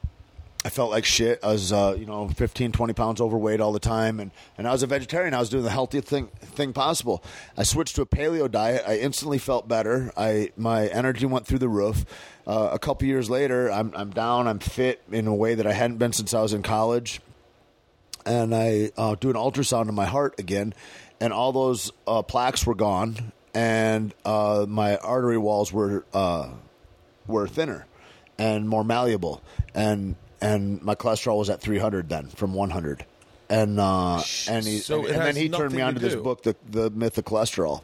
[0.65, 1.41] I felt like shit.
[1.43, 4.21] I was, uh, you know, 15, 20 pounds overweight all the time.
[4.21, 5.35] And, and I was a vegetarian.
[5.35, 7.25] I was doing the healthiest thing, thing possible.
[7.57, 8.85] I switched to a paleo diet.
[8.87, 10.13] I instantly felt better.
[10.17, 12.05] I, my energy went through the roof.
[12.47, 14.47] Uh, a couple years later, I'm, I'm down.
[14.47, 17.21] I'm fit in a way that I hadn't been since I was in college.
[18.25, 20.75] And I uh, do an ultrasound of my heart again.
[21.21, 23.33] And all those uh, plaques were gone.
[23.53, 26.51] And uh, my artery walls were uh,
[27.27, 27.87] were thinner
[28.39, 29.43] and more malleable
[29.75, 33.07] and and my cholesterol was at 300 then from 100
[33.49, 36.17] and uh and he So and, and then he turned me on to to this
[36.17, 37.83] book the the myth of cholesterol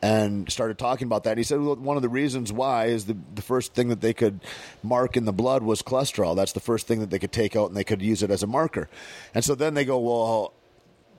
[0.00, 1.38] and started talking about that.
[1.38, 4.14] He said well, one of the reasons why is the the first thing that they
[4.14, 4.40] could
[4.82, 6.36] mark in the blood was cholesterol.
[6.36, 8.42] That's the first thing that they could take out and they could use it as
[8.42, 8.88] a marker.
[9.34, 10.52] And so then they go, well,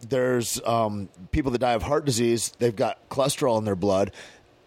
[0.08, 2.54] there's um, people that die of heart disease.
[2.60, 4.12] They've got cholesterol in their blood,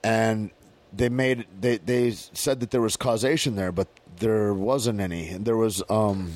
[0.04, 0.50] and
[0.92, 3.88] they made they they said that there was causation there, but
[4.22, 5.28] there wasn't any.
[5.28, 6.32] And there was um,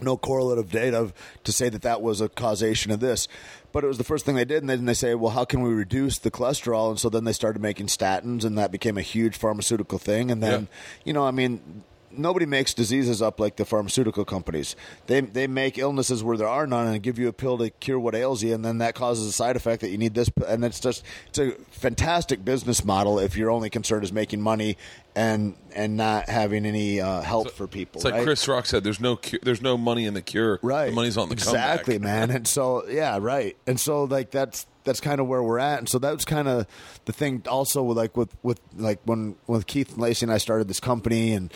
[0.00, 1.12] no correlative data
[1.42, 3.26] to say that that was a causation of this.
[3.72, 5.62] But it was the first thing they did, and then they say, "Well, how can
[5.62, 9.02] we reduce the cholesterol?" And so then they started making statins, and that became a
[9.02, 10.30] huge pharmaceutical thing.
[10.30, 11.02] And then, Yeah.
[11.06, 11.82] you know, I mean,
[12.16, 14.76] nobody makes diseases up like the pharmaceutical companies.
[15.06, 17.98] They they make illnesses where there are none, and give you a pill to cure
[17.98, 20.30] what ails you, and then that causes a side effect that you need this.
[20.46, 24.76] And it's just it's a fantastic business model if your only concern is making money
[25.16, 28.00] and and not having any uh, help for people.
[28.00, 28.22] It's like?
[28.24, 28.84] Chris Rock said.
[28.84, 30.58] There's no cu- there's no money in the cure.
[30.62, 32.28] right The money's on the exactly comeback.
[32.28, 35.78] man and so yeah right and so like that's that's kind of where we're at
[35.78, 36.66] and so that was kind of
[37.06, 40.68] the thing also with like with with like when with keith lacey and i started
[40.68, 41.50] this company and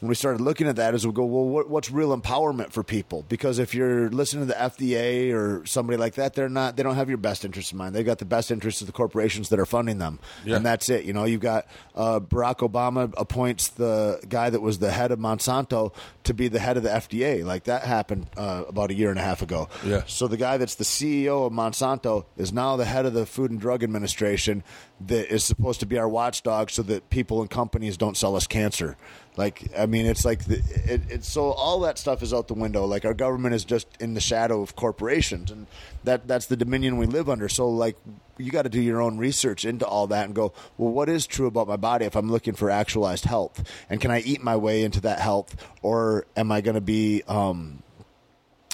[0.00, 2.82] when we started looking at that is we go well what, what's real empowerment for
[2.82, 3.24] people?
[3.28, 6.94] Because if you're listening to the fda or somebody like that they're not they don't
[6.96, 7.94] have your best interest in mind.
[7.94, 10.18] They've got the best interests of the corporations that are funding them.
[10.44, 10.56] Yeah.
[10.56, 11.04] and that's it.
[11.04, 15.18] You know you've got uh, barack obama appoints the guy that was the head of
[15.18, 15.92] monsanto
[16.24, 19.18] to be the head of the fda like that happened uh, about a year and
[19.18, 19.68] a half ago.
[19.84, 20.02] Yeah.
[20.06, 23.50] so the guy that's the CEO of Monsanto is now the head of the Food
[23.50, 24.62] and Drug Administration
[25.06, 28.46] that is supposed to be our watchdog so that people and companies don't sell us
[28.46, 28.96] cancer.
[29.36, 32.84] Like I mean it's like the, it, so all that stuff is out the window.
[32.84, 35.66] Like our government is just in the shadow of corporations and
[36.04, 37.48] that that's the dominion we live under.
[37.48, 37.96] So like
[38.38, 41.26] you got to do your own research into all that and go, well, what is
[41.26, 43.68] true about my body if I'm looking for actualized health?
[43.90, 47.22] And can I eat my way into that health, or am I going to be
[47.28, 47.82] um,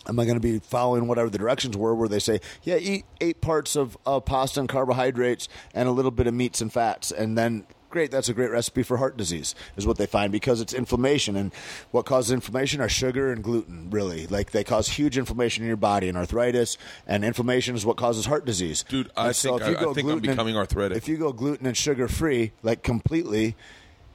[0.08, 3.04] am I going to be following whatever the directions were where they say, yeah, eat
[3.20, 7.10] eight parts of uh, pasta and carbohydrates and a little bit of meats and fats,
[7.12, 10.60] and then great, that's a great recipe for heart disease, is what they find because
[10.60, 11.36] it's inflammation.
[11.36, 11.54] And
[11.92, 14.26] what causes inflammation are sugar and gluten, really.
[14.26, 16.76] Like they cause huge inflammation in your body and arthritis,
[17.06, 18.84] and inflammation is what causes heart disease.
[18.88, 20.98] Dude, I And think- if you I- I go think I'm gluten becoming arthritic.
[20.98, 23.54] If you go gluten and sugar free, like completely,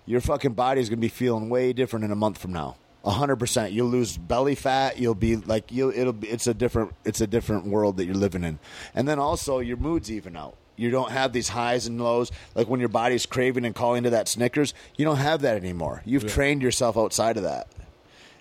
[0.05, 2.75] your fucking body is going to be feeling way different in a month from now.
[3.05, 3.71] A hundred percent.
[3.71, 4.99] You'll lose belly fat.
[4.99, 5.91] You'll be like you.
[5.91, 6.27] It'll be.
[6.27, 6.93] It's a different.
[7.05, 8.59] It's a different world that you're living in.
[8.93, 10.55] And then also your moods even out.
[10.76, 12.31] You don't have these highs and lows.
[12.55, 16.01] Like when your body's craving and calling to that Snickers, you don't have that anymore.
[16.05, 17.67] You've trained yourself outside of that.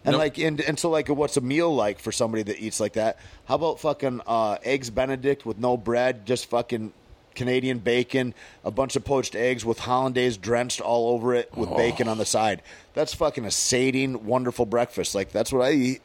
[0.04, 0.20] And Nope.
[0.20, 3.18] like, and, and so like, what's a meal like for somebody that eats like that?
[3.46, 6.92] How about fucking uh, eggs Benedict with no bread, just fucking
[7.38, 8.34] Canadian bacon,
[8.64, 11.76] a bunch of poached eggs with hollandaise drenched all over it with oh.
[11.76, 12.62] bacon on the side.
[12.94, 15.14] That's fucking a sating, wonderful breakfast.
[15.14, 16.02] Like that's what I eat.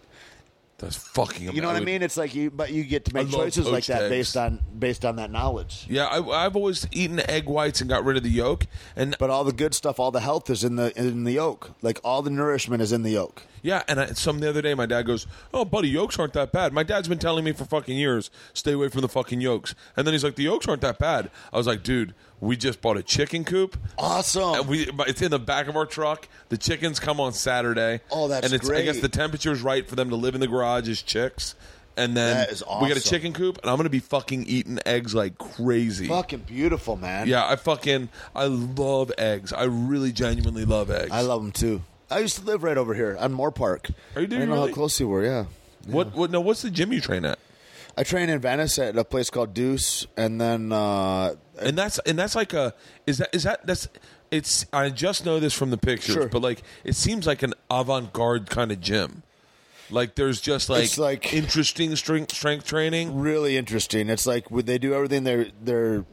[0.77, 1.53] That's fucking.
[1.53, 2.03] You know what I mean?
[2.03, 4.09] It's like you, but you get to make choices like that eggs.
[4.09, 5.87] based on based on that knowledge.
[5.89, 9.29] Yeah, I, I've always eaten egg whites and got rid of the yolk, and But
[9.29, 11.71] all the good stuff, all the health is in the in the yolk.
[11.81, 13.43] Like all the nourishment is in the yolk.
[13.63, 16.51] Yeah, and I, some the other day, my dad goes, "Oh, buddy, yolks aren't that
[16.51, 19.73] bad." My dad's been telling me for fucking years, "Stay away from the fucking yolks."
[19.97, 22.13] And then he's like, "The yolks aren't that bad." I was like, "Dude,
[22.43, 23.77] we just bought a chicken coop.
[23.97, 24.55] Awesome.
[24.55, 26.27] And we, it's in the back of our truck.
[26.49, 28.01] The chickens come on Saturday.
[28.11, 29.01] Oh, that's and it's, I guess great.
[29.01, 31.55] the temperature's right for them to live in the garage as chicks.
[31.95, 35.13] And then is we got a chicken coop, and I'm gonna be fucking eating eggs
[35.13, 36.07] like crazy.
[36.07, 37.27] Fucking beautiful, man.
[37.27, 39.53] Yeah, I fucking I love eggs.
[39.53, 41.11] I really genuinely love eggs.
[41.11, 41.81] I love them too.
[42.13, 43.91] I used to live right over here on Moorpark.
[44.15, 44.69] Are you doing I didn't know really?
[44.69, 45.23] how close you were.
[45.23, 45.45] Yeah.
[45.87, 46.13] What?
[46.15, 46.31] What?
[46.31, 46.39] No.
[46.41, 47.39] What's the gym you train at?
[47.97, 52.17] I train in Venice at a place called Deuce, and then uh, And that's and
[52.17, 52.73] that's like a
[53.05, 53.87] is that is that that's
[54.31, 56.27] it's I just know this from the pictures, Sure.
[56.27, 59.21] but like it seems like an avant-garde kind of gym.
[59.91, 63.19] Like there's just like, It's like- interesting strength strength training.
[63.19, 64.09] really interesting.
[64.09, 66.05] It's like would they do everything their their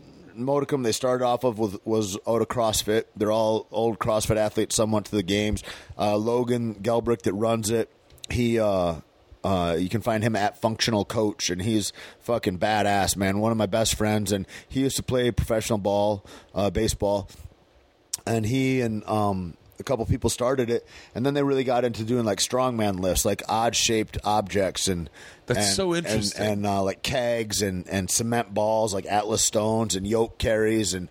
[0.44, 3.04] modicum they started off of was, was out of CrossFit.
[3.16, 4.76] They're all old CrossFit athletes.
[4.76, 5.62] Some went to the games.
[5.98, 7.90] Uh, Logan Gelbrich that runs it.
[8.28, 8.96] He uh,
[9.42, 13.38] uh, you can find him at Functional Coach, and he's fucking badass, man.
[13.38, 17.28] One of my best friends, and he used to play professional ball, uh, baseball,
[18.26, 22.04] and he and um, a couple people started it, and then they really got into
[22.04, 25.10] doing like strongman lifts, like odd shaped objects, and
[25.46, 26.46] That's and- so interesting.
[26.46, 31.08] and, uh, like kegs and and cement balls, like Atlas stones and yoke carries, and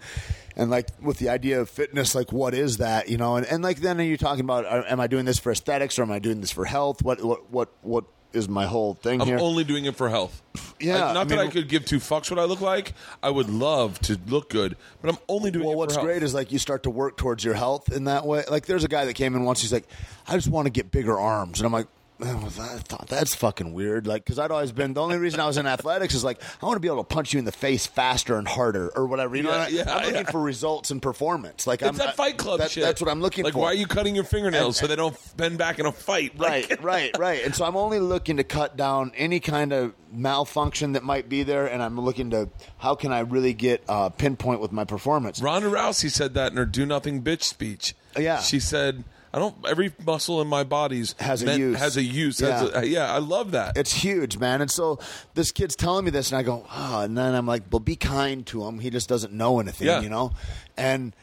[0.55, 3.35] and like with the idea of fitness, like what is that, you know?
[3.37, 5.97] And and like then are you talking about, uh, am I doing this for aesthetics
[5.97, 7.01] or am I doing this for health?
[7.01, 8.03] What what what what
[8.34, 9.39] is my whole thing I'm here?
[9.39, 10.41] only doing it for health.
[10.80, 12.93] Yeah, Like, not I that I could give two fucks what I look like.
[13.23, 16.07] I would love to look good, but I'm only doing Well, it what's for health.
[16.10, 18.43] great is like you start to work towards your health in that way.
[18.49, 19.61] Like there's a guy that came in once.
[19.61, 19.88] He's like,
[20.27, 21.88] I just want to get bigger arms, and I'm like.
[22.21, 24.05] "Oh, I thought that's fucking weird.
[24.07, 26.65] Like, because I'd always been the only reason I was in athletics is like I
[26.65, 29.35] want to be able to punch you in the face faster and harder or whatever.
[29.35, 30.31] You know, what I- yeah, I'm looking yeah.
[30.31, 31.65] for results and performance.
[31.65, 32.83] Like, It's I'm that Fight Club that- shit.
[32.83, 33.59] That's what I'm looking like, for.
[33.61, 36.37] why are you cutting your fingernails so they don't bend back in a fight?
[36.37, 37.43] Like- Right, right, right.
[37.45, 41.43] And so I'm only looking to cut down any kind of malfunction that might be
[41.43, 45.41] there, and I'm looking to how can I really get uh, pinpoint with my performance.
[45.41, 47.95] Ronda Rousey said that in her "Do Nothing Bitch" speech.
[48.17, 48.39] Yeah.
[48.39, 49.03] she said,
[49.34, 49.56] "I don't.
[49.68, 51.77] Every muscle in my body's Has a use.
[51.77, 52.39] Has a use.
[52.39, 52.80] Has Yeah.
[52.81, 53.77] a- yeah, I love that.
[53.77, 54.61] It's huge, man.
[54.61, 54.99] And so
[55.34, 57.95] this kid's telling me this, and I go, oh, and then I'm like, well, be
[57.95, 58.80] kind to him.
[58.80, 60.01] He just doesn't know anything, Yeah.
[60.01, 60.31] you know.
[60.77, 61.15] And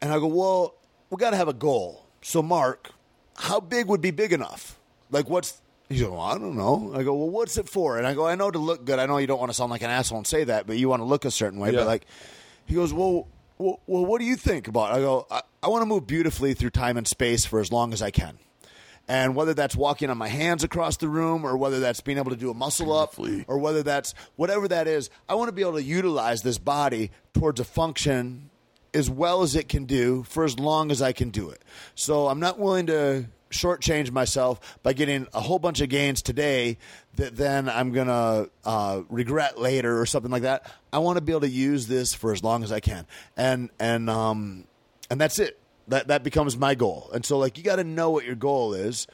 [0.00, 0.74] and I go, well,
[1.10, 2.06] we got to have a goal.
[2.22, 2.90] So, Mark,
[3.36, 4.78] how big would be big enough?
[5.10, 6.92] Like, what's He's like, well, I don't know.
[6.96, 7.98] I go, well, what's it for?
[7.98, 8.98] And I go, I know to look good.
[8.98, 10.88] I know you don't want to sound like an asshole and say that, but you
[10.88, 11.70] want to look a certain way.
[11.70, 11.80] Yeah.
[11.80, 12.06] But like,
[12.64, 13.26] he goes, well,
[13.62, 14.92] well, well, what do you think about?
[14.92, 14.98] It?
[14.98, 17.92] I go, I, I want to move beautifully through time and space for as long
[17.92, 18.38] as I can.
[19.08, 22.30] And whether that's walking on my hands across the room, or whether that's being able
[22.30, 25.62] to do a muscle up, or whether that's whatever that is, I want to be
[25.62, 28.50] able to utilize this body towards a function
[28.94, 31.62] as well as it can do for as long as I can do it.
[31.94, 36.78] So I'm not willing to shortchange myself by getting a whole bunch of gains today
[37.16, 40.70] that then I'm gonna uh, regret later or something like that.
[40.92, 43.06] I want to be able to use this for as long as I can,
[43.36, 44.64] and and um,
[45.10, 45.58] and that's it.
[45.88, 47.10] That that becomes my goal.
[47.12, 49.06] And so like you got to know what your goal is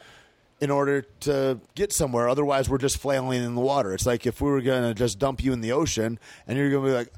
[0.61, 2.29] in order to get somewhere.
[2.29, 3.93] Otherwise, we're just flailing in the water.
[3.95, 6.71] It's like if we were going to just dump you in the ocean and you're
[6.71, 7.13] going to be like,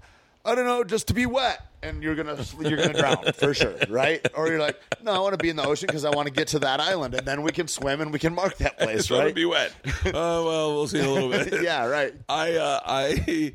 [0.45, 3.75] I don't know, just to be wet, and you're gonna you're gonna drown for sure,
[3.89, 4.27] right?
[4.35, 6.33] Or you're like, no, I want to be in the ocean because I want to
[6.33, 9.01] get to that island, and then we can swim and we can mark that place,
[9.01, 9.35] It's right?
[9.35, 9.73] be wet.
[10.07, 11.63] uh, well, we'll see in a little bit.
[11.63, 12.15] yeah, right.
[12.29, 13.55] I uh, I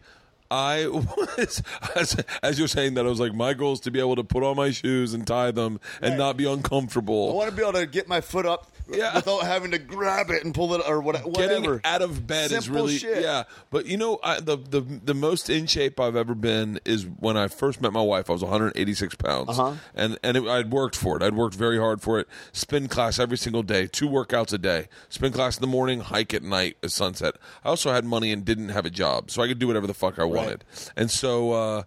[0.51, 1.61] I was
[1.95, 4.23] as, as you're saying that I was like my goal is to be able to
[4.23, 6.17] put on my shoes and tie them and Right.
[6.19, 7.31] not be uncomfortable.
[7.31, 9.15] I want to be able to get my foot up Yeah.
[9.15, 11.29] without having to grab it and pull it or whatever.
[11.31, 13.21] Getting out of bed is really shit.
[13.23, 13.43] yeah.
[13.71, 17.37] But you know, I, the the the most in shape I've ever been is when
[17.37, 18.29] I first met my wife.
[18.29, 19.73] I was 186 pounds, Uh-huh.
[19.95, 21.23] and and it, I'd worked for it.
[21.23, 22.27] I'd worked very hard for it.
[22.51, 24.87] Spin class every single day, two workouts a day.
[25.09, 27.35] Spin class in the morning, hike at night at sunset.
[27.63, 29.93] I also had money and didn't have a job, so I could do whatever the
[29.93, 30.63] fuck I wanted.
[30.95, 31.51] And so.
[31.51, 31.83] uh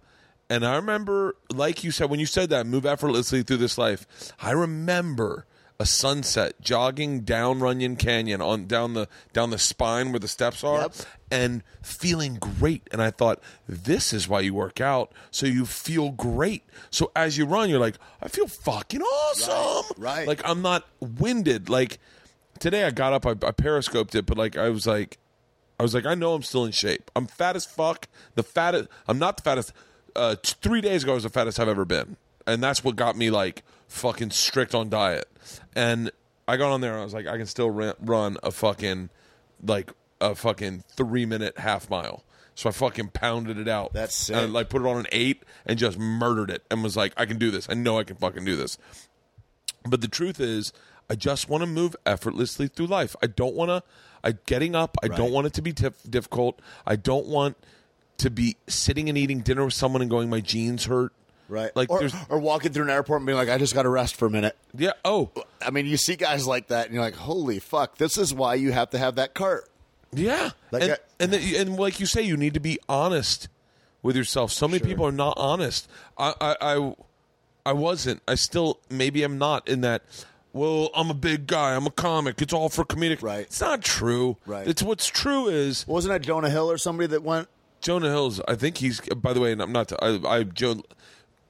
[0.50, 4.06] and I remember, like you said, when you said that, move effortlessly through this life.
[4.40, 5.44] I remember
[5.80, 10.64] a sunset jogging down Runyon Canyon on down the down the spine where the steps
[10.64, 10.92] are, Yep.
[11.30, 12.88] and feeling great.
[12.90, 16.64] And I thought, this is why you work out, so you feel great.
[16.90, 19.94] So as you run, you're like, I feel fucking awesome.
[20.02, 20.26] right.
[20.26, 21.68] Like I'm not winded.
[21.68, 21.98] Like
[22.58, 25.18] today, I got up, I, I periscoped it, but like I was like.
[25.80, 27.08] I was like, I know I'm still in shape.
[27.14, 28.08] I'm fat as fuck.
[28.34, 28.88] The fattest.
[29.06, 29.72] I'm not the fattest.
[30.16, 32.16] Uh, t- three days ago, I was the fattest I've ever been,
[32.48, 35.28] and that's what got me like fucking strict on diet.
[35.74, 36.10] And
[36.46, 39.10] I got on there, and I was like, I can still run, run a fucking
[39.62, 42.24] like a fucking three minute half mile.
[42.54, 43.92] So I fucking pounded it out.
[43.92, 44.34] That's sick.
[44.34, 47.12] And I, like put it on an eight and just murdered it and was like,
[47.16, 47.68] I can do this.
[47.70, 48.78] I know I can fucking do this.
[49.84, 50.72] But the truth is,
[51.08, 53.14] I just want to move effortlessly through life.
[53.22, 53.82] I don't want to.
[54.24, 54.96] I getting up.
[55.02, 56.60] I don't want it to be tif- difficult.
[56.84, 57.56] I don't want
[58.18, 61.12] to be sitting and eating dinner with someone and going, my jeans hurt.
[61.48, 61.74] Right.
[61.74, 63.88] Like or, there's or walking through an airport and being like, I just got to
[63.88, 64.56] rest for a minute.
[64.76, 64.92] yeah.
[65.04, 65.30] Oh
[65.64, 68.54] I mean, you see guys like that, and you're like, holy fuck, this is why
[68.54, 69.68] you have to have that cart.
[70.12, 70.50] yeah.
[70.70, 73.48] Like and I- and, the, and like you say, you need to be honest
[74.02, 74.52] with yourself.
[74.52, 75.88] So many people are not honest.
[76.16, 76.94] I, I I
[77.66, 78.22] I wasn't.
[78.28, 80.02] I still maybe I'm not in that.
[80.52, 81.74] Well, I'm a big guy.
[81.74, 82.40] I'm a comic.
[82.40, 83.22] It's all for comedic.
[83.22, 83.40] Right.
[83.40, 84.36] It's not true.
[84.46, 84.66] Right.
[84.66, 87.48] It's what's true is Wasn't that Jonah Hill or somebody that went?
[87.80, 88.40] Jonah Hill's.
[88.48, 89.00] I think he's.
[89.00, 89.92] By the way, and I'm not.
[90.02, 90.82] I, I Joe.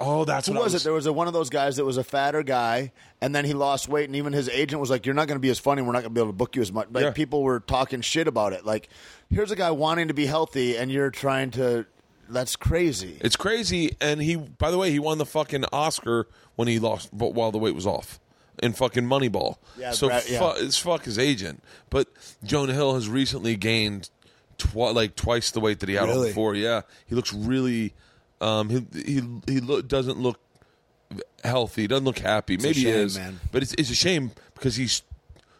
[0.00, 0.84] Oh, that's Who what I was it?
[0.84, 3.52] There was a, one of those guys that was a fatter guy, and then he
[3.52, 5.82] lost weight, and even his agent was like, "You're not going to be as funny.
[5.82, 7.10] We're not going to be able to book you as much." Like Yeah.
[7.10, 8.64] people were talking shit about it.
[8.64, 8.88] Like,
[9.28, 11.84] here's a guy wanting to be healthy, and you're trying to.
[12.28, 13.18] That's crazy.
[13.22, 14.36] It's crazy, and he.
[14.36, 17.74] By the way, he won the fucking Oscar when he lost, but while the weight
[17.74, 18.20] was off,
[18.62, 19.56] in fucking Moneyball.
[19.76, 20.38] Yeah, so Brad- yeah.
[20.52, 21.60] fu- it's fuck his agent.
[21.90, 22.06] But
[22.44, 24.10] Jonah Hill has recently gained
[24.58, 26.28] twi- like twice the weight that he had Really?
[26.28, 26.54] before.
[26.54, 27.94] Yeah, he looks really.
[28.40, 30.38] Um, he he he lo- doesn't look
[31.44, 31.82] healthy.
[31.82, 32.54] He doesn't look happy.
[32.54, 33.40] a Maybe he shame, is, man.
[33.52, 35.02] but it's it's a shame because he's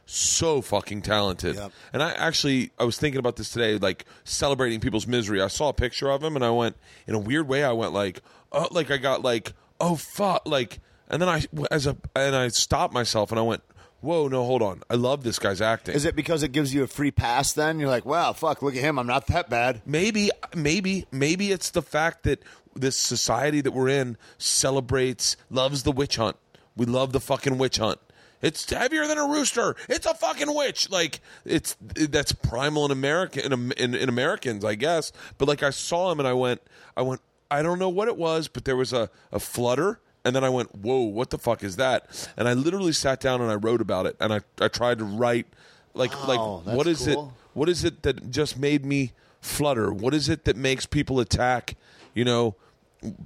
[0.06, 1.56] so fucking talented.
[1.56, 1.72] Yep.
[1.92, 5.42] And I actually I was thinking about this today, like celebrating people's misery.
[5.42, 6.76] I saw a picture of him and I went
[7.06, 7.64] in a weird way.
[7.64, 8.22] I went like,
[8.52, 12.48] oh, like I got like, oh fuck, like, and then I as a and I
[12.48, 13.62] stopped myself and I went,
[14.00, 15.94] whoa, no, hold on, I love this guy's acting.
[15.94, 17.52] Is it because it gives you a free pass?
[17.52, 18.98] Then you're like, "Wow, fuck, look at him.
[18.98, 22.40] I'm not that bad." maybe maybe maybe it's the fact that
[22.80, 26.36] this society that we're in celebrates loves the witch hunt.
[26.76, 27.98] We love the fucking witch hunt.
[28.40, 29.74] It's heavier than a rooster.
[29.88, 30.90] It's a fucking witch.
[30.90, 35.10] Like it's that's primal in american in, in, in americans i guess.
[35.38, 36.60] But like i saw him and i went
[36.96, 40.00] i went i don't know what it was but there was a, a flutter.
[40.24, 42.30] And then i went whoa what the fuck is that?
[42.36, 44.16] And i literally sat down and i wrote about it.
[44.20, 45.46] And i, I tried to write
[45.94, 47.28] like Wow, like what is cool.
[47.28, 49.92] it what is it that just made me flutter?
[49.92, 51.76] What is it that makes people attack,
[52.14, 52.54] you know,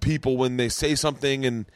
[0.00, 1.66] people when they say something and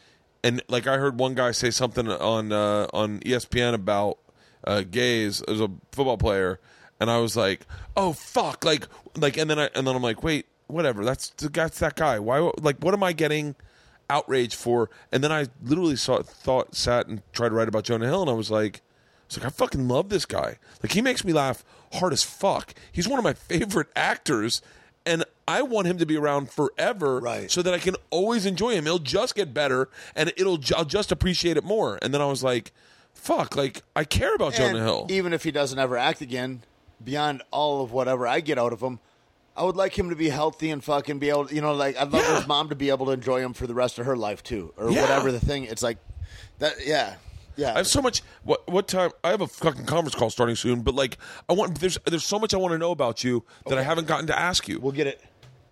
[0.45, 4.19] and like I heard one guy say something on uh, on ESPN about
[4.65, 6.61] uh, gays as a football player,
[7.01, 7.67] and I was like,
[7.97, 8.87] oh fuck, like
[9.17, 12.19] like, and then I and then I'm like, wait, whatever, that's that's that guy.
[12.19, 13.57] Why like what am I getting?
[14.09, 18.07] outraged for and then I literally saw thought sat and tried to write about Jonah
[18.07, 18.83] Hill and I was like
[19.27, 20.59] it's like I fucking love this guy.
[20.83, 21.65] Like he makes me laugh
[21.95, 22.75] hard as fuck.
[22.93, 24.63] He's one of my favorite actors,
[25.07, 27.51] and I want him to be around forever, Right.
[27.51, 28.85] So that I can always enjoy him.
[28.85, 31.99] He'll just get better, and it'll I'll just appreciate it more.
[32.03, 32.73] And then I was like,
[33.15, 35.07] fuck, like I care about Jonah Hill.
[35.09, 36.63] Even if he doesn't ever act again,
[37.03, 38.99] beyond all of whatever I get out of him,
[39.57, 42.13] I would like him to be healthy and fucking be able, you know, like I'd
[42.13, 42.37] love Yeah.
[42.39, 44.75] his mom to be able to enjoy him for the rest of her life too,
[44.77, 45.01] or Yeah.
[45.03, 45.65] whatever the thing.
[45.65, 45.97] It's like
[46.59, 47.15] that, yeah,
[47.57, 47.73] yeah.
[47.75, 48.23] I have so much.
[48.45, 49.11] What what time?
[49.25, 51.19] I have a fucking conference call starting soon, but like
[51.49, 51.81] I want.
[51.81, 54.39] There's there's so much I want to know about you that I haven't gotten to
[54.39, 54.79] ask you.
[54.81, 55.21] we'll get it.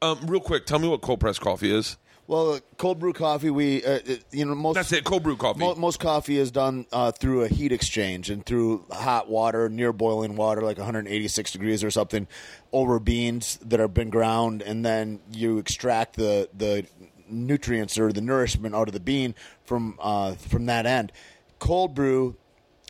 [0.03, 1.97] Um, real quick, tell me what cold press coffee is.
[2.27, 5.61] Well, cold brew coffee, we, uh, it- you know, most That's it, cold brew coffee.
[5.61, 9.93] Mo- most coffee is done uh, through a heat exchange and through hot water, near
[9.93, 12.27] boiling water, like 186 degrees or something,
[12.73, 16.87] over beans that have been ground, and then you extract the the
[17.29, 19.35] nutrients or the nourishment out of the bean
[19.65, 21.13] from uh, from that end.
[21.65, 22.37] Cold brew.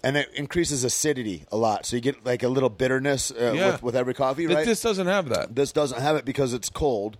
[0.02, 3.70] And it increases acidity a lot, so you get like a little bitterness uh, Yeah.
[3.72, 4.66] with, with every coffee, right?
[4.66, 5.54] This doesn't have that.
[5.54, 7.16] this doesn't have it because it's cold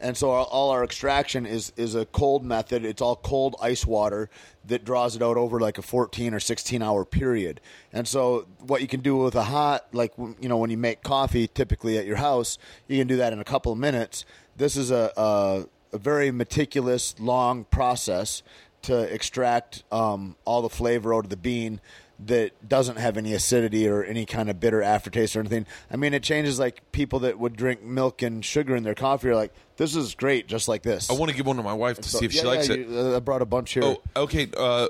[0.00, 3.84] and so our, all our extraction is is a cold method it's all cold ice
[3.84, 4.30] water
[4.64, 7.60] that draws it out over like a 14 or 16 hour period
[7.92, 11.02] and so what you can do with a hot like you know when you make
[11.02, 12.56] coffee typically at your house
[12.86, 14.24] you can do that in a couple of minutes
[14.56, 18.44] this is a, a, a very meticulous long process
[18.82, 21.80] to extract um, all the flavor out of the bean
[22.26, 25.66] that doesn't have any acidity or any kind of bitter aftertaste or anything.
[25.90, 29.28] I mean, it changes like people that would drink milk and sugar in their coffee
[29.28, 31.10] are like, this is great, just like this.
[31.10, 32.68] I want to give one to my wife to So- see if yeah, she likes
[32.68, 32.88] yeah, it.
[32.88, 33.84] you- uh, I brought a bunch here.
[33.84, 34.48] Oh, okay.
[34.56, 34.88] Uh,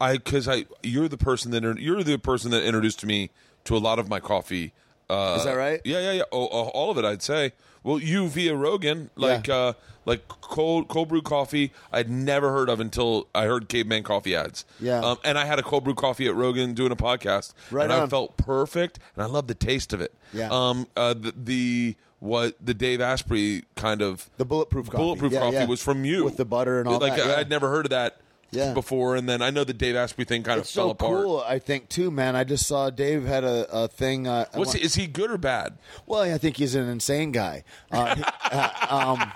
[0.00, 3.30] I because I you're the person that you're the person that introduced me
[3.64, 4.72] to a lot of my coffee.
[5.08, 5.80] Uh, Is that right?
[5.84, 6.22] Yeah, yeah, yeah.
[6.32, 7.52] Oh, oh, all of it, I'd say.
[7.84, 9.54] Well, you via Rogan, like Yeah.
[9.54, 9.72] uh,
[10.06, 14.64] like cold cold brew coffee, I'd never heard of until I heard Caveman Coffee ads.
[14.80, 14.98] Yeah.
[15.00, 17.92] um, and I had a cold brew coffee at Rogan doing a podcast, Right and
[17.92, 20.12] I felt perfect, and I love the taste of it.
[20.32, 20.48] Yeah.
[20.50, 20.88] Um.
[20.96, 21.14] Uh.
[21.14, 24.96] The, the what the Dave Asprey kind of The bulletproof coffee.
[24.96, 25.66] bulletproof Yeah, coffee yeah.
[25.66, 27.34] was from you With the butter and all like that, yeah.
[27.36, 28.16] I'd never heard of that
[28.54, 28.72] Yeah.
[28.74, 31.24] before, and then I know the Dave Asprey thing kind It's of fell so apart.
[31.24, 32.36] cool, I think, too, man.
[32.36, 34.26] I just saw Dave had a, a thing.
[34.26, 35.78] Uh, What's he, is he good or bad?
[36.06, 37.64] Well, I think he's an insane guy.
[37.90, 38.14] Uh,
[38.50, 39.32] uh, um,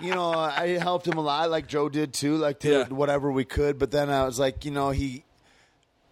[0.00, 2.88] you know, I helped him a lot, like Joe did too, like to Yeah.
[2.88, 3.78] whatever we could.
[3.78, 5.24] But then I was like, you know, he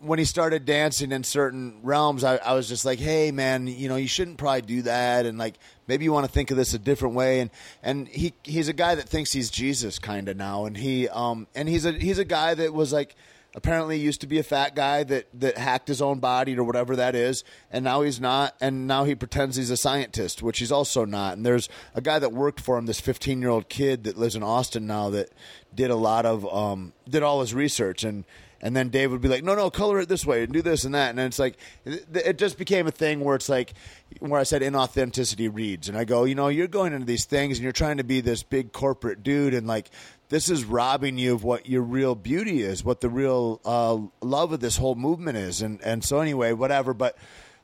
[0.00, 3.88] when he started dancing in certain realms, I, I was just like, hey, man, you
[3.88, 5.56] know, you shouldn't probably do that, and like
[5.86, 7.40] maybe you want to think of this a different way.
[7.40, 7.50] And
[7.82, 11.46] and he he's a guy that thinks he's Jesus kind of now, and he um
[11.54, 13.14] and he's a he's a guy that was like
[13.54, 16.96] apparently used to be a fat guy that that hacked his own body or whatever
[16.96, 17.44] that is.
[17.70, 18.56] And now he's not.
[18.60, 21.36] And now he pretends he's a scientist which he's also not.
[21.36, 24.36] And there's a guy that worked for him this 15 year old kid that lives
[24.36, 25.30] in austin now that
[25.74, 28.04] did a lot of um did all his research.
[28.04, 28.24] And
[28.60, 30.84] and then Dave would be like, "No, no, color it this way and do this
[30.84, 33.74] and that." And then it's like, it, it just became a thing where it's like,
[34.18, 37.58] where I said inauthenticity reads, and I go, you know, you're going into these things
[37.58, 39.90] and you're trying to be this big corporate dude, and like,
[40.28, 44.52] this is robbing you of what your real beauty is, what the real uh, love
[44.52, 46.94] of this whole movement is, and and so anyway, whatever.
[46.94, 47.16] But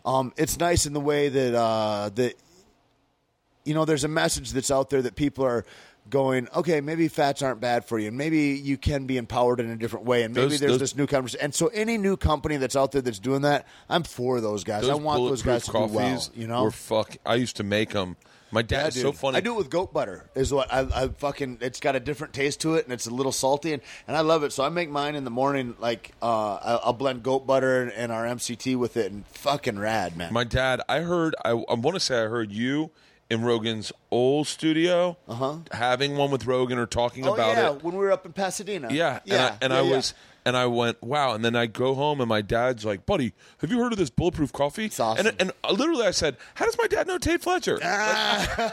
[0.04, 2.34] um, it's nice in the way that uh, that
[3.66, 5.66] you know, there's a message that's out there that people are
[6.10, 9.70] going, okay, maybe fats aren't bad for you, and maybe you can be empowered in
[9.70, 11.44] a different way, and maybe Those- there's those- this new conversation.
[11.44, 14.88] And so, any new company that's out there that's doing that, I'm for those guys.
[14.88, 16.22] I want those guys to do well.
[16.34, 17.16] You know, were fuck.
[17.24, 18.16] I used to make them.
[18.52, 19.38] My Yeah, dad's so funny.
[19.38, 20.30] I do it with goat butter.
[20.36, 21.58] Is what I, I fucking.
[21.60, 24.20] It's got a different taste to it, and it's a little salty, and, and I
[24.20, 24.52] love it.
[24.52, 25.74] So I make mine in the morning.
[25.80, 29.80] Like uh, I'll, I'll blend goat butter and, and our MCT with it, and fucking
[29.80, 30.32] rad, man.
[30.32, 32.92] My dad, I heard, I, I want to say I heard you
[33.28, 35.16] in Rogan's old studio
[35.72, 37.32] having one with Rogan or talking Uh-huh.
[37.32, 37.82] oh about yeah, it.
[37.82, 38.88] when we were up in Pasadena.
[38.92, 39.96] Yeah, yeah, and I, and yeah, I yeah.
[39.96, 41.32] was, and I went, wow.
[41.34, 44.10] And then I go home, and my dad's like, "Buddy, have you heard of this
[44.10, 45.26] bulletproof coffee?" It's awesome.
[45.26, 47.82] And, and uh, literally, I said, "How does my dad know Tait Fletcher?" Like,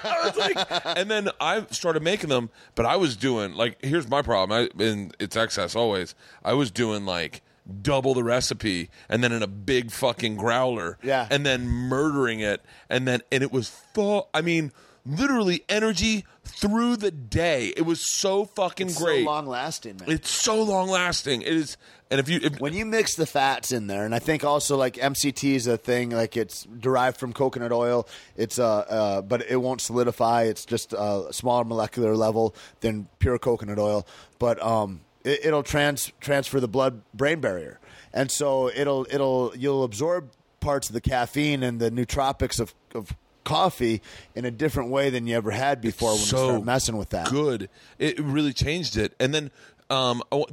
[0.06, 4.08] I was like, and then I started making them, but I was doing like, here's
[4.08, 6.14] my problem, I, and it's excess always.
[6.46, 7.42] I was doing like
[7.82, 11.28] double the recipe, and then in a big fucking growler, Yeah.
[11.30, 14.30] and then murdering it, and then and it was full.
[14.34, 14.72] I mean.
[15.06, 17.74] Literally energy through the day.
[17.76, 19.26] It was so fucking It's great.
[19.26, 20.10] so long lasting, man.
[20.10, 21.42] It's so long lasting.
[21.42, 21.76] It is,
[22.10, 24.78] and if you, if, when you mix the fats in there, and I think also
[24.78, 28.08] like MCT is a thing, like it's derived from coconut oil.
[28.38, 30.44] It's uh, uh but it won't solidify.
[30.44, 34.08] It's just a smaller molecular level than pure coconut oil,
[34.40, 37.80] but um, it, it'll trans transfer the blood brain barrier,
[38.14, 40.30] and so it'll it'll you'll absorb
[40.60, 44.02] parts of the caffeine and the nootropics of of coffee
[44.36, 47.10] in a different way than you ever had before when so you start messing with
[47.10, 47.30] that.
[47.30, 47.70] good.
[48.00, 49.14] It really changed it.
[49.20, 49.52] And then,
[49.90, 50.46] um, I,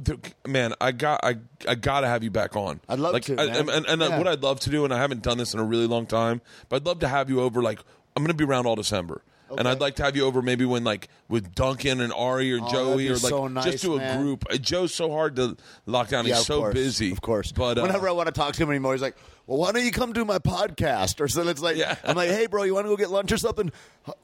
[0.45, 2.81] man, I got, I, I got to have you back on.
[2.89, 3.69] I'd love like, to, I- man.
[3.69, 4.17] and and Yeah.
[4.17, 6.41] what I'd love to do, and I haven't done this in a really long time,
[6.67, 7.61] but I'd love to have you over.
[7.61, 7.79] Like,
[8.17, 9.21] I'm going to be around all December.
[9.57, 12.59] And I'd like to have you over maybe when like with Duncan and Ari or
[12.61, 14.21] Oh, Joey or like so nice, just do a man.
[14.21, 14.45] group.
[14.49, 16.25] Uh, Joe's so hard to lock down.
[16.25, 17.51] Yeah, He's so course, busy, Of course.
[17.51, 19.15] But uh, whenever I want to talk to him anymore, he's like,
[19.47, 21.95] "Well, why don't you come do my podcast?" Or so it's like, Yeah.
[22.03, 23.71] I'm like, "Hey, bro, you want to go get lunch or something?"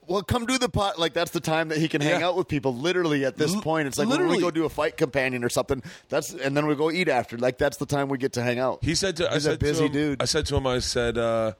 [0.08, 0.98] Well, come do the pot.
[0.99, 2.28] Like that's the time that he can hang Yeah.
[2.28, 2.76] out with people.
[2.76, 5.49] Literally at this L- point, it's like when we go do a fight companion or
[5.49, 5.84] something.
[6.10, 7.38] That's and then we go eat after.
[7.38, 8.80] Like that's the time we get to hang out.
[8.84, 10.22] He said to I He's a said busy to him, dude.
[10.22, 11.54] I said to him, I said, uh,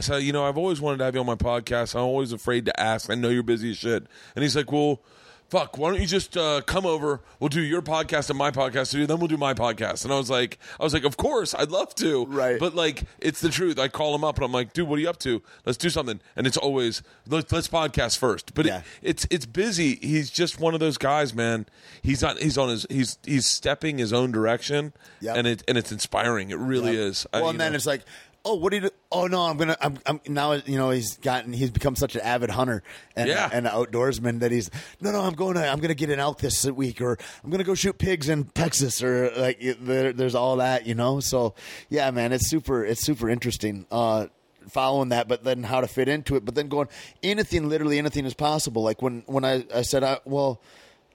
[0.00, 1.94] I said, you know, I've always wanted to have you on my podcast.
[1.94, 3.10] I'm always afraid to ask.
[3.10, 4.06] I know you're busy as shit.
[4.34, 5.02] And he's like, well,
[5.50, 7.20] fuck, why don't you just uh, come over?
[7.38, 10.04] We'll do your podcast and my podcast, and then we'll do my podcast.
[10.04, 12.24] And I was like, I was like, of course, I'd love to.
[12.26, 12.58] Right.
[12.58, 13.78] But like, it's the truth.
[13.78, 15.42] I call him up and I'm like, dude, what are you up to?
[15.66, 16.18] Let's do something.
[16.34, 18.54] And it's always let's, let's podcast first.
[18.54, 18.78] But Yeah.
[18.78, 19.96] it, it's it's busy.
[19.96, 21.66] He's just one of those guys, man.
[22.00, 25.36] He's on he's on his he's he's stepping his own direction, Yep.
[25.36, 26.50] and it and it's inspiring.
[26.50, 27.26] It really is.
[27.34, 27.76] I- Well, you and then know.
[27.76, 28.02] it's like,
[28.44, 28.90] oh, what do you?
[29.12, 29.76] Oh no, I'm gonna.
[29.80, 30.52] I'm, I'm now.
[30.52, 31.52] You know, he's gotten.
[31.52, 32.82] He's become such an avid hunter
[33.16, 33.48] and Yeah.
[33.52, 34.70] and outdoorsman that he's.
[35.00, 35.66] No, no, I'm going to.
[35.66, 38.28] I'm going to get an elk this week, or I'm going to go shoot pigs
[38.28, 41.20] in Texas, or like there, there's all that, you know.
[41.20, 41.54] So
[41.88, 42.84] yeah, man, it's super.
[42.84, 43.86] It's super interesting.
[43.90, 44.26] Uh,
[44.68, 46.86] following that but then how to fit into it but then going
[47.22, 50.60] anything literally anything is possible like when when i, I said I, well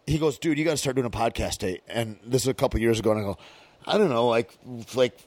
[0.07, 1.81] he goes, dude, you got to start doing a podcast date.
[1.88, 3.38] And this is a couple years ago, and I go,
[3.88, 4.57] I don't know, like,
[4.95, 5.18] like,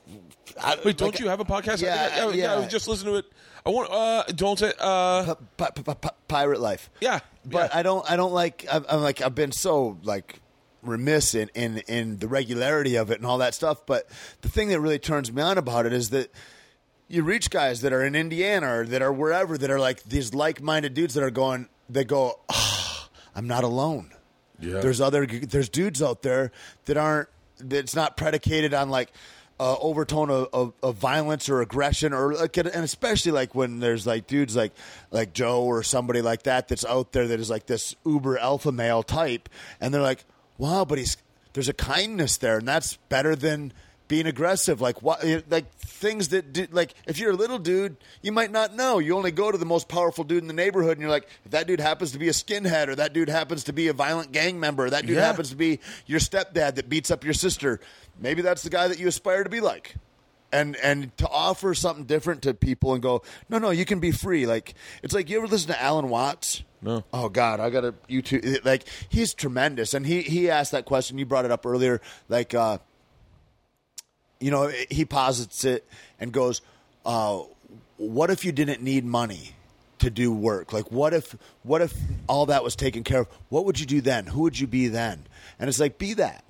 [0.60, 1.80] I, Wait, don't like, you have a podcast?
[1.80, 2.54] Yeah, I, I, yeah.
[2.54, 3.26] I was just listening to it.
[3.64, 3.90] I want.
[3.90, 4.72] Uh, don't say.
[4.78, 6.90] Uh, Pi- pi- pi- pi- pirate life?
[7.00, 7.78] Yeah, but yeah.
[7.78, 8.66] I don't, I don't like.
[8.70, 10.40] I'm, I'm like, I've been so like
[10.82, 13.84] remiss in, in in the regularity of it and all that stuff.
[13.86, 14.08] But
[14.40, 16.32] the thing that really turns me on about it is that
[17.08, 20.34] you reach guys that are in Indiana or that are wherever that are like these
[20.34, 21.68] like-minded dudes that are going.
[21.90, 24.12] They go, "Ah, I'm not alone.
[24.60, 24.80] Yeah.
[24.80, 26.52] There's other there's dudes out there
[26.86, 27.28] that aren't
[27.58, 29.10] that's not predicated on like
[29.60, 34.06] uh, overtone of, of, of violence or aggression or like and especially like when there's
[34.06, 34.72] like dudes like
[35.10, 38.70] like Joe or somebody like that that's out there that is like this uber alpha
[38.70, 39.48] male type
[39.80, 40.24] and they're like
[40.58, 41.16] wow but he's
[41.58, 43.72] there's a kindness there, and that's better than
[44.08, 44.80] being aggressive.
[44.80, 45.24] Like what?
[45.50, 48.98] Like things that do, like if you're a little dude, you might not know.
[48.98, 51.50] You only go to the most powerful dude in the neighborhood, and you're like, if
[51.52, 54.32] that dude happens to be a skinhead, or that dude happens to be a violent
[54.32, 55.26] gang member, or that dude Yeah.
[55.26, 57.80] happens to be your stepdad that beats up your sister,
[58.18, 59.94] maybe that's the guy that you aspire to be like
[60.50, 63.20] and and to offer something different to people and go
[63.50, 64.72] no no you can be free like
[65.02, 67.04] it's like you ever listen to alan watts No.
[67.12, 71.26] oh god i gotta youtube like he's tremendous and he he asked that question you
[71.26, 72.78] brought it up earlier like uh
[74.40, 75.86] you know he posits it
[76.20, 76.60] and goes
[77.04, 77.40] uh
[77.96, 79.54] what if you didn't need money
[79.98, 80.72] to do work?
[80.72, 81.94] Like what if what if
[82.28, 83.28] all that was taken care of?
[83.48, 84.26] What would you do then?
[84.26, 85.26] Who would you be then?
[85.58, 86.44] And it's like be that.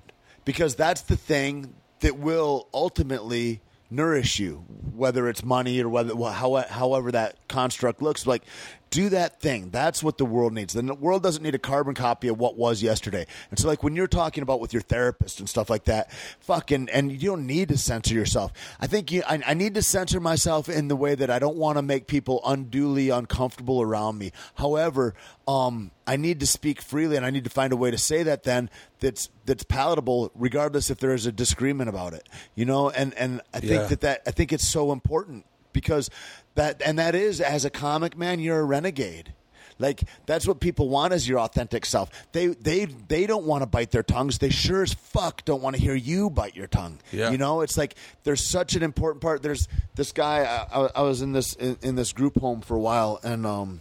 [0.45, 3.61] Because that's the thing that will ultimately
[3.91, 4.63] nourish you
[4.95, 8.43] whether it's money or whether well, how, however that construct looks like
[8.89, 9.69] do that thing.
[9.69, 10.73] That's what the world needs.
[10.73, 13.27] The world doesn't need a carbon copy of what was yesterday.
[13.51, 16.89] And so like when you're talking about with your therapist and stuff like that fucking
[16.89, 18.51] and you don't need to censor yourself.
[18.79, 21.55] I think you i, I need to censor myself in the way that i don't
[21.57, 24.31] want to make people unduly uncomfortable around me.
[24.55, 25.13] However
[25.47, 28.23] um I need to speak freely, and I need to find a way to say
[28.23, 32.27] that then that's that's palatable, regardless if there is a disagreement about it.
[32.55, 33.87] You know, and and I think Yeah.
[33.87, 36.09] that that I think it's so important because
[36.55, 39.33] that and that is as a comic man, you're a renegade.
[39.81, 42.09] Like that's what people want is your authentic self.
[42.33, 44.39] They they they don't want to bite their tongues.
[44.39, 46.99] They sure as fuck don't want to hear you bite your tongue.
[47.13, 47.31] Yeah.
[47.31, 49.41] You know, it's like there's such an important part.
[49.41, 50.43] There's this guy.
[50.43, 53.79] I, I, was in this in, in this group home for a while, and um,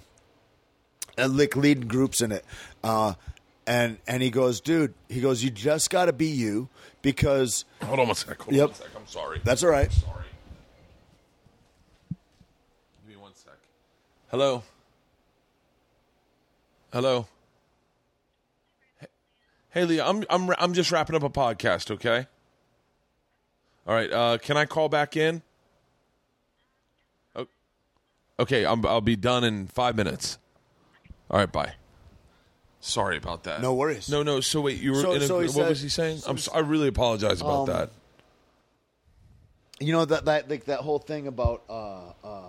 [1.17, 2.45] and like leading groups in it.
[2.85, 3.15] Uh,
[3.67, 6.69] and and he goes, dude, he goes, you just got to be you
[7.03, 8.41] because Hold on one sec.
[8.41, 8.63] Hold Yep.
[8.63, 8.89] on one sec.
[8.97, 9.41] I'm sorry.
[9.43, 9.91] that's all right.
[9.91, 10.25] sorry.
[13.07, 13.53] Give me one sec.
[14.31, 14.63] Hello.
[16.93, 17.27] Hello.
[19.71, 21.91] Hey- Leah, I'm I'm I'm just wrapping up a podcast.
[21.91, 22.27] Okay.
[23.87, 24.11] All right.
[24.13, 25.43] Uh, can I call back in?
[28.41, 30.39] Okay, I'm, I'll be done in five minutes.
[31.29, 31.73] All right, bye.
[32.79, 33.61] Sorry about that.
[33.61, 34.09] No worries.
[34.09, 34.41] No, no.
[34.41, 35.01] So wait, you were.
[35.03, 36.21] So- in a, so what said- was he saying?
[36.27, 36.39] I'm.
[36.39, 37.91] So, I really apologize about Um, that.
[39.81, 42.48] you know that that like that whole thing about uh, uh,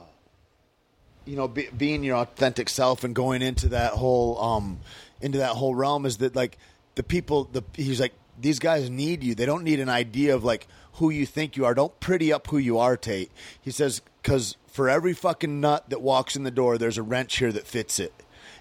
[1.29, 4.79] you know be, being your authentic self and going into that whole um
[5.21, 6.57] into that whole realm is that like
[6.95, 9.35] the people the he's like these guys need you.
[9.35, 11.73] They don't need an idea of like who you think you are.
[11.73, 13.31] Don't pretty up who you are Tait.
[13.61, 17.37] He says because for every fucking nut that walks in the door there's a wrench
[17.37, 18.13] here that fits it.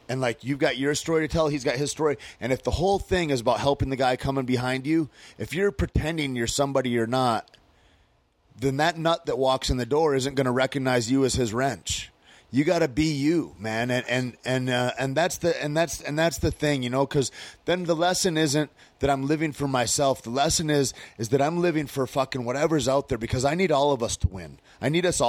[0.09, 2.19] And like you've got your story to tell he's got his story.
[2.40, 5.09] And if the whole thing is about helping the guy coming behind you
[5.39, 7.51] if you're pretending you're somebody you're not
[8.61, 11.55] then that nut that walks in the door isn't going to recognize you as his
[11.55, 12.11] wrench.
[12.50, 16.00] You got to be you, man, and and and uh, and that's the and that's
[16.00, 17.30] and that's the thing, you know, because
[17.66, 18.70] then the lesson isn't
[19.00, 20.22] that I'm living for myself.
[20.22, 23.70] The lesson is is that I'm living for fucking whatever's out there because I need
[23.70, 24.60] all of us to win.
[24.80, 25.26] I need us all